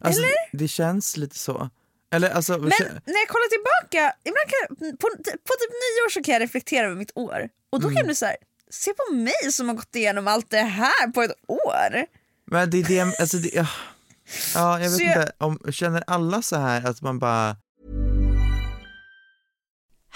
Alltså, 0.00 0.22
Eller? 0.22 0.32
Det 0.52 0.68
känns 0.68 1.16
lite 1.16 1.38
så. 1.38 1.70
Eller 2.10 2.30
alltså, 2.30 2.52
Men 2.52 2.68
när 3.04 3.14
jag 3.18 3.28
kollar 3.28 3.48
tillbaka, 3.48 4.14
ibland 4.24 4.48
kan, 4.48 4.76
på, 4.96 5.08
på 5.18 5.52
typ 5.60 5.70
nio 5.70 6.06
år 6.06 6.10
så 6.10 6.22
kan 6.22 6.32
jag 6.32 6.42
reflektera 6.42 6.86
över 6.86 6.96
mitt 6.96 7.12
år. 7.14 7.48
Och 7.70 7.80
då 7.80 7.88
kan 7.88 7.96
jag 7.96 8.06
bli 8.06 8.14
så 8.14 8.26
här. 8.26 8.36
se 8.70 8.92
på 8.94 9.14
mig 9.14 9.52
som 9.52 9.68
har 9.68 9.74
gått 9.74 9.94
igenom 9.94 10.28
allt 10.28 10.50
det 10.50 10.58
här 10.60 11.12
på 11.12 11.22
ett 11.22 11.32
år. 11.46 12.06
men 12.44 12.70
det 12.70 12.78
är 12.78 12.84
det, 12.84 13.20
alltså 13.20 13.36
det, 13.36 13.54
ja, 13.54 13.66
ja 14.54 14.80
jag 14.80 14.90
vet 14.90 15.00
jag- 15.00 15.16
inte, 15.22 15.32
om, 15.38 15.58
känner 15.72 16.04
alla 16.06 16.42
så 16.42 16.56
här 16.56 16.86
att 16.86 17.02
man 17.02 17.18
bara 17.18 17.56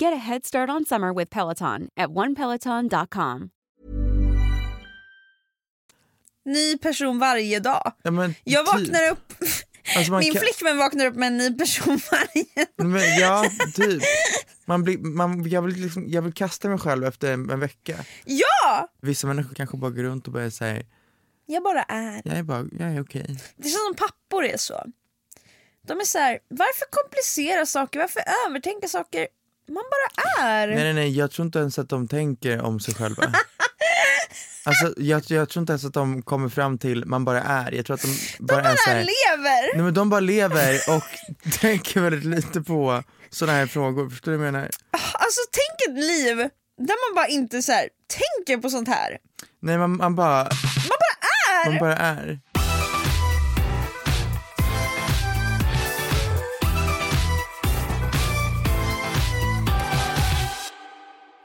Get 0.00 0.12
a 0.12 0.16
head 0.16 0.44
start 0.44 0.70
on 0.70 0.84
summer 0.84 1.12
with 1.12 1.30
Peloton 1.30 1.88
at 1.96 2.10
onepeloton.com. 2.10 3.50
Ny 6.46 6.78
person 6.78 7.18
varje 7.18 7.60
dag. 7.60 7.92
ja, 8.02 8.10
men, 8.10 8.34
Jag 8.44 8.66
typ. 8.66 8.74
vaknar 8.74 9.10
upp, 9.10 9.32
Alltså, 9.96 10.12
man 10.12 10.20
min 10.20 10.32
kan- 10.32 10.40
flickvän 10.42 10.76
vaknar 10.78 11.06
upp 11.06 11.14
med 11.14 11.26
en 11.26 11.36
ny 11.36 11.50
person 11.58 11.98
varje 12.12 12.66
dag. 12.76 12.86
Men, 12.86 13.18
ja, 13.20 13.44
typ. 13.74 14.02
Man 14.66 14.82
blir, 14.84 14.98
man, 14.98 15.48
jag, 15.48 15.62
vill 15.62 15.74
liksom, 15.76 16.04
jag 16.08 16.22
vill 16.22 16.32
kasta 16.32 16.68
mig 16.68 16.78
själv 16.78 17.04
efter 17.04 17.32
en, 17.32 17.50
en 17.50 17.60
vecka. 17.60 18.04
Ja! 18.24 18.88
Vissa 19.02 19.26
människor 19.26 19.54
kanske 19.54 19.76
bara 19.76 19.90
går 19.90 20.02
runt 20.02 20.26
och 20.26 20.32
bara 20.32 20.50
säger 20.50 20.86
Jag 21.46 21.62
bara 21.62 21.82
är. 21.82 22.22
jag 22.24 22.36
är 22.38 22.42
bara, 22.42 22.64
jag 22.78 22.90
är 22.92 23.02
okej. 23.02 23.26
Det 23.56 23.68
känns 23.68 23.84
som 23.84 23.94
pappor 23.94 24.44
är 24.44 24.56
så. 24.56 24.84
De 25.86 26.00
är 26.00 26.04
så 26.04 26.18
här, 26.18 26.38
varför 26.48 26.86
komplicera 26.90 27.66
saker? 27.66 27.98
Varför 27.98 28.22
övertänka 28.48 28.88
saker? 28.88 29.28
Man 29.68 29.82
bara 29.90 30.44
är. 30.46 30.66
Nej 30.66 30.76
nej 30.84 30.92
nej, 30.94 31.18
jag 31.18 31.30
tror 31.30 31.46
inte 31.46 31.58
ens 31.58 31.78
att 31.78 31.88
de 31.88 32.08
tänker 32.08 32.62
om 32.62 32.80
sig 32.80 32.94
själva. 32.94 33.22
Alltså 34.66 34.94
jag, 34.96 35.22
jag 35.28 35.48
tror 35.48 35.60
inte 35.62 35.72
ens 35.72 35.84
att 35.84 35.94
de 35.94 36.22
kommer 36.22 36.48
fram 36.48 36.78
till 36.78 37.04
man 37.06 37.24
bara 37.24 37.42
är, 37.42 37.72
jag 37.72 37.86
tror 37.86 37.94
att 37.94 38.02
de 38.02 38.08
bara, 38.38 38.62
De 38.62 38.68
är 38.68 38.76
så 38.76 38.90
bara 38.90 38.94
här, 38.94 39.00
lever. 39.00 39.74
Nej 39.74 39.84
men 39.84 39.94
de 39.94 40.10
bara 40.10 40.20
lever 40.20 40.74
och 40.88 41.02
tänker 41.60 42.00
väldigt 42.00 42.24
lite 42.24 42.60
på 42.60 43.02
sådana 43.30 43.58
här 43.58 43.66
frågor, 43.66 44.10
förstår 44.10 44.32
du 44.32 44.38
vad 44.38 44.46
jag 44.46 44.52
menar? 44.52 44.70
Alltså 45.12 45.40
tänk 45.52 45.96
ett 45.96 46.04
liv 46.04 46.36
där 46.78 47.08
man 47.10 47.14
bara 47.14 47.26
inte 47.26 47.62
så 47.62 47.72
här, 47.72 47.88
tänker 48.08 48.62
på 48.62 48.70
sånt 48.70 48.88
här. 48.88 49.18
Nej 49.62 49.78
man, 49.78 49.96
man 49.96 50.14
bara, 50.14 50.42
Man 50.88 50.98
bara 51.04 51.16
är. 51.64 51.70
man 51.70 51.78
bara 51.78 51.96
är. 51.96 52.40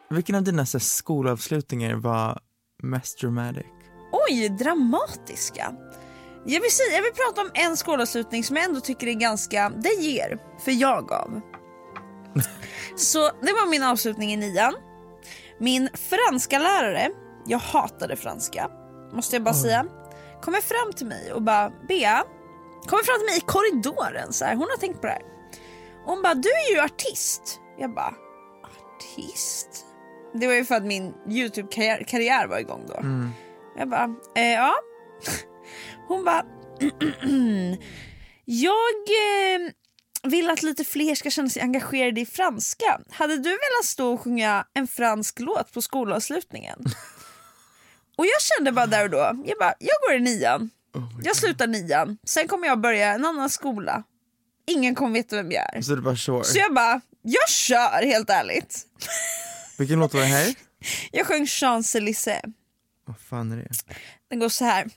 Vilken 0.10 0.36
av 0.36 0.44
dina 0.44 0.66
så 0.66 0.80
skolavslutningar 0.80 1.96
var 1.96 2.40
mest 2.84 3.20
dramatic? 3.22 3.66
Oj, 4.12 4.50
dramatiska. 4.50 5.74
Jag 6.46 6.62
vill, 6.62 6.72
säga, 6.72 6.96
jag 6.96 7.02
vill 7.04 7.14
prata 7.14 7.42
om 7.42 7.52
en 7.54 7.78
skolavslutning 7.78 8.44
som 8.44 8.56
jag 8.56 8.66
ändå 8.66 8.80
tycker 8.80 9.08
är 9.08 9.14
ganska, 9.14 9.70
det 9.70 9.94
ger, 9.94 10.40
för 10.60 10.72
jag 10.72 11.08
gav. 11.08 11.42
Så 12.96 13.20
det 13.20 13.54
var 13.54 13.70
min 13.70 13.84
avslutning 13.84 14.34
i 14.34 14.38
nian. 14.38 14.74
Min 15.60 15.90
franska 15.94 16.60
lärare, 16.60 17.10
jag 17.46 17.60
hatade 17.60 18.16
franska, 18.16 18.70
måste 19.14 19.36
jag 19.36 19.44
bara 19.44 19.54
säga, 19.54 19.86
kommer 20.42 20.62
fram 20.62 20.94
till 20.94 21.08
mig 21.08 21.34
och 21.34 21.42
bara 21.42 21.70
Bea, 21.88 22.24
kommer 22.88 23.04
fram 23.04 23.18
till 23.20 23.26
mig 23.26 23.38
i 23.38 23.42
korridoren 23.42 24.34
så 24.34 24.46
här, 24.46 24.56
hon 24.56 24.68
har 24.70 24.78
tänkt 24.78 25.02
på 25.02 25.08
det 25.08 25.14
här. 25.14 25.24
Och 26.06 26.12
hon 26.12 26.22
bara, 26.22 26.34
du 26.34 26.50
är 26.50 26.74
ju 26.74 26.80
artist. 26.80 27.60
Jag 27.78 27.94
bara, 27.96 28.14
artist? 28.96 29.86
Det 30.34 30.48
var 30.48 30.54
ju 30.54 30.66
för 30.66 30.76
att 30.76 30.86
min 30.86 31.14
YouTube-karriär 31.30 32.04
karriär 32.04 32.48
var 32.48 32.60
igång 32.60 32.86
då. 32.88 33.04
Jag 33.78 33.90
bara, 33.90 34.16
eh, 34.36 34.52
ja. 34.52 34.76
Hon 36.08 36.26
bara, 36.26 36.46
jag 38.46 38.98
eh, 39.10 39.72
vill 40.24 40.50
att 40.50 40.64
lite 40.64 40.84
fler 40.84 41.16
ska 41.16 41.30
känna 41.30 41.50
sig 41.50 41.62
engagerade 41.62 42.22
i 42.22 42.26
franska. 42.26 43.00
Hade 43.12 43.36
du 43.36 43.50
velat 43.50 43.86
stå 43.86 44.14
och 44.14 44.22
sjunga 44.22 44.66
en 44.74 44.88
fransk 44.88 45.40
låt 45.40 45.74
på 45.74 45.82
skolavslutningen? 45.82 46.80
och 48.18 48.26
jag 48.26 48.42
kände 48.42 48.72
bara 48.72 48.88
där 48.88 49.04
och 49.04 49.10
då, 49.10 49.44
jag 49.46 49.58
bara, 49.60 49.74
jag 49.80 49.96
går 50.08 50.18
i 50.18 50.20
nian. 50.20 50.70
jag 51.24 51.36
slutar 51.36 51.68
nian, 51.68 52.18
sen 52.26 52.48
kommer 52.48 52.68
jag 52.68 52.82
börja 52.82 53.14
en 53.14 53.26
annan 53.26 53.50
skola. 53.50 54.04
Ingen 54.68 54.96
kommer 54.96 55.14
veta 55.14 55.36
vem 55.36 55.52
jag 55.52 55.76
är. 55.76 55.82
Så 55.82 55.96
det 55.96 56.02
var 56.02 56.16
sure. 56.16 56.44
Så 56.44 56.58
jag 56.58 56.74
bara, 56.74 57.02
jag 57.22 57.50
kör 57.50 58.06
helt 58.06 58.30
ärligt. 58.30 58.86
Vilken 59.80 60.00
låt 60.00 60.14
var 60.14 60.22
det 60.22 60.28
här? 60.28 60.56
Jag 61.12 61.28
sjöng 61.28 61.46
Champs-Élysées. 61.46 62.54
Vad 63.06 63.20
fan 63.30 63.52
är 63.52 63.58
det? 63.58 63.70
Den 64.30 64.40
går 64.40 64.50
så 64.50 64.66
här. 64.66 64.86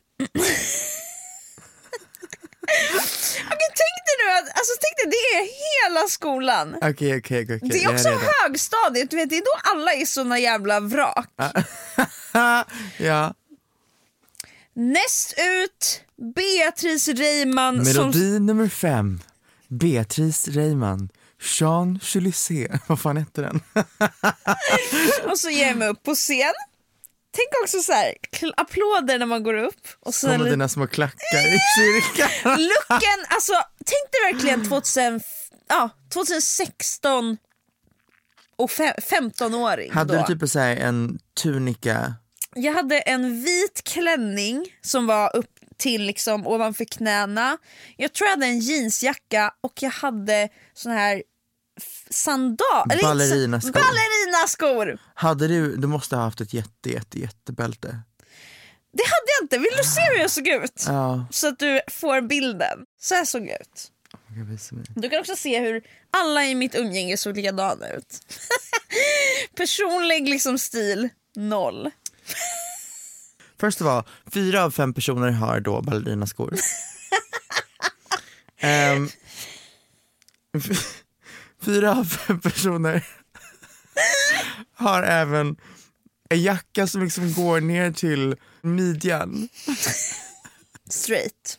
Okej, 3.44 3.68
tänk 3.68 3.96
dig 4.06 4.16
nu 4.24 4.32
att, 4.38 4.58
alltså 4.58 4.72
tänk 4.80 4.96
dig, 4.96 5.10
det 5.10 5.38
är 5.38 5.44
hela 5.88 6.08
skolan. 6.08 6.74
Okej, 6.74 7.18
okej, 7.18 7.44
okej. 7.44 7.60
Det 7.62 7.84
är 7.84 7.94
också 7.94 8.08
högstadiet, 8.08 9.10
du 9.10 9.16
vet, 9.16 9.30
det 9.30 9.36
är 9.36 9.40
då 9.40 9.70
alla 9.70 9.92
är 9.92 10.06
såna 10.06 10.38
jävla 10.38 10.80
vrak. 10.80 11.28
ja. 12.98 13.34
Näst 14.74 15.34
ut, 15.38 16.04
Beatrice 16.34 17.08
Reimann 17.08 17.84
som... 17.84 17.94
Melodi 17.94 18.38
nummer 18.38 18.68
fem. 18.68 19.20
Beatrice 19.68 20.48
Reimann. 20.48 21.08
Jean 21.58 21.98
Chulissé. 22.02 22.68
Vad 22.86 23.00
fan 23.00 23.16
hette 23.16 23.40
den? 23.42 23.60
Och 25.30 25.38
så 25.38 25.50
ger 25.50 25.66
jag 25.66 25.76
mig 25.76 25.88
upp 25.88 26.02
på 26.02 26.14
scen. 26.14 26.52
Tänk 27.34 27.48
också 27.64 27.78
så 27.80 27.92
här, 27.92 28.14
applåder 28.56 29.18
när 29.18 29.26
man 29.26 29.42
går 29.42 29.54
upp. 29.54 29.86
Och 30.00 30.14
så 30.14 30.36
lite- 30.36 30.50
dina 30.50 30.68
små 30.68 30.86
klackar 30.86 31.54
i 31.54 31.58
kyrkan. 31.76 32.30
Looken, 32.44 33.24
alltså 33.28 33.52
tänk 33.84 34.10
dig 34.12 34.32
verkligen 34.32 34.68
2000, 34.68 35.20
ja, 35.68 35.90
2016 36.12 37.36
och 38.56 38.70
fe- 38.70 39.00
15-åring 39.00 39.92
Hade 39.92 40.16
då. 40.16 40.24
du 40.28 40.34
typ 40.38 40.50
så 40.50 40.58
en 40.58 41.18
tunika? 41.42 42.14
Jag 42.54 42.72
hade 42.72 42.98
en 43.00 43.42
vit 43.44 43.82
klänning 43.84 44.66
som 44.80 45.06
var 45.06 45.36
upp 45.36 45.50
till 45.76 46.02
liksom 46.02 46.46
ovanför 46.46 46.84
knäna. 46.84 47.58
Jag 47.96 48.12
tror 48.12 48.26
jag 48.28 48.36
hade 48.36 48.46
en 48.46 48.58
jeansjacka 48.58 49.54
och 49.60 49.72
jag 49.82 49.90
hade 49.90 50.48
sån 50.74 50.92
här 50.92 51.22
sandal... 52.10 52.90
eller 52.90 53.02
Ballerinaskor. 53.02 53.72
Ballerinaskor! 53.72 54.98
Hade 55.14 55.48
du, 55.48 55.76
du 55.76 55.86
måste 55.86 56.16
ha 56.16 56.22
haft 56.24 56.40
ett 56.40 56.54
jätte, 56.54 56.90
jätte, 56.90 57.18
jättebälte. 57.18 57.86
Det 58.94 59.02
hade 59.02 59.26
jag 59.38 59.44
inte, 59.44 59.58
vill 59.58 59.76
du 59.76 59.84
se 59.84 60.00
hur 60.00 60.18
jag 60.20 60.30
såg 60.30 60.48
ut? 60.48 60.84
Ja, 60.86 61.26
Så 61.30 61.48
att 61.48 61.58
du 61.58 61.80
får 61.90 62.20
bilden. 62.20 62.78
Så 63.00 63.14
här 63.14 63.24
såg 63.24 63.46
jag 63.48 63.60
ut. 63.60 63.88
Du 64.96 65.08
kan 65.10 65.20
också 65.20 65.36
se 65.36 65.60
hur 65.60 65.82
alla 66.10 66.44
i 66.44 66.54
mitt 66.54 66.74
umgänge 66.74 67.16
såg 67.16 67.36
likadana 67.36 67.88
ut. 67.88 68.18
Personlig 69.56 70.28
liksom 70.28 70.58
stil, 70.58 71.08
noll. 71.36 71.90
Först 73.60 73.80
av 73.80 73.88
all, 73.88 74.04
fyra 74.32 74.64
av 74.64 74.70
fem 74.70 74.94
personer 74.94 75.30
har 75.30 75.60
då 75.60 75.82
ballerinaskor. 75.82 76.54
F- 80.56 81.01
fyra 81.64 81.90
av 81.90 82.04
fem 82.04 82.40
personer 82.40 83.06
har 84.74 85.02
även 85.02 85.56
en 86.30 86.42
jacka 86.42 86.86
som 86.86 87.02
liksom 87.02 87.32
går 87.32 87.60
ner 87.60 87.92
till 87.92 88.36
midjan. 88.62 89.48
Straight. 90.90 91.58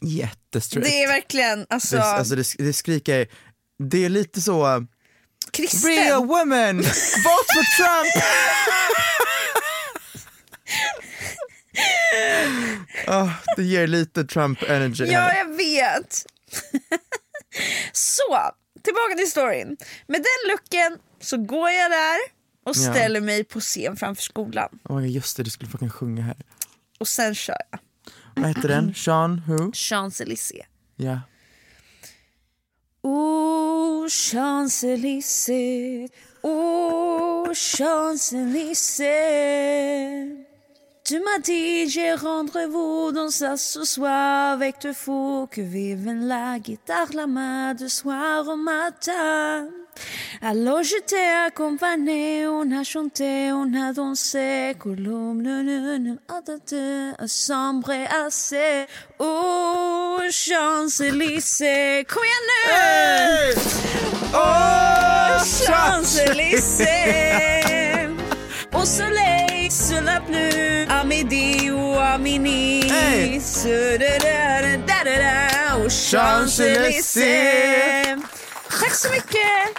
Jättestraight. 0.00 0.88
Det 0.90 1.02
är 1.02 1.08
verkligen 1.08 1.66
alltså, 1.70 1.96
det, 1.96 2.02
alltså 2.04 2.34
det, 2.36 2.54
det 2.58 2.72
skriker, 2.72 3.26
det 3.78 4.04
är 4.04 4.08
lite 4.08 4.40
så, 4.40 4.86
kristen. 5.50 5.90
real 5.90 6.26
women, 6.26 6.76
vote 6.76 7.46
for 7.54 7.76
Trump! 7.76 8.24
Ah, 13.06 13.28
det 13.56 13.62
ger 13.62 13.86
lite 13.86 14.24
Trump 14.24 14.62
energy 14.62 15.04
Ja, 15.04 15.34
jag 15.36 15.56
vet. 15.56 16.26
så, 17.92 18.38
tillbaka 18.82 19.14
till 19.18 19.30
storyn. 19.30 19.76
Med 20.06 20.20
den 20.22 20.50
looken 20.50 20.98
så 21.20 21.36
går 21.36 21.70
jag 21.70 21.90
där 21.90 22.18
och 22.64 22.76
Ja. 22.76 22.92
ställer 22.92 23.20
mig 23.20 23.44
på 23.44 23.60
scen 23.60 23.96
framför 23.96 24.22
skolan. 24.22 24.78
God, 24.82 25.06
just 25.06 25.36
det, 25.36 25.42
du 25.42 25.50
skulle 25.50 25.70
fucking 25.70 25.90
sjunga 25.90 26.22
här. 26.22 26.36
Och 26.98 27.08
sen 27.08 27.34
kör 27.34 27.56
jag. 27.70 27.78
Vad 28.36 28.48
heter 28.48 28.68
den? 28.68 28.94
Sean 28.94 29.42
who? 29.46 29.70
Champs-Élysées. 29.72 30.64
Ja. 30.96 31.20
Oh, 33.02 34.06
Champs-Élysées, 34.08 36.08
oh, 36.42 37.52
Champs-Élysées. 37.54 40.44
Tu 41.04 41.18
m'as 41.18 41.40
dit, 41.42 41.88
j'ai 41.88 42.14
rendez-vous 42.14 43.10
dans 43.10 43.28
ça 43.28 43.56
ce 43.56 43.82
soir 43.82 44.52
avec 44.52 44.78
te 44.78 44.92
fou 44.92 45.48
que 45.50 45.60
vive 45.60 46.08
la 46.08 46.60
guitare 46.60 47.08
la 47.12 47.26
main 47.26 47.74
de 47.74 47.88
soir 47.88 48.46
au 48.46 48.54
matin. 48.54 49.66
Alors 50.40 50.84
je 50.84 50.94
t'ai 51.04 51.28
accompagné, 51.46 52.46
on 52.46 52.70
a 52.70 52.84
chanté, 52.84 53.50
on 53.50 53.74
a 53.74 53.92
dansé, 53.92 54.74
colombe, 54.78 55.42
ne, 55.42 55.98
ne, 55.98 56.14
sombre 57.26 57.90
et 57.90 58.06
assez. 58.24 58.86
Oh, 59.18 60.18
Champs-Élysées, 60.30 62.06
nu! 62.06 63.54
Oh, 64.34 65.38
Champs-Élysées 65.66 66.86
Au 68.72 68.84
soleil, 68.84 69.51
sur 69.72 70.00
la 70.02 70.20
pluie, 70.20 70.86
à 70.90 71.02
midi 71.04 71.70
ou 71.70 71.94
à 71.98 72.18
minuit. 72.18 72.90
Hey! 72.90 73.40
Ce 73.40 73.96
da 73.96 74.18
da 74.18 74.60
da 74.62 74.76
da 74.76 75.04
da 75.04 75.16
da, 75.18 75.76
Au 75.76 75.88
Champs-Élysées. 75.88 78.16
Tack 78.80 78.94
så 78.94 79.08
mycket! 79.10 79.78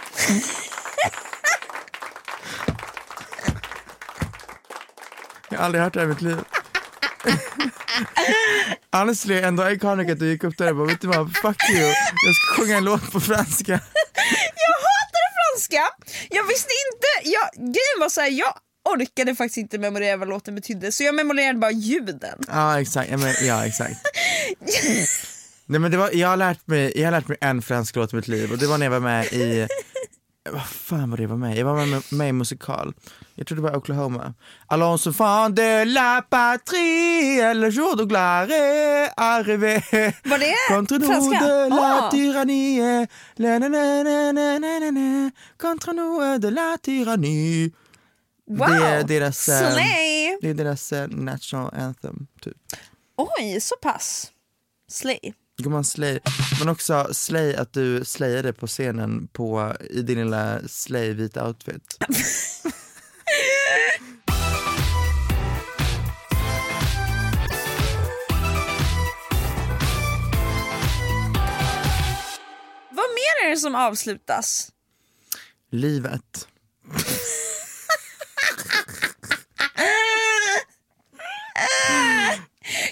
Jag 5.49 5.57
har 5.57 5.65
aldrig 5.65 5.83
hört 5.83 5.93
det 5.93 5.99
här 5.99 6.05
i 6.05 6.09
mitt 6.09 6.21
liv. 6.21 6.37
Honestly, 8.91 9.41
ändå 9.41 9.69
iconic 9.69 10.11
att 10.11 10.19
du 10.19 10.27
gick 10.27 10.43
upp 10.43 10.57
där 10.57 10.69
och 10.69 10.75
bara, 10.75 10.87
vet 10.87 11.01
du 11.01 11.07
vad, 11.07 11.35
fuck 11.35 11.69
you. 11.69 11.93
Jag 12.25 12.35
ska 12.35 12.53
sjunga 12.55 12.77
en 12.77 12.83
låt 12.83 13.11
på 13.11 13.19
franska. 13.19 13.71
Jag 14.63 14.75
hatar 14.87 15.27
franska! 15.37 15.83
Jag 16.29 16.43
visste 16.43 16.69
inte, 16.87 17.07
jag, 17.29 17.49
grejen 17.55 17.99
var 17.99 18.09
så 18.09 18.21
här, 18.21 18.29
jag 18.29 18.53
orkade 18.93 19.35
faktiskt 19.35 19.57
inte 19.57 19.77
memorera 19.77 20.17
vad 20.17 20.27
låten 20.29 20.55
betydde 20.55 20.91
så 20.91 21.03
jag 21.03 21.15
memorerade 21.15 21.59
bara 21.59 21.71
ljuden. 21.71 22.39
Ja, 22.47 22.81
exakt. 22.81 23.11
Ja, 23.11 23.17
men, 23.17 23.33
ja, 23.47 23.65
exakt. 23.65 23.95
Nej, 25.65 25.79
men 25.79 25.91
det 25.91 25.97
var, 25.97 26.09
jag, 26.13 26.27
har 26.27 26.37
lärt 26.37 26.67
mig, 26.67 26.91
jag 26.95 27.03
har 27.05 27.11
lärt 27.11 27.27
mig 27.27 27.37
en 27.41 27.61
fransk 27.61 27.95
låt 27.95 28.13
i 28.13 28.15
mitt 28.15 28.27
liv 28.27 28.51
och 28.51 28.57
det 28.57 28.67
var 28.67 28.77
när 28.77 28.85
jag 28.85 28.91
var 28.91 28.99
med 28.99 29.25
i, 29.25 29.67
vad 30.51 30.65
fan 30.65 31.09
var 31.09 31.17
det 31.17 31.23
jag 31.23 31.29
var 31.29 31.37
med? 31.37 31.57
Jag 31.57 31.65
var 31.65 31.85
med, 31.85 32.01
med 32.11 32.29
i 32.29 32.31
musikal. 32.31 32.93
Jag 33.35 33.47
tror 33.47 33.55
det 33.55 33.61
var 33.61 33.75
Oklahoma. 33.75 34.33
Allons 34.67 35.07
enfants 35.07 35.55
de 35.55 35.85
la 35.85 36.21
patrie, 36.29 37.53
le 37.53 37.71
jour 37.71 37.95
de 37.95 38.05
gloire 38.07 38.51
est 38.51 39.13
arrivé. 39.17 39.81
Var 40.23 40.37
det 40.39 40.55
Contre 40.75 40.97
nous 40.99 41.07
franska? 41.07 41.39
de 41.45 41.69
la 41.69 41.99
Ah. 42.07 42.11
tyrannie, 42.11 43.07
la 43.35 43.59
na 43.59 43.67
na 43.67 44.03
na 44.03 44.31
na 44.31 44.59
na 44.59 44.79
na 44.79 44.91
na. 44.91 45.31
Contre 45.61 45.93
nous 45.93 46.39
de 46.39 46.49
la 46.49 46.77
tyrannie. 46.83 47.71
Wow! 48.45 48.67
Det 48.67 48.85
är 48.85 49.03
deras, 49.03 49.49
eh, 49.49 49.71
Slay! 49.71 50.37
Det 50.41 50.49
är 50.49 50.53
deras 50.53 50.93
eh, 50.93 51.07
national 51.07 51.73
anthem, 51.73 52.27
typ. 52.41 52.57
Oj, 53.17 53.61
så 53.61 53.75
pass. 53.81 54.31
Slay. 54.87 55.33
Gumman 55.57 55.83
slay. 55.83 56.19
Men 56.59 56.69
också 56.69 57.09
slay 57.13 57.55
att 57.55 57.73
du 57.73 58.05
slayade 58.05 58.53
på 58.53 58.67
scenen 58.67 59.27
på, 59.27 59.73
i 59.89 60.01
din 60.01 60.17
lilla 60.17 60.67
slay 60.67 61.13
vita 61.13 61.47
outfit. 61.47 61.97
Vad 72.89 73.09
mer 73.09 73.45
är 73.45 73.49
det 73.49 73.57
som 73.57 73.75
avslutas? 73.75 74.71
Livet. 75.71 76.47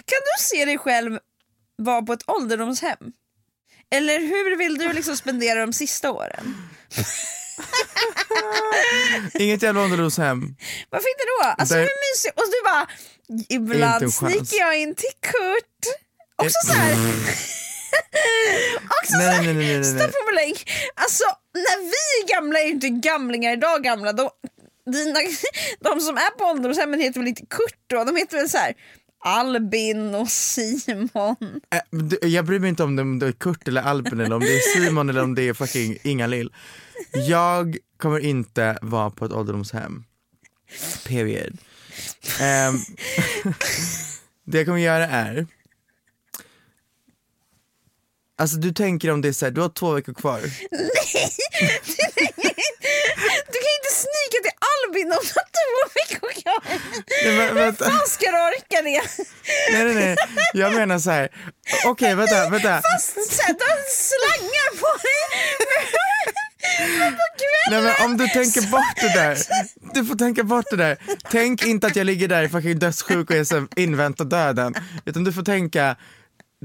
Kan 0.05 0.19
du 0.19 0.43
se 0.43 0.65
dig 0.65 0.77
själv 0.77 1.19
vara 1.75 2.01
på 2.01 2.13
ett 2.13 2.29
ålderdomshem? 2.29 2.97
Eller 3.95 4.19
hur 4.19 4.57
vill 4.57 4.77
du 4.77 4.93
liksom 4.93 5.17
spendera 5.17 5.59
de 5.59 5.73
sista 5.73 6.11
åren? 6.11 6.69
Inget 9.33 9.63
jävla 9.63 9.81
ålderdomshem. 9.81 10.55
Varför 10.89 11.09
inte 11.09 11.23
då? 11.23 11.47
Alltså 11.57 11.75
hur 11.75 12.13
mysigt? 12.13 12.39
Och 12.39 12.45
du 12.51 12.61
bara, 12.65 12.87
ibland 13.49 14.13
sniker 14.13 14.57
jag 14.57 14.79
in 14.79 14.95
till 14.95 15.13
Kurt. 15.21 15.83
Också 16.35 16.67
så 16.67 16.73
här. 16.73 16.91
Också 19.01 19.17
Nej, 19.17 19.37
så 19.37 19.43
nej, 19.43 19.45
nej, 19.45 19.53
nej, 19.53 19.75
nej, 19.75 19.83
stopp 19.83 20.11
formulering. 20.13 20.55
Alltså 20.95 21.23
när 21.53 21.77
vi 21.81 22.23
är 22.23 22.35
gamla 22.35 22.59
är 22.59 22.63
ju 22.63 22.71
inte 22.71 22.89
gamlingar 22.89 23.53
idag 23.53 23.83
gamla. 23.83 24.13
De, 24.13 24.29
dina, 24.91 25.19
de 25.79 25.99
som 26.01 26.17
är 26.17 26.37
på 26.37 26.43
ålderdomshemmen 26.43 26.99
heter 26.99 27.19
väl 27.19 27.27
inte 27.27 27.45
Kurt 27.45 27.79
då? 27.87 28.03
De 28.03 28.15
heter 28.15 28.37
väl 28.37 28.49
så 28.49 28.57
här 28.57 28.73
Albin 29.23 30.15
och 30.15 30.29
Simon. 30.29 31.35
Äh, 32.21 32.27
Jag 32.29 32.45
bryr 32.45 32.59
mig 32.59 32.69
inte 32.69 32.83
om 32.83 32.95
det, 32.95 33.01
om 33.01 33.19
det 33.19 33.27
är 33.27 33.31
Kurt 33.31 33.67
eller 33.67 33.81
Albin 33.81 34.19
eller 34.19 34.35
om 34.35 34.41
det 34.41 34.55
är 34.55 34.79
Simon 34.79 35.09
eller 35.09 35.23
om 35.23 35.35
det 35.35 35.41
är 35.49 35.53
fucking 35.53 35.97
Inga-Lill. 36.03 36.53
Jag 37.27 37.77
kommer 37.97 38.19
inte 38.19 38.77
vara 38.81 39.09
på 39.09 39.25
ett 39.25 39.31
ålderdomshem. 39.31 40.03
Period. 41.07 41.57
Ehm, 42.41 42.75
det 44.45 44.57
jag 44.57 44.65
kommer 44.67 44.79
göra 44.79 45.07
är 45.07 45.47
Alltså 48.37 48.57
du 48.57 48.71
tänker 48.73 49.11
om 49.11 49.21
det 49.21 49.27
är 49.27 49.33
såhär, 49.33 49.51
du 49.51 49.61
har 49.61 49.69
två 49.69 49.93
veckor 49.93 50.13
kvar. 50.13 50.39
Inte 50.39 50.51
snika 54.05 54.37
till 54.45 54.57
Albin 54.71 55.11
om 55.17 55.23
du 55.57 55.69
veckor 55.99 56.31
kvar. 56.41 56.61
Nej, 57.25 57.53
men, 57.53 57.57
Hur 57.57 57.71
fan 57.71 58.07
ska 58.07 58.25
du 58.31 58.37
orka 58.37 58.77
det? 58.81 59.03
Nej 59.73 59.83
nej 59.85 59.95
nej, 59.95 60.15
jag 60.53 60.73
menar 60.73 60.99
så 60.99 61.11
här. 61.11 61.29
okej 61.85 62.15
vänta, 62.15 62.49
vänta. 62.49 62.81
Fast 62.91 63.33
så 63.35 63.41
här, 63.41 63.53
du 63.53 63.63
har 63.63 63.79
slangar 64.09 64.69
på 64.81 64.91
dig. 65.07 65.21
Men 66.99 67.13
på 67.13 67.21
Nej, 67.71 67.81
men 67.81 68.05
om 68.05 68.17
du 68.17 68.27
tänker 68.27 68.61
bort 68.71 68.95
det 68.95 69.13
där, 69.13 69.37
du 69.93 70.05
får 70.05 70.15
tänka 70.15 70.43
bort 70.43 70.65
det 70.71 70.77
där. 70.77 70.97
Tänk 71.31 71.65
inte 71.65 71.87
att 71.87 71.95
jag 71.95 72.05
ligger 72.05 72.27
där 72.27 72.47
fucking 72.47 72.79
dödssjuk 72.79 73.29
och 73.29 73.35
är 73.35 73.43
så 73.43 73.67
inväntar 73.75 74.25
döden. 74.25 74.75
Utan 75.05 75.23
du 75.23 75.33
får 75.33 75.43
tänka, 75.43 75.95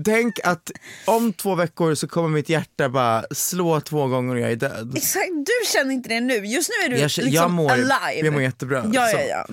tänk 0.05 0.41
att 0.45 0.71
om 1.05 1.33
två 1.33 1.55
veckor 1.55 1.95
så 1.95 2.09
kommer 2.09 2.29
mitt 2.29 2.49
hjärta 2.49 2.89
bara 2.89 3.25
slå 3.31 3.81
två 3.81 4.07
gånger 4.07 4.35
och 4.35 4.41
jag 4.41 4.51
är 4.53 4.57
död. 4.57 4.93
Exakt, 4.97 5.31
du 5.47 5.53
känner 5.73 5.95
inte 5.95 6.09
det 6.09 6.21
nu. 6.21 6.35
Just 6.47 6.69
nu 6.71 6.85
är 6.87 6.89
du 6.91 6.97
Jag, 6.97 7.03
liksom 7.05 7.29
jag, 7.29 7.51
mår, 7.51 7.71
alive. 7.73 8.21
jag 8.27 8.33
mår 8.33 8.43
jättebra. 8.43 8.91
Ja, 8.93 9.11
ja, 9.11 9.21
ja. 9.21 9.47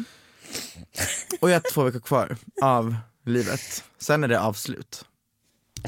Och 1.39 1.49
jag 1.49 1.55
har 1.55 1.71
två 1.71 1.83
veckor 1.83 1.99
kvar 1.99 2.37
av 2.61 2.95
livet. 3.25 3.83
Sen 3.99 4.23
är 4.23 4.27
det 4.27 4.39
avslut. 4.39 5.05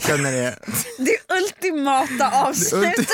Sen 0.01 0.25
är 0.25 0.31
det 0.31 0.57
Det 0.97 1.17
ultimata 1.43 2.31
avslutet. 2.47 2.97
ulti- 2.99 3.07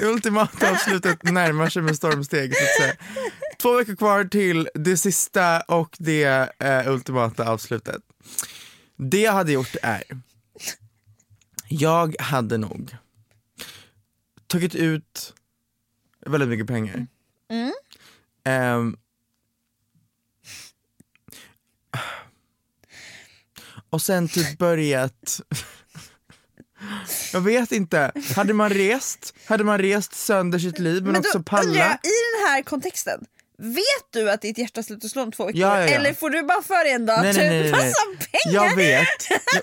det 0.00 0.06
ultimata 0.06 0.70
avslutet 0.70 1.22
närmar 1.22 1.68
sig 1.68 1.82
med 1.82 1.96
stormsteg. 1.96 2.54
Så. 2.56 2.84
Två 3.62 3.72
veckor 3.76 3.96
kvar 3.96 4.24
till 4.24 4.68
det 4.74 4.96
sista 4.96 5.60
och 5.60 5.96
det 5.98 6.48
eh, 6.58 6.88
ultimata 6.92 7.48
avslutet. 7.50 8.02
Det 9.02 9.20
jag 9.20 9.32
hade 9.32 9.52
gjort 9.52 9.76
är, 9.82 10.02
jag 11.68 12.20
hade 12.20 12.58
nog 12.58 12.96
tagit 14.46 14.74
ut 14.74 15.34
väldigt 16.26 16.48
mycket 16.48 16.66
pengar. 16.66 17.06
Ehm, 18.44 18.96
och 23.90 24.02
sen 24.02 24.28
typ 24.28 24.58
börjat 24.58 25.40
Jag 27.32 27.40
vet 27.40 27.72
inte, 27.72 28.12
hade 28.36 28.54
man 28.54 28.70
rest, 28.70 29.34
hade 29.46 29.64
man 29.64 29.78
rest 29.78 30.14
sönder 30.14 30.58
sitt 30.58 30.78
liv 30.78 31.02
men, 31.02 31.12
Men 31.12 31.20
också 31.20 31.32
då 31.32 31.38
undrar 31.38 31.56
palla 31.62 31.78
jag, 31.78 31.92
i 31.92 32.16
den 32.32 32.48
här 32.48 32.62
kontexten, 32.62 33.26
vet 33.60 34.06
du 34.12 34.30
att 34.30 34.42
ditt 34.42 34.58
hjärta 34.58 34.82
slutar 34.82 35.08
slå 35.08 35.22
om 35.22 35.32
två 35.32 35.46
veckor? 35.46 35.60
Ja, 35.60 35.78
ja, 35.80 35.86
ja. 35.88 35.94
Eller 35.94 36.14
får 36.14 36.30
du 36.30 36.42
bara 36.42 36.62
för 36.62 36.84
dig 36.84 36.92
en 36.92 37.06
dag 37.06 37.18
Nej, 37.22 37.34
typ 37.34 37.42
nej, 37.42 37.62
nej, 37.62 37.72
nej, 37.72 37.92
pengar? 38.42 38.64
Jag 38.68 38.76
vet, 38.76 39.08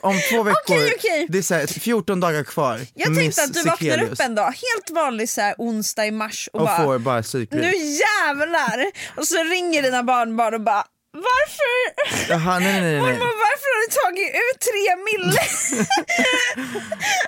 om 0.01 0.19
två 0.31 0.43
veckor, 0.49 0.75
Okej, 0.77 0.93
okej. 0.97 1.25
det 1.29 1.37
är 1.37 1.41
så 1.41 1.53
här, 1.55 1.67
14 1.67 2.19
dagar 2.19 2.43
kvar. 2.43 2.79
Jag 2.93 3.09
Miss 3.11 3.35
tänkte 3.35 3.43
att 3.43 3.53
du 3.53 3.69
vaknar 3.69 3.89
Sekelius. 3.91 4.11
upp 4.19 4.25
en 4.25 4.35
dag, 4.35 4.45
helt 4.45 4.89
vanlig 4.89 5.29
så 5.29 5.41
här, 5.41 5.55
onsdag 5.57 6.05
i 6.05 6.11
mars 6.11 6.49
och, 6.53 6.59
och 6.59 6.65
bara 6.67 6.83
får 6.83 6.99
bara 6.99 7.23
psykbryt. 7.23 7.61
nu 7.63 7.71
jävlar! 7.77 8.85
Och 9.17 9.27
så 9.27 9.43
ringer 9.43 9.81
dina 9.81 10.03
barnbarn 10.03 10.53
och 10.53 10.61
bara 10.61 10.83
varför? 11.11 12.29
Jaha, 12.29 12.59
nej, 12.59 12.73
nej, 12.73 12.81
nej. 12.81 12.99
Mormor, 12.99 13.17
varför 13.17 13.67
har 13.73 13.87
du 13.87 13.91
tagit 14.01 14.29
ut 14.29 14.59
tre 14.59 14.95
mille? 15.11 15.39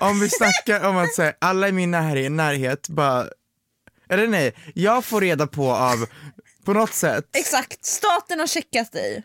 Om 0.00 0.20
vi 0.20 0.30
snackar 0.30 0.88
om 0.88 0.96
att 0.96 1.14
säga 1.14 1.32
alla 1.38 1.68
i 1.68 1.72
min 1.72 1.90
närhet, 1.90 2.32
närhet 2.32 2.88
bara, 2.88 3.26
eller 4.10 4.26
nej, 4.26 4.54
jag 4.74 5.04
får 5.04 5.20
reda 5.20 5.46
på 5.46 5.70
av, 5.72 6.06
på 6.70 6.74
något 6.74 6.94
sätt, 6.94 7.28
Exakt, 7.32 7.84
staten 7.84 8.38
har 8.40 8.46
checkat 8.46 8.92
dig. 8.92 9.24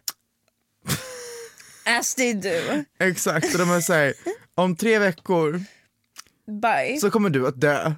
As 1.86 2.16
they 2.16 2.34
do. 2.34 2.84
exakt, 3.00 3.54
och 3.54 3.60
de 3.60 3.72
är 3.72 3.82
såhär, 3.82 4.14
om 4.56 4.76
tre 4.76 5.00
veckor 5.00 5.64
Bye. 6.62 6.98
så 7.02 7.12
kommer 7.12 7.30
du 7.30 7.48
att 7.48 7.62
dö. 7.62 7.94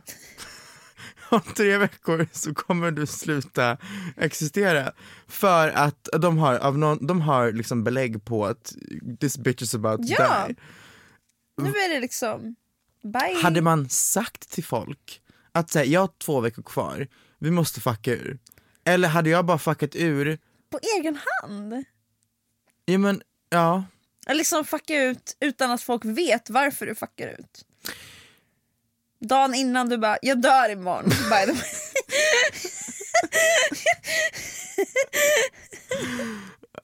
Om 1.29 1.41
tre 1.55 1.77
veckor 1.77 2.27
så 2.31 2.53
kommer 2.53 2.91
du 2.91 3.07
sluta 3.07 3.77
existera. 4.17 4.91
För 5.27 5.69
att 5.69 6.09
de 6.19 6.37
har, 6.37 6.55
av 6.55 6.77
någon, 6.77 7.07
de 7.07 7.21
har 7.21 7.51
liksom 7.51 7.83
belägg 7.83 8.25
på 8.25 8.45
att 8.45 8.73
this 9.19 9.37
bitch 9.37 9.61
is 9.61 9.75
about 9.75 9.97
to 10.07 10.13
Ja. 10.19 10.45
die. 10.47 10.55
Nu 11.61 11.69
är 11.69 11.89
det 11.93 11.99
liksom 11.99 12.55
bye. 13.03 13.41
Hade 13.43 13.61
man 13.61 13.89
sagt 13.89 14.49
till 14.49 14.63
folk 14.63 15.21
att 15.51 15.69
säga 15.71 15.85
jag 15.85 15.99
har 16.01 16.09
två 16.17 16.39
veckor 16.39 16.63
kvar, 16.63 17.07
vi 17.39 17.51
måste 17.51 17.81
fucka 17.81 18.11
ur. 18.11 18.39
Eller 18.87 19.07
hade 19.07 19.29
jag 19.29 19.45
bara 19.45 19.57
fuckat 19.57 19.95
ur, 19.95 20.37
På 20.69 20.79
egen 20.97 21.19
hand? 21.41 21.83
ja 22.85 22.97
men 22.97 23.21
ja, 23.49 23.83
Eller 24.25 24.37
liksom 24.37 24.65
fucka 24.65 25.03
ut 25.03 25.37
utan 25.39 25.71
att 25.71 25.81
folk 25.81 26.05
vet 26.05 26.49
varför 26.49 26.85
du 26.85 26.95
fuckar 26.95 27.27
ut. 27.27 27.65
Dagen 29.19 29.55
innan 29.55 29.89
du 29.89 29.97
bara, 29.97 30.17
jag 30.21 30.41
dör 30.41 30.69
imorgon. 30.69 31.03
By 31.09 31.45
the 31.45 31.51
way. 31.51 31.61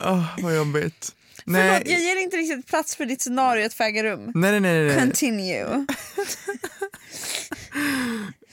åh 0.00 0.38
vad 0.42 0.56
jobbigt. 0.56 1.14
Förlåt, 1.44 1.58
jag 1.58 1.84
Nej, 1.86 2.04
ger 2.04 2.16
inte 2.16 2.36
riktigt 2.36 2.66
plats 2.66 2.96
för 2.96 3.06
ditt 3.06 3.22
scenario 3.22 3.62
i 3.62 3.66
ett 3.66 3.74
fägarum. 3.74 4.30
nej 4.34 4.50
nej 4.50 4.60
nej. 4.60 4.86
nej. 4.86 4.98
Continue. 5.00 5.86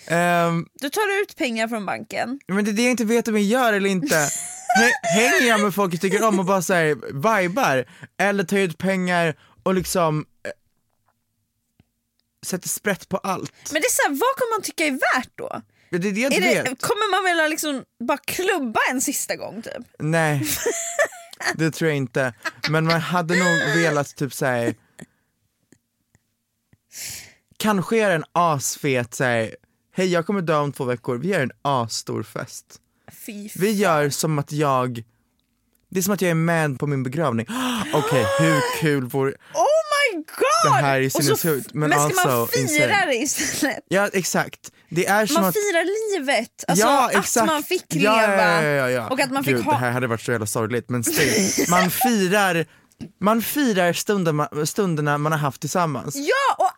Ehm, 0.07 0.65
Du 0.73 0.89
tar 0.89 1.21
ut 1.21 1.35
pengar 1.37 1.67
från 1.67 1.85
banken. 1.85 2.39
Men 2.47 2.65
det 2.65 2.71
är 2.71 2.73
det 2.73 2.81
jag 2.81 2.91
inte 2.91 3.05
vet 3.05 3.27
om 3.27 3.33
jag 3.35 3.43
gör 3.43 3.73
eller 3.73 3.89
inte. 3.89 4.15
Hä- 4.79 5.07
Hänger 5.15 5.47
jag 5.47 5.59
med 5.61 5.75
folk 5.75 5.93
jag 5.93 6.01
tycker 6.01 6.23
om 6.27 6.39
och 6.39 6.45
bara 6.45 6.61
säger 6.61 6.95
vibar 7.41 7.85
eller 8.17 8.43
tar 8.43 8.57
jag 8.57 8.63
ut 8.63 8.77
pengar 8.77 9.35
och 9.63 9.73
liksom 9.73 10.25
eh, 10.45 10.51
sätter 12.45 12.69
sprätt 12.69 13.09
på 13.09 13.17
allt. 13.17 13.53
Men 13.71 13.81
det 13.81 13.87
är 13.87 13.91
så 13.91 14.01
här, 14.01 14.09
vad 14.09 14.35
kommer 14.35 14.55
man 14.57 14.61
tycka 14.61 14.85
är 14.85 14.91
värt 14.91 15.29
då? 15.35 15.61
Det 15.89 15.97
är 15.97 15.99
det 16.11 16.19
jag 16.21 16.33
Är 16.33 16.41
det, 16.41 16.69
vet. 16.69 16.81
kommer 16.81 17.11
man 17.11 17.23
vilja 17.31 17.47
liksom 17.47 17.83
bara 18.07 18.17
klubba 18.17 18.79
en 18.91 19.01
sista 19.01 19.35
gång 19.35 19.61
typ? 19.61 19.85
Nej, 19.99 20.47
det 21.55 21.71
tror 21.71 21.89
jag 21.89 21.97
inte. 21.97 22.33
Men 22.69 22.85
man 22.85 23.01
hade 23.01 23.35
nog 23.35 23.75
velat 23.75 24.15
typ 24.15 24.33
säga 24.33 24.73
kanske 27.57 27.97
göra 27.97 28.13
en 28.13 28.23
asfet 28.31 29.13
såhär, 29.13 29.55
hej 29.91 30.08
jag 30.08 30.25
kommer 30.25 30.41
dö 30.41 30.58
om 30.58 30.71
två 30.71 30.84
veckor, 30.84 31.17
vi 31.17 31.27
gör 31.27 31.41
en 31.41 31.51
asstor 31.62 32.23
fest. 32.23 32.65
Vi 33.56 33.71
gör 33.71 34.10
som 34.10 34.39
att 34.39 34.51
jag, 34.51 35.04
det 35.89 35.99
är 35.99 36.04
som 36.04 36.13
att 36.13 36.21
jag 36.21 36.32
är 36.32 36.36
med 36.36 36.80
på 36.80 36.88
min 36.88 37.04
begravning. 37.04 37.47
Okej, 37.93 38.25
hur 38.39 38.80
kul 38.82 39.06
vore 39.06 39.32
Oh 39.54 39.65
my 40.13 40.15
god! 40.15 40.73
Det 40.73 40.82
här 40.82 41.01
är 41.01 41.10
sinnessjukt, 41.10 41.73
men 41.73 41.89
men 41.89 41.99
ska 41.99 42.27
man 42.27 42.39
also 42.39 42.58
fira 42.58 42.84
insane. 42.84 43.06
det 43.06 43.15
istället? 43.15 43.84
Ja 43.88 44.10
exakt, 44.13 44.71
det 44.89 45.06
är 45.06 45.25
som 45.25 45.41
Man 45.41 45.49
att 45.49 45.56
firar 45.56 46.17
livet, 46.19 46.63
alltså 46.67 46.86
ja, 46.86 47.08
att 47.08 47.15
exakt. 47.15 47.47
man 47.47 47.63
fick 47.63 47.93
leva 47.93 48.63
ja, 48.63 48.63
ja, 48.63 48.89
ja, 48.89 49.10
och 49.10 49.19
att 49.19 49.32
man 49.32 49.43
Gud, 49.43 49.58
fick 49.58 49.65
ha... 49.65 49.71
Det 49.71 49.77
här 49.77 49.91
hade 49.91 50.08
varit 50.08 50.21
så 50.21 50.32
jävla 50.32 50.47
sorgligt 50.47 50.89
men 50.89 51.04
still, 51.04 51.65
man 51.69 51.89
firar 51.91 52.65
man 53.19 53.41
firar 53.41 53.93
stunderna, 53.93 54.49
stunderna 54.65 55.17
man 55.17 55.32
har 55.32 55.39
haft 55.39 55.62
tillsammans. 55.62 56.15
Ja 56.15 56.56
och 56.58 56.71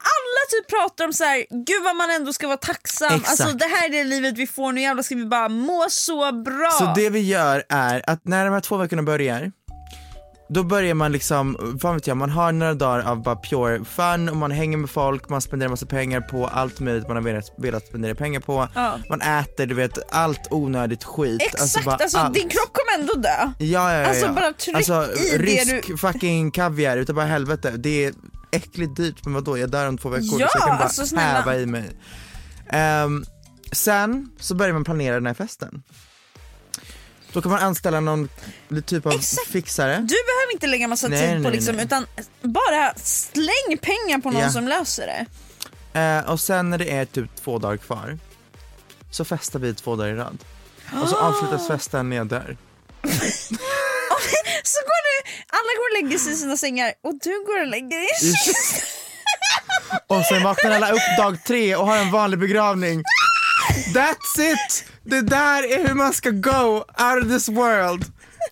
typ 0.49 0.69
pratar 0.69 1.05
om 1.05 1.13
så 1.13 1.23
här, 1.23 1.45
gud 1.49 1.83
vad 1.83 1.95
man 1.95 2.09
ändå 2.11 2.33
ska 2.33 2.47
vara 2.47 2.57
tacksam, 2.57 3.13
Exakt. 3.15 3.41
alltså 3.41 3.57
det 3.57 3.65
här 3.65 3.85
är 3.85 3.89
det 3.91 4.03
livet 4.03 4.37
vi 4.37 4.47
får, 4.47 4.71
nu 4.71 4.81
jävlar 4.81 5.03
ska 5.03 5.15
vi 5.15 5.25
bara 5.25 5.49
må 5.49 5.85
så 5.89 6.31
bra. 6.31 6.71
Så 6.79 6.93
det 6.95 7.09
vi 7.09 7.19
gör 7.19 7.63
är 7.69 8.01
att 8.09 8.19
när 8.27 8.45
de 8.45 8.53
här 8.53 8.61
två 8.61 8.77
veckorna 8.77 9.03
börjar 9.03 9.51
då 10.49 10.63
börjar 10.63 10.93
man 10.93 11.11
liksom, 11.11 11.57
vad 11.81 11.93
vet 11.93 12.07
jag, 12.07 12.17
man 12.17 12.29
har 12.29 12.51
några 12.51 12.73
dagar 12.73 13.09
av 13.11 13.23
bara 13.23 13.35
pure 13.35 13.85
fun 13.85 14.29
och 14.29 14.37
man 14.37 14.51
hänger 14.51 14.77
med 14.77 14.89
folk, 14.89 15.29
man 15.29 15.41
spenderar 15.41 15.69
massa 15.69 15.85
pengar 15.85 16.21
på 16.21 16.47
allt 16.47 16.79
möjligt 16.79 17.07
man 17.07 17.17
har 17.17 17.23
velat, 17.23 17.45
velat 17.57 17.87
spendera 17.87 18.15
pengar 18.15 18.39
på. 18.39 18.67
Ja. 18.75 18.99
Man 19.09 19.21
äter, 19.21 19.65
du 19.65 19.75
vet, 19.75 20.13
allt 20.13 20.47
onödigt 20.51 21.03
skit. 21.03 21.41
Exakt, 21.41 21.85
bara 21.85 21.95
alltså, 21.95 22.17
allt. 22.17 22.33
din 22.33 22.49
kropp 22.49 22.69
kommer 22.73 23.01
ändå 23.01 23.13
dö. 23.13 23.29
Ja, 23.59 23.93
ja, 23.93 23.93
ja, 24.01 24.07
Alltså, 24.07 24.33
bara 24.33 24.53
tryck 24.53 24.75
alltså, 24.75 25.07
i 25.33 25.37
det 25.37 25.43
rysk 25.43 25.87
du- 25.87 25.97
fucking 25.97 26.51
kaviar 26.51 26.97
utav 26.97 27.15
bara 27.15 27.25
helvete. 27.25 27.71
Det 27.77 28.05
är 28.05 28.13
äckligt 28.53 28.95
dyrt 28.95 29.25
men 29.25 29.33
vadå, 29.33 29.57
jag 29.57 29.71
dör 29.71 29.87
om 29.87 29.97
två 29.97 30.09
veckor 30.09 30.41
Ja, 30.41 30.47
så 30.51 30.57
jag 30.57 30.67
kan 30.67 30.77
bara 30.77 30.83
alltså, 30.83 31.15
häva 31.15 31.55
i 31.57 31.65
mig. 31.65 31.91
Ehm, 32.69 33.25
sen 33.71 34.29
så 34.39 34.55
börjar 34.55 34.73
man 34.73 34.83
planera 34.83 35.15
den 35.15 35.25
här 35.25 35.33
festen. 35.33 35.83
Då 37.33 37.41
kan 37.41 37.51
man 37.51 37.61
anställa 37.61 37.99
någon 37.99 38.29
typ 38.85 39.05
av 39.05 39.11
Exakt. 39.13 39.47
fixare. 39.47 39.93
Du 39.95 39.99
behöver 40.07 40.53
inte 40.53 40.67
lägga 40.67 40.87
massa 40.87 41.07
Nej, 41.07 41.21
tid 41.21 41.29
nej, 41.35 41.43
på 41.43 41.49
liksom, 41.49 41.75
nej. 41.75 41.85
utan 41.85 42.05
bara 42.41 42.93
släng 42.95 43.77
pengar 43.81 44.21
på 44.21 44.31
någon 44.31 44.41
Ja. 44.41 44.49
som 44.49 44.67
löser 44.67 45.07
det. 45.07 45.25
Eh, 45.99 46.29
och 46.31 46.39
sen 46.39 46.69
när 46.69 46.77
det 46.77 46.91
är 46.91 47.05
typ 47.05 47.35
två 47.43 47.59
dagar 47.59 47.77
kvar 47.77 48.17
så 49.11 49.25
festar 49.25 49.59
vi 49.59 49.73
två 49.73 49.95
dagar 49.95 50.11
i 50.13 50.15
rad. 50.15 50.37
Och 51.03 51.09
så 51.09 51.15
avslutas 51.15 51.67
festen 51.67 52.09
när 52.09 52.17
jag 52.17 52.27
dör. 52.27 52.57
Så 54.63 54.79
går 54.89 55.01
du, 55.07 55.31
alla 55.49 55.71
går 55.77 55.87
och 55.89 56.03
lägger 56.03 56.19
sig 56.19 56.33
i 56.33 56.35
sina 56.35 56.57
sängar 56.57 56.93
och 57.03 57.13
du 57.21 57.43
går 57.45 57.61
och 57.61 57.67
lägger 57.67 57.97
dig 57.97 58.07
i 58.21 58.33
Och 60.07 60.25
sen 60.25 60.43
vaknar 60.43 60.71
alla 60.71 60.91
upp 60.91 61.17
dag 61.17 61.37
tre 61.45 61.75
och 61.75 61.87
har 61.87 61.97
en 61.97 62.11
vanlig 62.11 62.39
begravning. 62.39 63.03
That's 63.95 64.39
it! 64.53 64.85
Det 65.05 65.21
där 65.21 65.63
är 65.63 65.87
hur 65.87 65.93
man 65.93 66.13
ska 66.13 66.29
go 66.29 66.75
out 66.77 67.23
of 67.25 67.31
this 67.31 67.49
world. 67.49 68.05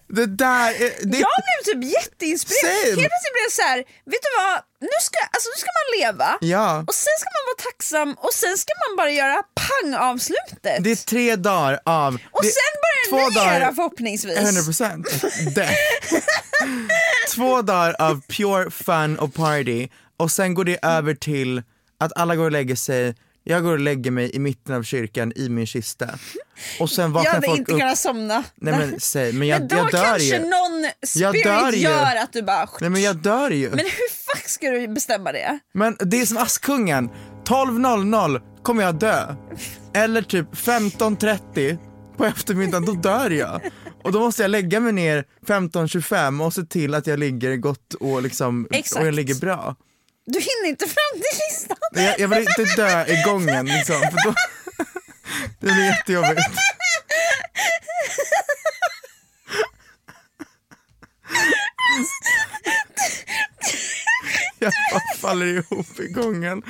Det 0.07 0.25
där 0.25 0.69
är... 0.69 0.91
Det, 1.11 1.17
Jag 1.17 1.37
blev 1.47 1.73
typ 1.73 1.83
jätteinspirerad. 1.93 2.75
Helt 2.75 2.95
plötsligt 2.95 3.33
blev 3.33 3.43
jag 3.43 3.51
så 3.51 3.61
här, 3.61 3.77
vet 3.77 4.21
du 4.21 4.31
vad? 4.37 4.70
Nu 4.81 4.87
ska, 5.01 5.17
alltså, 5.31 5.49
nu 5.55 5.59
ska 5.59 5.69
man 5.79 5.99
leva 5.99 6.37
Ja. 6.41 6.83
och 6.87 6.93
sen 6.95 7.13
ska 7.19 7.29
man 7.37 7.45
vara 7.51 7.61
tacksam 7.71 8.13
och 8.25 8.33
sen 8.33 8.57
ska 8.57 8.71
man 8.87 8.97
bara 8.97 9.11
göra 9.11 9.43
pang-avslutet. 9.61 10.83
det 10.83 10.91
är 10.91 10.95
tre 10.95 11.35
dagar 11.35 11.79
av... 11.85 12.13
Och 12.31 12.43
det, 12.43 12.49
sen 12.49 12.73
börjar 12.83 13.31
två 13.31 13.39
era 13.41 13.45
dagar- 13.59 13.73
förhoppningsvis. 13.73 14.37
100% 14.37 15.53
death. 15.55 15.73
Två 17.35 17.61
dagar 17.61 17.95
av 17.99 18.21
pure 18.27 18.71
fun 18.71 19.19
och 19.19 19.33
party 19.33 19.87
och 20.17 20.31
sen 20.31 20.53
går 20.53 20.65
det 20.65 20.79
över 20.85 21.13
till 21.13 21.63
att 21.99 22.11
alla 22.17 22.35
går 22.35 22.45
och 22.45 22.51
lägger 22.51 22.75
sig, 22.75 23.15
jag 23.43 23.63
går 23.63 23.71
och 23.71 23.79
lägger 23.79 24.11
mig 24.11 24.35
i 24.35 24.39
mitten 24.39 24.75
av 24.75 24.83
kyrkan 24.83 25.33
i 25.35 25.49
min 25.49 25.67
kista. 25.67 26.09
Och 26.79 26.89
sen 26.89 27.13
Jag 27.13 27.23
hade 27.23 27.47
folk 27.47 27.59
inte 27.59 27.71
upp. 27.71 27.79
kunnat 27.79 27.97
somna. 27.97 28.43
Nej 28.55 28.73
men 28.77 28.99
säg, 28.99 29.33
men 29.33 29.47
jag, 29.47 29.59
Men 29.59 29.67
då 29.67 29.75
jag 29.75 29.91
dör 29.91 30.03
kanske 30.03 30.23
ju. 30.23 30.39
någon 30.39 30.85
spirit 31.05 31.75
gör 31.81 32.15
att 32.15 32.33
du 32.33 32.41
bara... 32.41 32.69
Nej 32.79 32.89
men 32.89 33.01
jag 33.01 33.15
dör 33.15 33.49
ju. 33.51 33.69
Men 33.69 33.79
hur 33.79 34.20
fuck 34.35 34.47
ska 34.49 34.69
du 34.69 34.87
bestämma 34.87 35.31
det? 35.31 35.59
Men 35.73 35.97
det 35.99 36.21
är 36.21 36.25
som 36.25 36.37
Askungen, 36.37 37.09
12.00 37.45 38.41
kommer 38.63 38.83
jag 38.83 38.95
dö. 38.95 39.35
Eller 39.93 40.21
typ 40.21 40.53
15.30 40.53 41.77
på 42.17 42.25
eftermiddagen, 42.25 42.85
då 42.85 42.93
dör 42.93 43.29
jag. 43.29 43.61
Och 44.03 44.11
då 44.11 44.19
måste 44.19 44.41
jag 44.41 44.51
lägga 44.51 44.79
mig 44.79 44.93
ner 44.93 45.25
15.25 45.47 46.45
och 46.45 46.53
se 46.53 46.63
till 46.63 46.93
att 46.93 47.07
jag 47.07 47.19
ligger 47.19 47.55
gott 47.55 47.93
och, 47.93 48.21
liksom, 48.21 48.67
Exakt. 48.71 49.01
och 49.01 49.07
jag 49.07 49.13
ligger 49.13 49.35
bra. 49.35 49.75
Du 50.25 50.39
hinner 50.39 50.69
inte 50.69 50.85
fram 50.85 51.13
till 51.13 51.39
listan. 51.49 51.77
Jag, 51.91 52.19
jag 52.19 52.27
vill 52.27 52.39
inte 52.39 52.75
dö 52.75 53.05
i 53.05 53.23
gången 53.25 53.65
liksom, 53.65 53.95
för 53.95 54.27
då, 54.29 54.33
det 55.59 55.65
blir 55.65 55.85
jättejobbigt. 55.85 56.41
Jag 64.59 64.73
bara 64.91 65.17
faller 65.17 65.45
ihop 65.45 65.99
i 65.99 66.07
gången. 66.07 66.61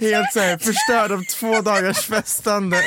Helt 0.00 0.32
såhär 0.32 0.58
förstörd 0.58 1.12
av 1.12 1.24
två 1.24 1.60
dagars 1.60 2.06
festande. 2.06 2.84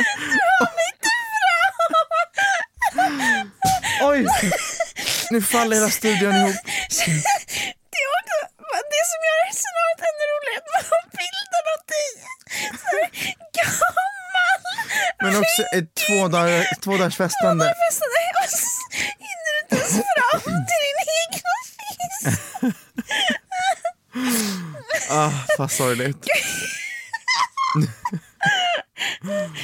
Oj! 4.01 4.25
Nu 5.31 5.41
faller 5.41 5.75
hela 5.75 5.89
studion 5.89 6.36
ihop. 6.36 6.55
Det 7.91 7.99
är 8.03 8.09
också 8.19 8.39
det 8.93 9.03
som 9.11 9.19
gör 9.27 9.41
scenariot 9.59 10.01
ännu 10.09 10.25
roligare, 10.31 10.57
att 10.61 10.67
man 10.73 10.84
har 10.91 11.03
bilden 11.19 11.65
av 11.73 11.79
dig 11.93 12.09
så 12.81 12.95
här 12.95 13.07
gammal. 13.59 14.59
Men 15.23 15.34
också 15.41 15.61
ett 15.77 15.89
två, 16.07 16.27
dagar, 16.27 16.81
två 16.81 16.91
dagars 16.91 17.17
festande. 17.17 17.65
Festande, 17.65 18.19
och 18.43 18.49
så 18.49 18.65
hinner 19.25 19.51
du 19.53 19.59
inte 19.63 19.75
ens 19.75 19.93
fram 20.13 20.41
till 20.69 20.81
din 20.86 20.99
egna 21.21 21.53
fis. 21.77 22.23
Ah, 25.09 25.31
vad 25.58 25.72
sorgligt. 25.72 26.18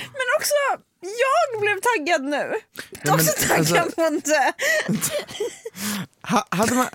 Men 0.08 0.28
också, 0.38 0.54
jag 1.02 1.62
blev 1.62 1.80
taggad 1.82 2.24
nu. 2.24 2.54
Ja, 3.04 3.14
också 3.14 3.32
men, 3.40 3.66
taggad 3.66 3.78
alltså- 3.78 4.02
att 4.04 4.26
dö. 4.26 4.52
Ha, 6.28 6.48
hade 6.52 6.76
man, 6.76 6.88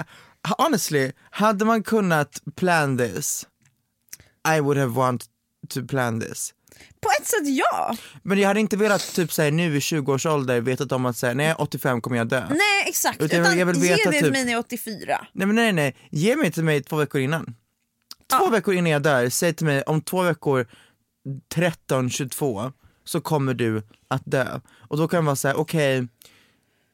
honestly, 0.58 1.12
hade 1.30 1.64
man 1.64 1.82
kunnat 1.82 2.42
plan 2.56 2.98
this, 2.98 3.46
I 4.56 4.60
would 4.60 4.78
have 4.78 4.92
wanted 4.92 5.28
to 5.68 5.86
plan 5.86 6.20
this. 6.20 6.54
På 7.00 7.08
ett 7.20 7.26
sätt 7.26 7.46
ja. 7.48 7.96
Men 8.22 8.38
jag 8.38 8.48
hade 8.48 8.60
inte 8.60 8.76
velat 8.76 9.14
typ 9.14 9.32
såhär 9.32 9.50
nu 9.50 9.76
i 9.76 9.80
20 9.80 10.12
års 10.12 10.26
ålder 10.26 10.60
vetat 10.60 10.92
om 10.92 11.06
att 11.06 11.16
säga 11.16 11.34
när 11.34 11.44
jag 11.44 11.50
är 11.50 11.60
85 11.60 12.00
kommer 12.00 12.16
jag 12.16 12.28
dö. 12.28 12.46
Nej 12.50 12.84
exakt, 12.88 13.20
Utan 13.22 13.40
utan 13.40 13.58
jag 13.58 13.66
vill 13.66 13.76
ge 13.76 13.92
veta 13.94 14.10
typ- 14.10 14.20
till 14.22 14.32
mig 14.32 14.40
jag 14.42 14.50
är 14.50 14.58
84. 14.58 15.26
Nej 15.32 15.46
men 15.46 15.56
nej 15.56 15.72
nej, 15.72 15.96
ge 16.10 16.36
mig 16.36 16.52
till 16.52 16.64
mig 16.64 16.82
två 16.82 16.96
veckor 16.96 17.20
innan. 17.20 17.54
Två 18.26 18.50
veckor 18.50 18.74
innan 18.74 18.90
jag 18.90 19.02
dör, 19.02 19.28
säg 19.28 19.54
till 19.54 19.66
mig 19.66 19.82
om 19.82 20.00
två 20.00 20.22
veckor 20.22 20.66
13-22 21.54 22.72
så 23.04 23.20
kommer 23.20 23.54
du 23.54 23.82
att 24.08 24.22
dö. 24.24 24.60
Och 24.88 24.96
då 24.96 25.08
kan 25.08 25.16
jag 25.16 25.22
vara 25.22 25.36
såhär, 25.36 25.56
okej 25.56 26.08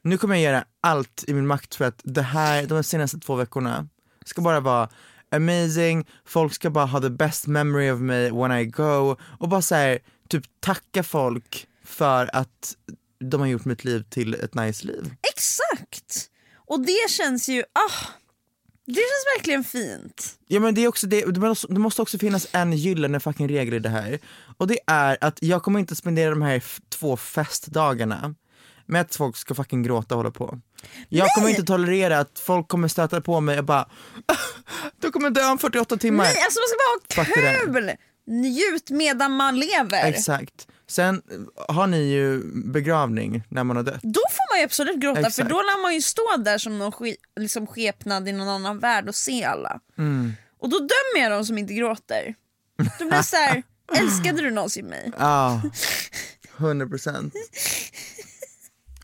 nu 0.03 0.17
kommer 0.17 0.35
jag 0.35 0.43
göra 0.43 0.65
allt 0.81 1.23
i 1.27 1.33
min 1.33 1.47
makt 1.47 1.75
för 1.75 1.85
att 1.85 2.01
det 2.03 2.21
här, 2.21 2.65
de 2.65 2.83
senaste 2.83 3.19
två 3.19 3.35
veckorna 3.35 3.87
ska 4.25 4.41
bara 4.41 4.59
vara 4.59 4.89
amazing, 5.31 6.07
folk 6.25 6.53
ska 6.53 6.69
bara 6.69 6.85
ha 6.85 7.01
the 7.01 7.09
best 7.09 7.47
memory 7.47 7.91
of 7.91 7.99
me 7.99 8.29
when 8.29 8.51
I 8.51 8.65
go 8.65 9.17
och 9.39 9.49
bara 9.49 9.61
såhär 9.61 9.99
typ 10.29 10.43
tacka 10.59 11.03
folk 11.03 11.67
för 11.85 12.35
att 12.35 12.75
de 13.19 13.41
har 13.41 13.47
gjort 13.47 13.65
mitt 13.65 13.83
liv 13.83 14.03
till 14.09 14.33
ett 14.33 14.55
nice 14.55 14.87
liv. 14.87 15.13
Exakt! 15.35 16.29
Och 16.55 16.85
det 16.85 17.09
känns 17.09 17.49
ju, 17.49 17.61
ah, 17.61 18.07
det 18.93 19.01
känns 19.01 19.37
verkligen 19.37 19.63
fint. 19.63 20.39
Ja 20.47 20.59
men 20.59 20.75
det 20.75 20.83
är 20.83 20.87
också 20.87 21.07
det, 21.07 21.25
det 21.69 21.79
måste, 21.79 22.01
också 22.01 22.17
finnas 22.17 22.47
en 22.51 22.73
gyllene 22.73 23.19
fucking 23.19 23.49
regel 23.49 23.73
i 23.73 23.79
det 23.79 23.89
här. 23.89 24.19
Och 24.57 24.67
det 24.67 24.79
är 24.87 25.17
att 25.21 25.37
jag 25.41 25.63
kommer 25.63 25.79
inte 25.79 25.95
spendera 25.95 26.29
de 26.29 26.41
här 26.41 26.63
två 26.89 27.17
festdagarna 27.17 28.35
med 28.85 29.01
att 29.01 29.15
folk 29.15 29.37
ska 29.37 29.55
fucking 29.55 29.83
gråta 29.83 30.15
och 30.15 30.19
hålla 30.19 30.31
på. 30.31 30.59
Jag 31.09 31.27
kommer 31.35 31.49
inte 31.49 31.63
tolerera 31.63 32.19
att 32.19 32.39
folk 32.39 32.67
kommer 32.67 32.87
stöta 32.87 33.21
på 33.21 33.41
mig 33.41 33.59
och 33.59 33.65
bara 33.65 33.89
du 35.01 35.11
kommer 35.11 35.29
dö 35.29 35.51
om 35.51 35.57
48 35.57 35.97
timmar. 35.97 36.23
Nej, 36.23 36.35
alltså 36.43 36.59
man 36.59 37.25
ska 37.25 37.35
bara 37.35 37.55
ha 37.55 37.65
kul! 37.65 37.91
Njut 38.27 38.89
medan 38.89 39.31
man 39.31 39.59
lever. 39.59 40.05
Exakt. 40.05 40.67
Sen 40.91 41.21
eh, 41.31 41.73
har 41.75 41.87
ni 41.87 41.97
ju 41.97 42.43
begravning 42.53 43.43
när 43.49 43.63
man 43.63 43.75
har 43.75 43.83
dött. 43.83 44.01
Då 44.01 44.21
får 44.31 44.53
man 44.53 44.59
ju 44.59 44.65
absolut 44.65 44.99
gråta 44.99 45.19
Exakt. 45.19 45.35
för 45.35 45.43
då 45.43 45.55
lär 45.55 45.81
man 45.81 45.93
ju 45.93 46.01
stå 46.01 46.37
där 46.37 46.57
som 46.57 46.79
någon 46.79 46.91
ske, 46.91 47.15
liksom 47.35 47.67
skepnad 47.67 48.27
i 48.27 48.31
någon 48.31 48.47
annan 48.47 48.79
värld 48.79 49.07
och 49.07 49.15
se 49.15 49.43
alla. 49.43 49.79
Mm. 49.97 50.33
Och 50.59 50.69
då 50.69 50.77
dömer 50.77 51.23
jag 51.23 51.31
de 51.31 51.45
som 51.45 51.57
inte 51.57 51.73
gråter. 51.73 52.35
Då 52.99 53.05
blir 53.05 53.17
det 53.17 53.23
så 53.23 53.35
här, 53.35 53.63
älskade 53.97 54.41
du 54.41 54.51
någonsin 54.51 54.85
mig? 54.85 55.11
Ja, 55.19 55.61
100%. 56.57 57.31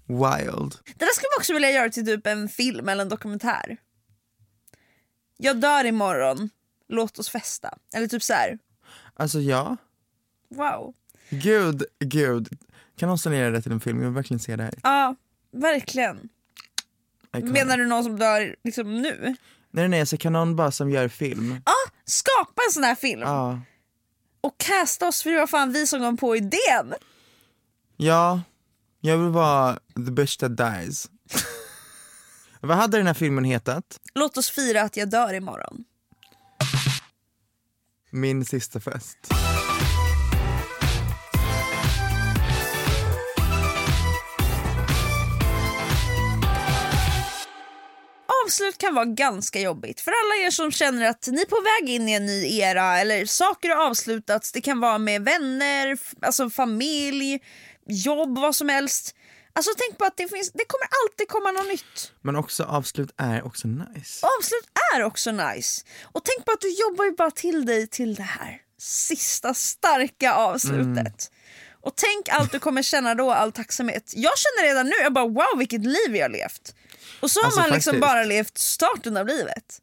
Wild. 0.08 0.76
Det 0.86 1.06
där 1.06 1.14
skulle 1.14 1.30
man 1.32 1.40
också 1.40 1.54
vilja 1.54 1.72
göra 1.72 1.90
till 1.90 2.06
typ 2.06 2.28
en 2.28 2.50
film 2.50 2.90
eller 2.90 3.02
en 3.02 3.10
dokumentär. 3.10 3.78
Jag 5.38 5.58
dör 5.58 5.86
imorgon, 5.86 6.50
låt 6.90 7.20
oss 7.20 7.30
festa. 7.30 7.78
Eller 7.96 8.08
typ 8.08 8.24
så 8.24 8.34
här. 8.34 8.58
Alltså 9.14 9.40
ja, 9.40 9.78
wow. 10.50 10.94
Gud, 11.30 11.84
gud. 12.00 12.60
Kan 12.98 13.10
någon 13.10 13.18
sanera 13.18 13.50
det 13.52 13.62
till 13.62 13.72
en 13.72 13.80
film? 13.80 13.98
Jag 13.98 14.06
vill 14.06 14.16
verkligen 14.16 14.40
se 14.40 14.56
det 14.56 14.64
här. 14.64 14.74
Ja, 14.84 15.16
verkligen. 15.52 16.30
Menar 17.44 17.78
du 17.78 17.88
någon 17.88 18.04
som 18.04 18.20
dör 18.20 18.56
liksom 18.64 19.02
nu? 19.02 19.36
Nej 19.72 19.88
nej, 19.88 20.06
så 20.06 20.18
kan 20.18 20.34
någon 20.34 20.56
bara 20.56 20.72
som 20.72 20.90
gör 20.90 21.08
film. 21.08 21.62
Ja, 21.66 21.74
skapa 22.06 22.62
en 22.68 22.74
sån 22.74 22.84
här 22.84 22.96
film. 22.96 23.22
Ja. 23.22 23.62
Och 24.42 24.58
casta 24.58 25.08
oss 25.08 25.24
för 25.24 25.30
det 25.30 25.38
var 25.38 25.48
fan 25.48 25.72
vi 25.72 25.88
som 25.88 26.00
kom 26.00 26.18
på 26.18 26.36
idén. 26.36 26.94
Ja, 27.98 28.42
jag 29.02 29.18
vill 29.18 29.30
vara 29.30 29.80
the 29.96 30.12
bitch 30.12 30.38
that 30.38 30.58
dies. 30.58 31.10
Vad 32.62 32.78
hade 32.78 32.98
den 32.98 33.08
här 33.08 33.14
filmen 33.14 33.44
hetat? 33.44 34.00
Låt 34.14 34.38
oss 34.38 34.50
fira 34.50 34.82
att 34.82 34.98
jag 34.98 35.10
dör 35.10 35.34
imorgon. 35.34 35.84
Min 38.12 38.46
sista 38.46 38.80
fest. 38.80 39.18
Avslut 48.48 48.78
kan 48.78 48.96
vara 48.96 49.06
ganska 49.06 49.60
jobbigt 49.60 50.02
för 50.02 50.12
alla 50.12 50.46
er 50.46 50.52
som 50.52 50.72
känner 50.72 51.10
att 51.10 51.28
ni 51.28 51.42
är 51.42 51.46
på 51.46 51.62
väg 51.62 51.96
in 51.96 52.10
i 52.10 52.14
en 52.14 52.26
ny 52.26 52.60
era 52.60 53.00
eller 53.00 53.26
saker 53.26 53.70
har 53.70 53.86
avslutats. 53.86 54.52
Det 54.52 54.62
kan 54.62 54.80
vara 54.80 54.98
med 54.98 55.22
vänner, 55.22 55.98
alltså 56.22 56.50
familj, 56.50 57.40
jobb, 57.88 58.38
vad 58.40 58.56
som 58.56 58.70
helst. 58.70 59.16
Alltså 59.54 59.72
tänk 59.78 59.98
på 59.98 60.06
att 60.06 60.18
det, 60.18 60.28
finns, 60.28 60.52
det 60.52 60.66
kommer 60.68 60.88
alltid 61.04 61.28
komma 61.28 61.52
något 61.52 61.68
nytt. 61.68 62.12
Men 62.22 62.36
också 62.36 62.64
avslut 62.64 63.12
är 63.18 63.46
också 63.46 63.68
nice. 63.68 64.26
Avslut 64.38 64.68
är 64.96 65.04
också 65.04 65.32
nice. 65.32 65.86
Och 66.04 66.22
tänk 66.24 66.46
på 66.46 66.52
att 66.52 66.62
du 66.62 66.70
jobbar 66.70 67.06
ju 67.06 67.12
bara 67.12 67.32
till 67.32 67.66
dig 67.66 67.88
till 67.88 68.16
det 68.16 68.24
här 68.24 68.62
sista 68.80 69.54
starka 69.54 70.34
avslutet. 70.34 71.32
Och 71.82 71.94
tänk 71.96 72.30
allt 72.30 72.52
du 72.52 72.60
kommer 72.60 72.82
känna 72.82 73.16
då, 73.16 73.32
all 73.32 73.52
tacksamhet. 73.52 74.14
Jag 74.16 74.34
känner 74.38 74.68
redan 74.68 74.86
nu, 74.86 74.94
jag 75.04 75.14
bara 75.14 75.28
wow 75.28 75.58
vilket 75.58 75.82
liv 75.82 76.16
jag 76.16 76.24
har 76.24 76.30
levt. 76.30 76.76
Och 77.20 77.32
så 77.32 77.40
har 77.40 77.46
Alltså, 77.46 77.60
man 77.60 77.70
liksom 77.70 77.92
faktiskt. 77.92 78.02
bara 78.02 78.24
levt 78.24 78.58
starten 78.58 79.18
av 79.18 79.28
livet. 79.28 79.82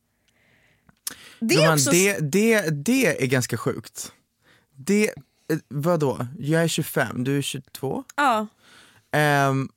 Det 1.41 1.55
är 1.55 1.73
också... 1.73 1.91
det, 1.91 2.19
det, 2.19 2.61
det 2.71 3.23
är 3.23 3.27
ganska 3.27 3.57
sjukt. 3.57 4.13
Det, 4.77 5.09
eh, 5.51 5.59
vadå? 5.69 6.27
Jag 6.39 6.63
är 6.63 6.69
25, 6.69 7.25
du 7.25 7.39
är 7.39 7.43
22. 7.43 8.05
Ja. 8.17 8.47
Ehm, 9.13 9.69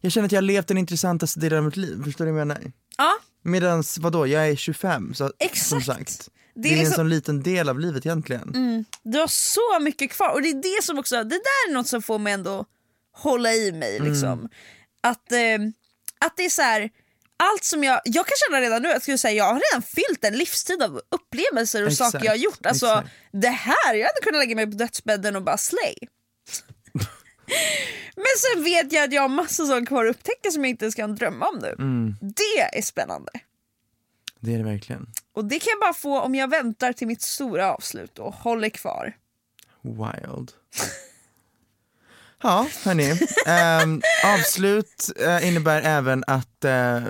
jag 0.00 0.12
känner 0.12 0.26
att 0.26 0.32
jag 0.32 0.36
har 0.36 0.42
levt 0.42 0.66
den 0.68 0.78
intressantaste 0.78 1.40
delen 1.40 1.58
av 1.58 1.64
mitt 1.64 1.76
liv, 1.76 2.04
förstår 2.04 2.24
du 2.26 2.30
vad 2.32 2.40
jag 2.40 2.46
menar? 2.48 2.72
ja, 2.98 3.12
Medans 3.42 3.98
vadå, 3.98 4.26
jag 4.26 4.48
är 4.48 4.56
25, 4.56 5.14
så, 5.14 5.24
som 5.26 5.32
Exakt. 5.38 5.86
sagt. 5.86 6.28
Det 6.54 6.68
är, 6.68 6.72
en 6.72 6.78
liksom- 6.78 6.94
sån 6.94 7.08
liten 7.08 7.42
del 7.42 7.68
av 7.68 7.80
livet 7.80 8.06
egentligen. 8.06 8.48
Mm, 8.54 8.84
du 9.02 9.18
har 9.18 9.26
så 9.26 9.78
mycket 9.80 10.10
kvar 10.10 10.30
och 10.30 10.42
det 10.42 10.48
är 10.48 10.78
det 10.78 10.82
som 10.84 10.98
också, 10.98 11.16
det 11.16 11.24
där 11.24 11.68
är 11.70 11.72
något 11.72 11.88
som 11.88 12.02
får 12.02 12.18
mig 12.18 12.32
ändå 12.32 12.64
hålla 13.12 13.52
i 13.52 13.72
mig 13.72 14.00
liksom. 14.00 14.48
Att, 15.00 15.32
eh, 15.32 15.38
att 16.20 16.36
det 16.36 16.44
är 16.44 16.48
så 16.50 16.62
här. 16.62 16.90
allt 17.36 17.64
som 17.64 17.84
jag, 17.84 18.00
jag 18.04 18.26
kan 18.26 18.36
känna 18.46 18.60
redan 18.60 18.82
nu 18.82 18.92
att 18.92 19.08
jag, 19.08 19.18
säga, 19.18 19.34
jag 19.34 19.44
har 19.44 19.62
redan 19.72 19.82
fyllt 19.82 20.24
en 20.24 20.38
livstid 20.38 20.82
av 20.82 21.00
upplevelser 21.08 21.82
och 21.82 21.90
Exakt, 21.92 22.12
saker 22.12 22.26
jag 22.26 22.32
har 22.32 22.36
gjort. 22.38 22.66
Alltså 22.66 22.86
exakt. 22.86 23.08
det 23.32 23.48
här, 23.48 23.94
jag 23.94 24.06
hade 24.06 24.20
kunnat 24.22 24.38
lägga 24.38 24.56
mig 24.56 24.66
på 24.66 24.76
dödsbädden 24.76 25.36
och 25.36 25.42
bara 25.42 25.58
slay. 25.58 25.94
Men 28.16 28.54
sen 28.54 28.64
vet 28.64 28.92
jag 28.92 29.04
att 29.04 29.12
jag 29.12 29.22
har 29.22 29.28
massa 29.28 29.66
saker 29.66 29.86
kvar 29.86 30.04
att 30.04 30.16
upptäcka 30.16 30.50
som 30.50 30.64
jag 30.64 30.70
inte 30.70 30.84
ens 30.84 30.94
kan 30.94 31.14
drömma 31.14 31.48
om 31.48 31.58
nu. 31.58 31.74
Mm. 31.78 32.14
Det 32.20 32.78
är 32.78 32.82
spännande. 32.82 33.30
Det 34.40 34.54
är 34.54 34.58
det 34.58 34.64
verkligen. 34.64 35.06
Och 35.32 35.44
det 35.44 35.58
kan 35.58 35.70
jag 35.70 35.80
bara 35.80 35.94
få 35.94 36.20
om 36.20 36.34
jag 36.34 36.50
väntar 36.50 36.92
till 36.92 37.06
mitt 37.06 37.22
stora 37.22 37.74
avslut 37.74 38.18
och 38.18 38.34
håller 38.34 38.68
kvar. 38.68 39.16
Wild. 39.82 40.52
Ja, 42.42 42.68
hörni. 42.84 43.20
Ehm, 43.46 44.02
avslut 44.24 45.10
eh, 45.16 45.48
innebär 45.48 45.82
även 45.82 46.24
att 46.26 46.64
eh, 46.64 47.00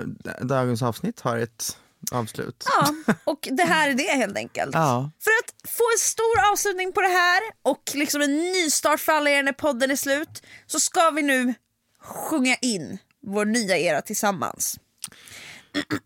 dagens 0.41 0.81
avsnitt 0.81 1.19
har 1.19 1.37
ett 1.37 1.77
avslut. 2.11 2.65
Ja, 2.79 3.13
och 3.23 3.47
det 3.51 3.63
här 3.63 3.89
är 3.89 3.93
det 3.93 4.03
helt 4.15 4.37
enkelt. 4.37 4.73
Ja. 4.73 5.11
För 5.19 5.31
att 5.31 5.71
få 5.71 5.83
en 5.95 5.99
stor 5.99 6.51
avslutning 6.51 6.93
på 6.93 7.01
det 7.01 7.07
här 7.07 7.41
och 7.61 7.81
liksom 7.93 8.21
en 8.21 8.37
nystart 8.37 8.99
för 8.99 9.11
alla 9.11 9.29
er 9.29 9.43
när 9.43 9.51
podden 9.53 9.91
är 9.91 9.95
slut 9.95 10.43
så 10.67 10.79
ska 10.79 11.09
vi 11.09 11.21
nu 11.21 11.53
sjunga 12.01 12.55
in 12.55 12.97
vår 13.25 13.45
nya 13.45 13.77
era 13.77 14.01
tillsammans. 14.01 14.79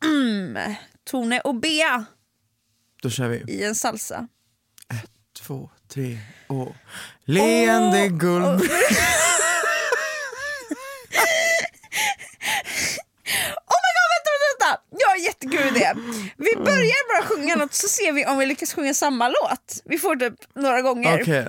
Tone 1.11 1.39
och 1.39 1.55
Bea 1.55 2.05
Då 3.01 3.09
kör 3.09 3.27
vi. 3.27 3.53
i 3.53 3.63
en 3.63 3.75
salsa. 3.75 4.27
Två, 5.39 5.69
tre 5.93 6.17
och... 6.47 6.75
Leende 7.25 8.07
guld... 8.07 8.45
Oh 8.45 8.59
my 13.83 13.91
god, 13.97 14.07
vänta, 14.13 14.29
vänta, 14.31 14.57
vänta! 14.59 14.81
Jag 14.99 15.07
har 15.07 15.15
en 15.15 15.23
jättekul 15.23 15.77
idé. 15.77 15.93
Vi 16.37 16.55
börjar 16.55 17.19
bara 17.19 17.27
sjunga 17.27 17.55
något 17.55 17.73
så 17.73 17.87
ser 17.87 18.11
vi 18.11 18.25
om 18.25 18.37
vi 18.37 18.45
lyckas 18.45 18.73
sjunga 18.73 18.93
samma 18.93 19.27
låt. 19.27 19.81
Vi 19.85 19.97
får 19.97 20.15
typ 20.15 20.55
några 20.55 20.81
gånger. 20.81 21.21
Okej. 21.21 21.45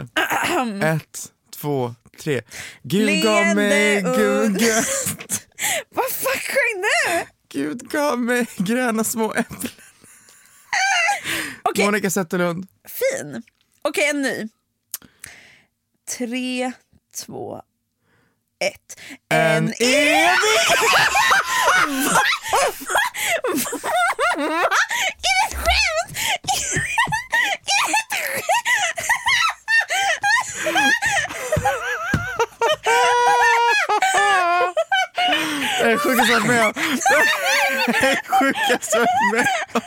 Ett, 0.96 1.32
två, 1.56 1.94
tre. 2.22 2.42
Gud 2.82 3.22
gav 3.22 3.56
mig 3.56 4.02
guld... 4.02 4.62
Vad 5.94 6.10
fuck 6.10 6.42
sjöng 6.42 6.82
du? 6.82 7.24
Gud 7.48 7.90
gav 7.90 8.18
mig 8.18 8.46
gröna 8.56 9.04
små 9.04 9.32
äpplen. 9.34 9.72
Okej. 11.62 11.84
Monica 11.84 12.10
Zetterlund. 12.10 12.66
Fin. 12.88 13.42
Okej, 13.84 14.08
en 14.10 14.22
ny. 14.22 14.48
Tre, 16.16 16.72
två, 17.16 17.62
ett. 18.58 19.00
En 19.28 19.72
evig... 19.80 20.12
Är 20.12 20.36
det 25.22 25.34
ett 25.46 25.54
skämt? 25.54 26.16
Är 26.16 26.42
det 26.42 26.56
ett 26.68 26.74
skämt? 26.74 26.82
Det 35.82 35.90
är 35.92 35.96
sjukaste 35.98 36.32
jag 36.32 36.40
varit 36.40 36.46
med 36.46 36.66
om. 36.66 36.72
Det 37.86 38.06
är 38.06 38.20
sjukaste 38.28 38.96
jag 38.96 39.00
varit 39.00 39.32
med 39.32 39.46
om. 39.72 39.80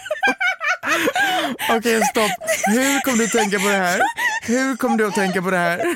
Okej, 1.78 2.02
stopp. 2.12 2.32
Hur 2.66 3.02
kom 3.02 3.18
du 3.18 3.28
tänka 3.28 3.60
på 3.60 3.66
det 3.68 3.78
här? 3.78 4.02
Hur 4.44 4.76
kom 4.76 4.98
du 4.98 5.08
att 5.08 5.16
tänka 5.16 5.42
på 5.42 5.52
det 5.52 5.58
här? 5.58 5.78
Det, 5.78 5.96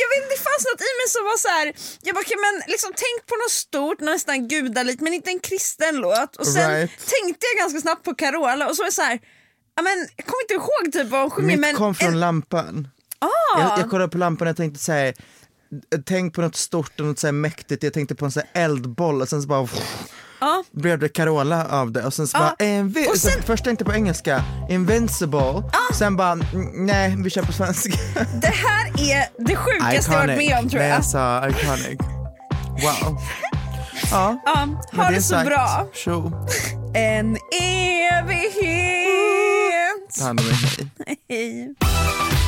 jag 0.00 0.06
vet 0.10 0.18
inte, 0.22 0.34
det 0.36 0.42
fanns 0.48 0.64
något 0.72 0.80
i 0.80 0.90
mig 1.00 1.08
som 1.16 1.24
var 1.30 1.38
så 1.46 1.48
här. 1.48 1.66
jag 2.06 2.14
bara, 2.14 2.20
okay, 2.20 2.38
men 2.46 2.54
liksom, 2.72 2.90
tänk 3.04 3.18
på 3.30 3.34
något 3.42 3.50
stort, 3.66 4.00
nästan 4.00 4.48
gudalikt 4.48 5.00
men 5.00 5.12
inte 5.12 5.30
en 5.30 5.40
kristen 5.40 5.96
låt. 5.96 6.36
Och 6.36 6.46
sen 6.46 6.70
Right. 6.70 6.90
tänkte 6.90 7.46
jag 7.50 7.56
ganska 7.62 7.80
snabbt 7.80 8.04
på 8.04 8.14
Carola 8.14 8.68
och 8.68 8.76
så 8.76 8.82
var 8.82 8.86
jag 8.86 8.92
så 8.92 9.02
här, 9.02 9.18
ja, 9.76 9.82
men, 9.82 10.08
jag 10.16 10.26
kommer 10.26 10.42
inte 10.44 10.54
ihåg 10.54 10.92
typ 10.92 11.10
vad 11.12 11.20
hon 11.20 11.30
sjunger 11.30 11.48
Mitt 11.48 11.60
men 11.60 11.74
kom 11.74 11.94
från 11.94 12.08
en, 12.08 12.20
lampan. 12.20 12.88
ah, 13.18 13.60
Jag, 13.60 13.78
jag 13.80 13.90
kollade 13.90 14.10
på 14.10 14.18
lampan 14.18 14.46
och 14.46 14.50
jag 14.50 14.56
tänkte 14.56 14.80
säga 14.80 15.12
Tänk 16.06 16.34
på 16.34 16.40
något 16.40 16.56
stort 16.56 17.00
och 17.00 17.06
något 17.06 17.18
så 17.18 17.26
här 17.26 17.32
mäktigt, 17.32 17.82
jag 17.82 17.92
tänkte 17.92 18.14
på 18.14 18.24
en 18.24 18.32
så 18.32 18.40
här 18.40 18.62
eldboll 18.64 19.22
och 19.22 19.28
sen 19.28 19.42
så 19.42 19.48
bara 19.48 19.68
Ja. 20.40 20.64
blev 20.72 20.98
det 20.98 21.08
Carola 21.08 21.66
av 21.70 21.92
det 21.92 22.04
och 22.04 22.14
sen 22.14 22.26
så 22.28 22.36
Ja. 22.36 22.40
bara 22.40 22.54
invi- 22.66 23.08
Och 23.10 23.16
så 23.16 23.28
sen- 23.28 23.42
först 23.42 23.64
tänkte 23.64 23.84
på 23.84 23.92
engelska, 23.94 24.44
invincible, 24.68 25.62
sen 25.94 26.16
bara 26.16 26.34
nej 26.74 27.14
vi 27.24 27.30
kör 27.30 27.42
på 27.42 27.52
svenska. 27.52 27.92
det 28.40 28.46
här 28.46 28.86
är 29.10 29.44
det 29.46 29.56
sjukaste 29.56 30.12
jag 30.12 30.18
varit 30.26 30.36
med 30.38 30.58
om 30.58 30.68
tror 30.70 30.82
jag. 30.82 30.90
jag 30.96 31.04
sa 31.04 31.48
iconic. 31.48 31.98
Wow. 32.82 33.18
Ja, 34.10 34.38
Ja, 34.46 34.68
ha 35.02 35.10
det 35.10 35.22
så 35.22 35.28
sagt, 35.28 35.46
bra. 35.48 35.86
Tjo, 35.94 36.32
En 36.94 37.36
evighet. 38.68 40.14
ta 40.18 40.24
hand 40.24 40.40
om 40.40 40.46
dig. 40.46 40.90
Hej. 41.28 41.74